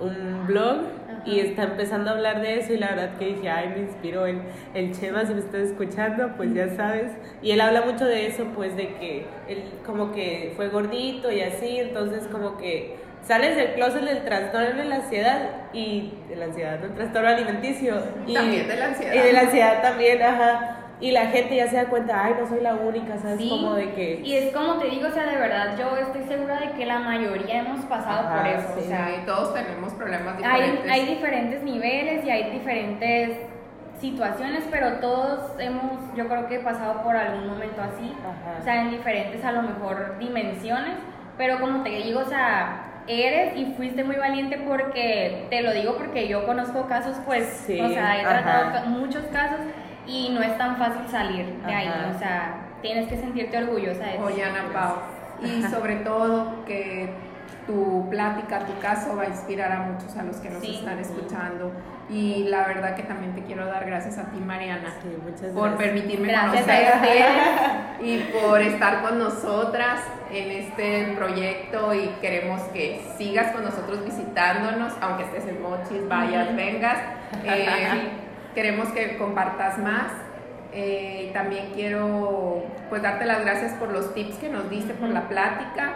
un 0.00 0.46
blog 0.46 0.78
y 1.24 1.40
está 1.40 1.64
empezando 1.64 2.10
a 2.10 2.14
hablar 2.14 2.40
de 2.40 2.58
eso 2.58 2.72
y 2.72 2.78
la 2.78 2.90
verdad 2.90 3.18
que 3.18 3.26
dije, 3.26 3.48
ay, 3.48 3.68
me 3.70 3.78
inspiró 3.80 4.26
el, 4.26 4.40
el 4.74 4.92
Chema, 4.92 5.24
si 5.26 5.34
me 5.34 5.40
estás 5.40 5.62
escuchando, 5.62 6.32
pues 6.36 6.54
ya 6.54 6.68
sabes. 6.76 7.12
Y 7.42 7.50
él 7.50 7.60
habla 7.60 7.82
mucho 7.82 8.04
de 8.04 8.26
eso, 8.26 8.44
pues 8.54 8.76
de 8.76 8.94
que 8.94 9.26
él 9.48 9.64
como 9.84 10.12
que 10.12 10.52
fue 10.56 10.68
gordito 10.68 11.32
y 11.32 11.40
así, 11.40 11.78
entonces 11.78 12.28
como 12.28 12.56
que 12.58 12.96
sales 13.26 13.56
del 13.56 13.74
closet 13.74 14.02
del 14.02 14.24
trastorno 14.24 14.76
de 14.76 14.84
la 14.84 14.96
ansiedad 14.96 15.50
y 15.72 16.12
de 16.28 16.36
la 16.36 16.44
ansiedad, 16.46 16.78
del 16.78 16.94
trastorno 16.94 17.28
alimenticio. 17.28 17.96
Y, 18.26 18.34
también 18.34 18.68
de 18.68 18.76
la 18.76 18.86
ansiedad. 18.86 19.14
Y 19.14 19.18
de 19.18 19.32
la 19.32 19.40
ansiedad 19.40 19.82
también, 19.82 20.22
ajá. 20.22 20.85
Y 20.98 21.10
la 21.10 21.26
gente 21.26 21.54
ya 21.54 21.68
se 21.68 21.76
da 21.76 21.86
cuenta, 21.86 22.24
ay, 22.24 22.34
no 22.40 22.48
soy 22.48 22.60
la 22.62 22.74
única, 22.74 23.18
¿sabes? 23.18 23.46
Como 23.50 23.74
de 23.74 23.92
que... 23.92 24.20
Y 24.24 24.34
es 24.34 24.54
como 24.54 24.78
te 24.78 24.88
digo, 24.88 25.08
o 25.08 25.10
sea, 25.10 25.26
de 25.26 25.36
verdad, 25.36 25.76
yo 25.78 25.94
estoy 25.98 26.22
segura 26.22 26.58
de 26.58 26.72
que 26.72 26.86
la 26.86 27.00
mayoría 27.00 27.60
hemos 27.60 27.84
pasado 27.84 28.34
por 28.34 28.46
eso. 28.46 28.74
o 28.78 28.82
sea, 28.82 29.10
y 29.20 29.26
todos 29.26 29.52
tenemos 29.52 29.92
problemas 29.92 30.38
diferentes. 30.38 30.90
Hay, 30.90 31.00
hay 31.00 31.14
diferentes 31.14 31.62
niveles 31.62 32.24
y 32.24 32.30
hay 32.30 32.50
diferentes 32.50 33.38
situaciones, 34.00 34.64
pero 34.70 34.94
todos 34.94 35.52
hemos, 35.58 36.00
yo 36.16 36.28
creo 36.28 36.48
que 36.48 36.60
pasado 36.60 37.02
por 37.02 37.16
algún 37.16 37.46
momento 37.46 37.82
así, 37.82 38.14
o 38.58 38.64
sea, 38.64 38.82
en 38.82 38.90
diferentes 38.90 39.44
a 39.44 39.52
lo 39.52 39.62
mejor 39.62 40.18
dimensiones, 40.18 40.94
pero 41.36 41.60
como 41.60 41.82
te 41.82 41.90
digo, 41.90 42.20
o 42.20 42.24
sea, 42.24 43.02
eres 43.06 43.56
y 43.56 43.66
fuiste 43.74 44.02
muy 44.04 44.16
valiente 44.16 44.58
porque, 44.66 45.46
te 45.50 45.62
lo 45.62 45.72
digo 45.72 45.96
porque 45.96 46.28
yo 46.28 46.46
conozco 46.46 46.86
casos, 46.86 47.16
pues, 47.24 47.64
o 47.64 47.88
sea, 47.88 48.20
he 48.20 48.22
tratado 48.22 48.86
muchos 48.86 49.24
casos 49.26 49.60
y 50.06 50.30
no 50.30 50.42
es 50.42 50.56
tan 50.56 50.76
fácil 50.76 51.08
salir 51.08 51.46
de 51.66 51.74
ahí, 51.74 51.88
o 52.14 52.18
sea, 52.18 52.54
tienes 52.82 53.08
que 53.08 53.16
sentirte 53.16 53.58
orgullosa 53.58 54.04
de 54.04 54.14
eso. 54.14 54.24
Oye, 54.24 54.44
Ana 54.44 54.72
Pau, 54.72 54.96
y 55.42 55.62
sobre 55.64 55.96
todo 55.96 56.64
que 56.64 57.10
tu 57.66 58.08
plática, 58.08 58.60
tu 58.60 58.78
caso 58.80 59.16
va 59.16 59.24
a 59.24 59.26
inspirar 59.26 59.72
a 59.72 59.80
muchos 59.80 60.16
a 60.16 60.22
los 60.22 60.36
que 60.36 60.50
nos 60.50 60.62
están 60.62 60.98
escuchando. 60.98 61.72
Y 62.08 62.44
la 62.44 62.68
verdad 62.68 62.94
que 62.94 63.02
también 63.02 63.34
te 63.34 63.42
quiero 63.42 63.66
dar 63.66 63.84
gracias 63.84 64.16
a 64.18 64.26
ti, 64.26 64.38
Mariana, 64.38 64.94
por 65.52 65.76
permitirme 65.76 66.32
conocerte 66.32 67.24
y 68.00 68.18
por 68.40 68.62
estar 68.62 69.02
con 69.02 69.18
nosotras 69.18 70.00
en 70.30 70.50
este 70.52 71.14
proyecto 71.16 71.92
y 71.92 72.06
queremos 72.20 72.60
que 72.72 73.02
sigas 73.18 73.52
con 73.52 73.64
nosotros 73.64 74.04
visitándonos, 74.04 74.92
aunque 75.00 75.24
estés 75.24 75.46
en 75.46 75.60
Mochis, 75.60 76.08
vayas, 76.08 76.54
vengas. 76.54 76.98
Eh, 77.44 78.25
queremos 78.56 78.88
que 78.88 79.18
compartas 79.18 79.78
más. 79.78 80.10
Eh, 80.72 81.30
también 81.32 81.70
quiero 81.74 82.64
pues 82.88 83.02
darte 83.02 83.24
las 83.26 83.42
gracias 83.42 83.74
por 83.74 83.92
los 83.92 84.14
tips 84.14 84.38
que 84.38 84.48
nos 84.48 84.68
diste, 84.70 84.94
por 84.94 85.10
la 85.10 85.28
plática. 85.28 85.92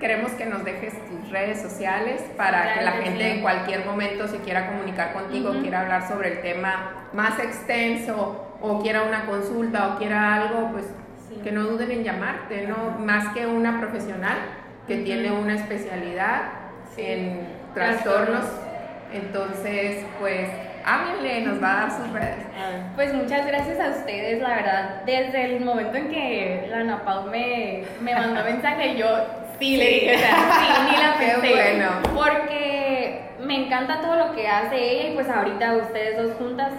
Queremos 0.00 0.32
que 0.32 0.46
nos 0.46 0.64
dejes 0.64 0.94
tus 1.06 1.30
redes 1.30 1.60
sociales 1.60 2.22
para 2.38 2.74
que 2.74 2.82
la 2.82 2.92
gente 2.92 3.32
en 3.32 3.42
cualquier 3.42 3.84
momento 3.84 4.26
si 4.28 4.38
quiera 4.38 4.68
comunicar 4.68 5.12
contigo, 5.12 5.52
quiera 5.60 5.82
hablar 5.82 6.08
sobre 6.08 6.32
el 6.32 6.40
tema 6.40 7.08
más 7.12 7.38
extenso 7.38 8.56
o 8.62 8.80
quiera 8.80 9.02
una 9.02 9.26
consulta 9.26 9.88
o 9.88 9.98
quiera 9.98 10.34
algo, 10.34 10.72
pues 10.72 10.86
que 11.44 11.52
no 11.52 11.64
duden 11.64 11.90
en 11.90 12.02
llamarte, 12.02 12.66
¿no? 12.66 12.98
Más 12.98 13.34
que 13.34 13.46
una 13.46 13.78
profesional 13.78 14.38
que 14.86 14.96
tiene 14.98 15.32
una 15.32 15.54
especialidad 15.54 16.44
en 16.96 17.46
trastornos. 17.74 18.46
Entonces, 19.12 20.04
pues 20.18 20.48
nos 20.98 21.62
va 21.62 21.72
a 21.72 21.80
dar 21.82 21.90
sus 21.90 22.12
redes. 22.12 22.46
Pues 22.96 23.14
muchas 23.14 23.46
gracias 23.46 23.78
a 23.80 23.90
ustedes, 23.90 24.42
la 24.42 24.48
verdad. 24.48 25.02
Desde 25.06 25.44
el 25.56 25.60
momento 25.64 25.96
en 25.96 26.08
que 26.10 26.66
la 26.68 26.82
Napau 26.84 27.24
me, 27.30 27.84
me 28.00 28.14
mandó 28.14 28.42
mensaje, 28.44 28.96
yo 28.96 29.06
Sí, 29.58 29.76
le 29.76 29.86
dije, 29.88 30.16
o 30.16 30.18
sea, 30.18 30.30
sí, 30.58 30.90
ni 30.90 31.02
la 31.02 31.14
pensé. 31.18 31.50
bueno. 31.54 31.90
Porque 32.14 33.20
me 33.40 33.66
encanta 33.66 34.00
todo 34.00 34.16
lo 34.16 34.32
que 34.34 34.48
hace 34.48 34.76
ella 34.76 35.08
y 35.10 35.14
pues 35.14 35.28
ahorita 35.28 35.74
ustedes 35.76 36.16
dos 36.16 36.34
juntas. 36.38 36.72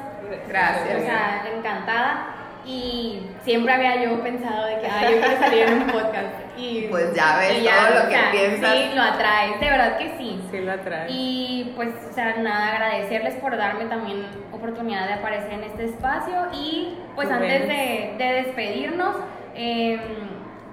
Gracias. 0.47 0.97
O 0.97 1.05
sea, 1.05 1.43
encantada. 1.55 2.27
Y 2.65 3.27
siempre 3.43 3.73
había 3.73 4.03
yo 4.03 4.19
pensado 4.21 4.65
de 4.67 4.79
que, 4.79 4.87
ay, 4.87 5.15
yo 5.15 5.21
quiero 5.21 5.39
salir 5.39 5.63
en 5.63 5.73
un 5.73 5.87
podcast. 5.87 6.33
Y, 6.61 6.87
pues 6.89 7.13
ya 7.15 7.37
ves 7.37 7.63
todo 7.63 8.03
lo 8.03 8.09
que 8.09 8.17
piensas. 8.31 8.73
Sí, 8.73 8.91
lo 8.93 9.01
atrae, 9.01 9.57
de 9.57 9.69
verdad 9.69 9.97
que 9.97 10.13
sí. 10.17 10.41
Sí, 10.51 10.59
lo 10.59 10.71
atrae. 10.73 11.07
Y 11.09 11.73
pues, 11.75 11.89
o 12.09 12.13
sea, 12.13 12.35
nada, 12.37 12.73
agradecerles 12.75 13.35
por 13.35 13.57
darme 13.57 13.85
también 13.85 14.27
oportunidad 14.51 15.07
de 15.07 15.13
aparecer 15.13 15.53
en 15.53 15.63
este 15.63 15.85
espacio. 15.85 16.47
Y 16.53 16.99
pues 17.15 17.31
antes 17.31 17.67
de, 17.67 18.13
de 18.17 18.33
despedirnos, 18.43 19.15
eh, 19.55 19.99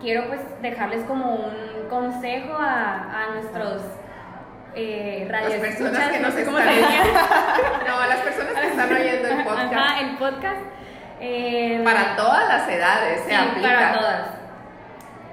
quiero 0.01 0.29
pues 0.29 0.41
dejarles 0.61 1.05
como 1.05 1.35
un 1.35 1.89
consejo 1.89 2.55
a, 2.55 3.25
a 3.25 3.35
nuestros 3.35 3.83
eh, 4.75 5.27
Las 5.29 5.55
personas 5.55 6.09
que 6.11 6.21
no 6.21 6.31
sé 6.31 6.45
cómo 6.45 6.59
se 6.59 6.65
No, 7.89 7.99
a 7.99 8.07
las 8.07 8.19
personas 8.19 8.55
que 8.55 8.67
están 8.69 8.93
oyendo 8.93 9.29
el 9.29 9.45
podcast. 9.45 9.73
Ajá, 9.73 10.01
el 10.01 10.17
podcast. 10.17 10.61
Eh, 11.21 11.81
para 11.83 12.15
todas 12.15 12.49
las 12.49 12.69
edades, 12.69 13.23
se 13.25 13.31
sí, 13.31 13.63
para 13.63 13.93
todas. 13.93 14.38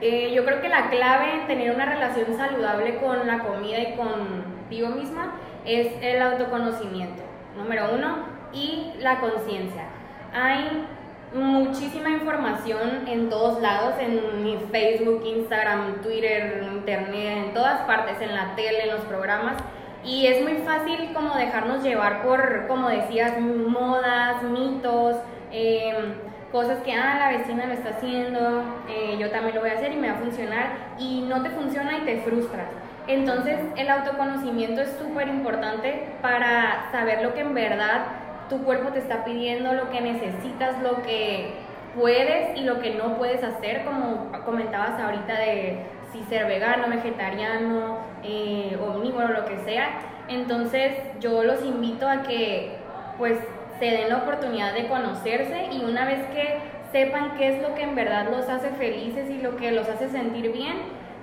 Eh, 0.08 0.32
yo 0.36 0.45
creo 0.45 0.62
que 0.62 0.70
la 0.70 0.91
clave 0.91 1.34
en 1.34 1.47
tener 1.47 1.74
una 1.74 1.88
relación 1.88 2.38
saludable 2.38 2.97
con 2.97 3.26
la 3.26 3.39
comida 3.39 3.80
y 3.80 3.95
contigo 3.95 4.89
misma 4.89 5.34
es 5.66 5.88
el 5.99 6.22
autoconocimiento, 6.22 7.24
número 7.58 7.88
uno, 7.91 8.18
y 8.53 8.93
la 8.99 9.20
conciencia. 9.20 9.86
Hay 10.32 10.86
muchísima 11.34 12.12
información 12.12 13.08
en 13.08 13.32
todos 13.32 13.60
lados, 13.64 13.95
en 13.99 14.43
mi 14.43 14.58
Facebook, 14.72 15.24
Instagram, 15.26 16.03
Twitter, 16.03 16.64
Internet, 16.72 17.47
en 17.47 17.53
todas 17.56 17.82
partes, 17.88 18.22
en 18.22 18.36
la 18.36 18.53
tele, 18.56 18.84
en 18.84 18.91
los 18.91 19.01
programas. 19.06 19.56
Y 20.03 20.28
es 20.28 20.43
muy 20.43 20.58
fácil 20.58 21.14
como 21.16 21.34
dejarnos 21.34 21.82
llevar 21.82 22.22
por, 22.22 22.68
como 22.68 22.89
decías, 22.89 23.39
modas, 23.39 24.43
mitos, 24.43 25.16
em, 25.51 26.14
cosas 26.56 26.80
que, 26.86 26.93
ah, 26.93 27.18
la 27.20 27.38
vecina 27.38 27.66
lo 27.66 27.74
está 27.74 27.89
haciendo, 27.89 28.64
eh, 28.88 29.18
yo 29.20 29.30
también 29.30 29.56
lo 29.56 29.60
voy 29.60 29.72
a 29.72 29.74
hacer 29.74 29.91
y 29.91 29.97
me 29.97 30.10
va 30.10 30.16
a 30.16 30.20
funcionar, 30.20 30.68
y 30.97 31.22
no 31.28 31.43
te 31.43 31.49
funciona 31.49 31.97
y 31.97 32.06
te 32.06 32.22
frustras. 32.22 32.68
Entonces 33.08 33.60
el 33.76 33.89
autoconocimiento 33.89 34.80
es 34.80 34.95
súper 34.97 35.28
importante 35.28 36.14
para 36.22 36.89
saber 36.93 37.24
lo 37.24 37.34
que 37.34 37.41
en 37.41 37.53
verdad 37.53 38.06
tu 38.47 38.64
cuerpo 38.64 38.93
te 38.93 38.99
está 38.99 39.26
pidiendo, 39.26 39.74
lo 39.74 39.89
que 39.89 39.99
necesitas, 39.99 40.82
lo 40.82 41.01
que 41.01 41.56
puedes 41.93 42.58
y 42.58 42.62
lo 42.64 42.80
que 42.80 42.91
no 42.91 43.18
puedes 43.18 43.43
hacer, 43.43 43.84
como 43.84 44.32
comentabas 44.45 44.97
ahorita 44.97 45.38
de 45.38 45.80
si 46.14 46.24
ser 46.30 46.47
vegano, 46.47 46.88
vegetariano, 46.88 47.97
eh, 48.24 48.80
omnívoro, 48.82 49.28
lo 49.28 49.43
que 49.43 49.58
sea. 49.66 49.89
Entonces 50.30 50.95
yo 51.20 51.43
los 51.43 51.66
invito 51.66 52.08
a 52.08 52.22
que 52.22 52.78
pues 53.18 53.39
se 53.80 53.86
den 53.86 54.10
la 54.10 54.18
oportunidad 54.18 54.74
de 54.74 54.88
conocerse 54.88 55.70
y 55.72 55.84
una 55.84 56.06
vez 56.06 56.20
que 56.34 56.60
sepan 56.92 57.36
qué 57.38 57.56
es 57.56 57.62
lo 57.62 57.76
que 57.76 57.84
en 57.84 57.96
verdad 57.96 58.30
los 58.32 58.48
hace 58.48 58.70
felices 58.72 59.30
y 59.30 59.42
lo 59.42 59.58
que 59.58 59.72
los 59.72 59.88
hace 59.90 60.10
sentir 60.10 60.52
bien, 60.52 60.76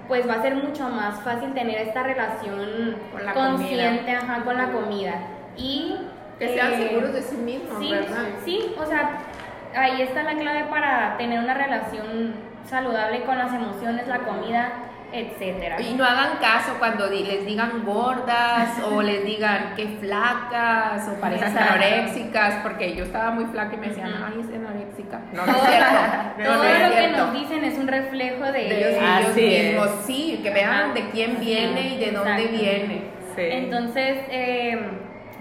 pues 0.09 0.29
va 0.29 0.35
a 0.35 0.43
ser 0.43 0.55
mucho 0.57 0.89
más 0.89 1.21
fácil 1.23 1.55
tener 1.55 1.79
esta 1.79 2.03
relación 2.03 2.97
Con 3.13 3.25
la 3.25 3.33
consciente 3.33 4.11
ajá, 4.15 4.45
con 4.45 4.57
la 4.59 4.71
comida. 4.71 5.15
Y 5.57 5.97
Que 6.39 6.49
sean 6.49 6.73
eh, 6.75 6.89
seguros 6.89 7.13
de 7.15 7.23
sí 7.23 7.37
mismos, 7.37 7.79
sí, 7.79 7.91
¿verdad? 7.91 8.25
Sí, 8.45 8.75
o 8.79 8.85
sea, 8.85 9.19
ahí 9.75 10.03
está 10.03 10.23
la 10.23 10.35
clave 10.35 10.65
para 10.65 11.17
tener 11.17 11.39
una 11.39 11.55
relación 11.55 12.35
saludable 12.67 13.23
con 13.23 13.39
las 13.39 13.53
emociones, 13.55 14.07
la 14.09 14.19
comida, 14.19 14.73
etcétera. 15.13 15.81
Y 15.81 15.95
no 15.95 16.05
hagan 16.05 16.39
caso 16.39 16.77
cuando 16.79 17.07
les 17.09 17.45
digan 17.45 17.85
gordas 17.85 18.83
o 18.85 19.03
les 19.03 19.25
digan 19.25 19.75
que 19.77 19.87
flacas 20.01 21.09
o 21.09 21.21
parejas 21.21 21.55
anoréxicas, 21.55 22.63
porque 22.63 22.95
yo 22.95 23.05
estaba 23.05 23.31
muy 23.31 23.45
flaca 23.47 23.75
y 23.75 23.79
me 23.79 23.89
decían, 23.89 24.13
ay, 24.25 24.41
es 24.41 24.55
anoréxica. 24.55 25.21
No, 25.33 25.47
no 25.47 25.53
es 25.53 25.63
cierto. 25.63 25.93
No, 26.39 26.45
Todo 26.45 26.57
no 26.57 26.65
es 26.65 26.89
lo 26.89 26.95
que 26.95 27.09
nos 27.09 27.33
dicen 27.33 27.65
es 27.65 27.79
un 27.79 27.89
reflejo 27.89 28.45
de, 28.45 28.53
De 28.53 28.89
ellos, 28.89 29.03
ellos. 29.03 29.37
Es. 29.37 29.73
mismos, 29.73 29.91
sí, 30.05 30.41
que 30.43 30.51
vean 30.51 30.95
de 30.95 31.11
quién 31.11 31.41
viene 31.41 31.95
y 31.95 31.99
de 31.99 32.11
dónde 32.13 32.47
viene. 32.47 33.03
Sí. 33.35 33.43
Entonces, 33.43 34.19
eh, 34.31 34.79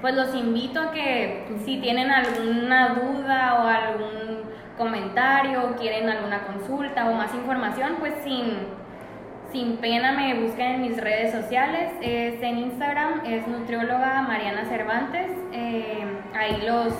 pues 0.02 0.16
los 0.16 0.34
invito 0.34 0.82
a 0.82 0.92
que 0.92 1.46
si 1.64 1.78
tienen 1.78 2.10
alguna 2.12 2.96
duda 2.96 3.62
o 3.62 3.68
algún 3.68 4.42
comentario, 4.78 5.76
quieren 5.80 6.10
alguna 6.10 6.42
consulta 6.42 7.08
o 7.08 7.14
más 7.14 7.34
información, 7.36 7.98
pues 8.00 8.14
sin, 8.24 8.58
sin 9.52 9.78
pena 9.78 10.14
me 10.14 10.34
busquen 10.36 10.72
en 10.76 10.82
mis 10.82 10.98
redes 10.98 11.32
sociales. 11.34 11.92
Es 12.02 12.42
en 12.42 12.58
Instagram, 12.60 13.22
es 13.26 13.48
nutrióloga 13.48 14.22
Mariana 14.24 14.66
Cervantes. 14.66 15.30
Eh, 15.54 16.06
ahí 16.34 16.62
los, 16.66 16.94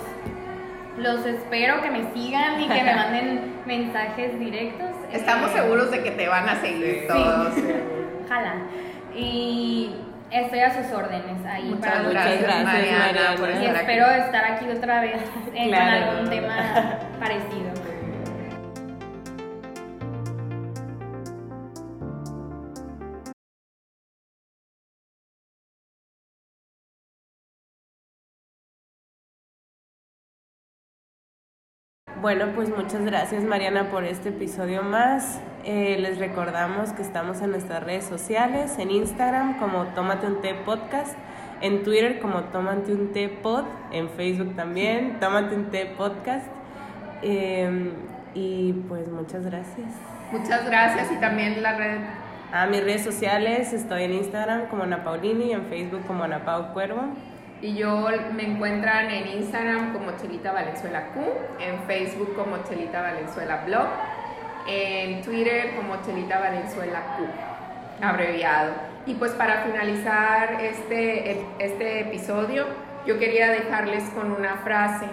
los 0.98 1.24
espero 1.26 1.80
que 1.82 1.90
me 1.90 2.12
sigan 2.12 2.60
y 2.60 2.68
que 2.68 2.82
me 2.82 2.94
manden 2.96 3.52
mensajes 3.66 4.38
directos. 4.38 4.90
Estamos 5.12 5.50
Eh, 5.50 5.54
seguros 5.54 5.90
de 5.90 6.02
que 6.02 6.10
te 6.10 6.28
van 6.28 6.48
a 6.48 6.60
seguir 6.60 7.00
Sí. 7.02 7.06
todos. 7.08 7.54
Ojalá. 8.26 8.54
Y 9.14 9.94
estoy 10.30 10.60
a 10.60 10.70
sus 10.74 10.92
órdenes 10.92 11.44
ahí 11.46 11.64
Muchas 11.64 11.90
para 11.92 12.08
gracias, 12.08 12.42
gracias, 12.42 12.64
Mariana, 12.64 12.98
Mariana. 13.06 13.36
por 13.38 13.48
y 13.48 13.52
estar 13.52 13.68
aquí. 13.76 13.80
espero 13.80 14.10
estar 14.10 14.44
aquí 14.44 14.64
otra 14.70 15.00
vez 15.02 15.16
eh, 15.54 15.68
Claro. 15.68 16.06
con 16.06 16.16
algún 16.16 16.30
tema 16.30 16.54
parecido. 17.20 17.72
Bueno, 32.22 32.52
pues 32.54 32.68
muchas 32.68 33.04
gracias 33.04 33.42
Mariana 33.42 33.90
por 33.90 34.04
este 34.04 34.28
episodio 34.28 34.84
más. 34.84 35.40
Eh, 35.64 35.96
les 35.98 36.18
recordamos 36.18 36.92
que 36.92 37.02
estamos 37.02 37.40
en 37.40 37.50
nuestras 37.50 37.82
redes 37.82 38.04
sociales, 38.04 38.78
en 38.78 38.92
Instagram 38.92 39.58
como 39.58 39.86
Tómate 39.86 40.28
un 40.28 40.40
té 40.40 40.54
podcast, 40.54 41.16
en 41.62 41.82
Twitter 41.82 42.20
como 42.20 42.44
Tómate 42.44 42.92
un 42.92 43.12
té 43.12 43.28
pod, 43.28 43.64
en 43.90 44.08
Facebook 44.08 44.54
también, 44.54 45.18
Tómate 45.18 45.56
un 45.56 45.64
té 45.72 45.94
podcast. 45.98 46.46
Eh, 47.22 47.92
y 48.34 48.72
pues 48.88 49.08
muchas 49.08 49.44
gracias. 49.44 49.88
Muchas 50.30 50.64
gracias 50.64 51.10
y 51.10 51.16
también 51.16 51.60
la 51.60 51.76
red 51.76 52.02
A 52.52 52.66
mis 52.66 52.84
redes 52.84 53.02
sociales 53.02 53.72
estoy 53.72 54.04
en 54.04 54.12
Instagram 54.12 54.68
como 54.68 54.84
Ana 54.84 55.02
Paulini, 55.02 55.50
en 55.50 55.66
Facebook 55.66 56.06
como 56.06 56.22
Ana 56.22 56.44
Pau 56.44 56.72
Cuervo. 56.72 57.02
Y 57.62 57.76
yo 57.76 58.08
me 58.34 58.42
encuentran 58.42 59.08
en 59.08 59.38
Instagram 59.38 59.92
como 59.92 60.10
Chelita 60.16 60.50
Valenzuela 60.50 61.10
Q, 61.14 61.20
en 61.60 61.80
Facebook 61.84 62.34
como 62.34 62.56
Chelita 62.64 63.00
Valenzuela 63.00 63.62
Blog, 63.64 63.86
en 64.66 65.22
Twitter 65.22 65.76
como 65.76 66.02
Chelita 66.04 66.40
Valenzuela 66.40 67.00
Q, 67.16 67.24
abreviado. 68.04 68.72
Y 69.06 69.14
pues 69.14 69.30
para 69.32 69.62
finalizar 69.62 70.60
este, 70.60 71.46
este 71.60 72.00
episodio, 72.00 72.66
yo 73.06 73.20
quería 73.20 73.52
dejarles 73.52 74.10
con 74.10 74.32
una 74.32 74.56
frase. 74.64 75.06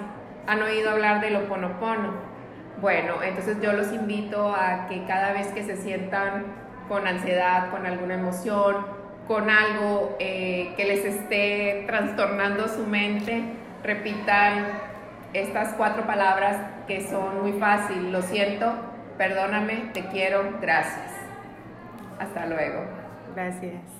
¿Han 0.47 0.63
oído 0.63 0.89
hablar 0.89 1.21
del 1.21 1.35
oponopono? 1.35 2.13
Bueno, 2.81 3.21
entonces 3.21 3.61
yo 3.61 3.73
los 3.73 3.93
invito 3.93 4.55
a 4.55 4.87
que 4.87 5.05
cada 5.05 5.33
vez 5.33 5.49
que 5.49 5.63
se 5.63 5.77
sientan 5.77 6.45
con 6.87 7.05
ansiedad, 7.05 7.69
con 7.69 7.85
alguna 7.85 8.15
emoción, 8.15 8.98
con 9.29 9.47
algo 9.47 10.17
eh, 10.19 10.73
que 10.75 10.85
les 10.85 11.05
esté 11.05 11.83
trastornando 11.85 12.67
su 12.67 12.87
mente, 12.87 13.43
repitan 13.83 14.65
estas 15.33 15.75
cuatro 15.75 16.07
palabras 16.07 16.57
que 16.87 17.07
son 17.07 17.43
muy 17.43 17.53
fácil. 17.59 18.11
Lo 18.11 18.23
siento, 18.23 18.73
perdóname, 19.19 19.91
te 19.93 20.07
quiero, 20.07 20.57
gracias. 20.59 21.13
Hasta 22.17 22.47
luego. 22.47 22.85
Gracias. 23.35 23.98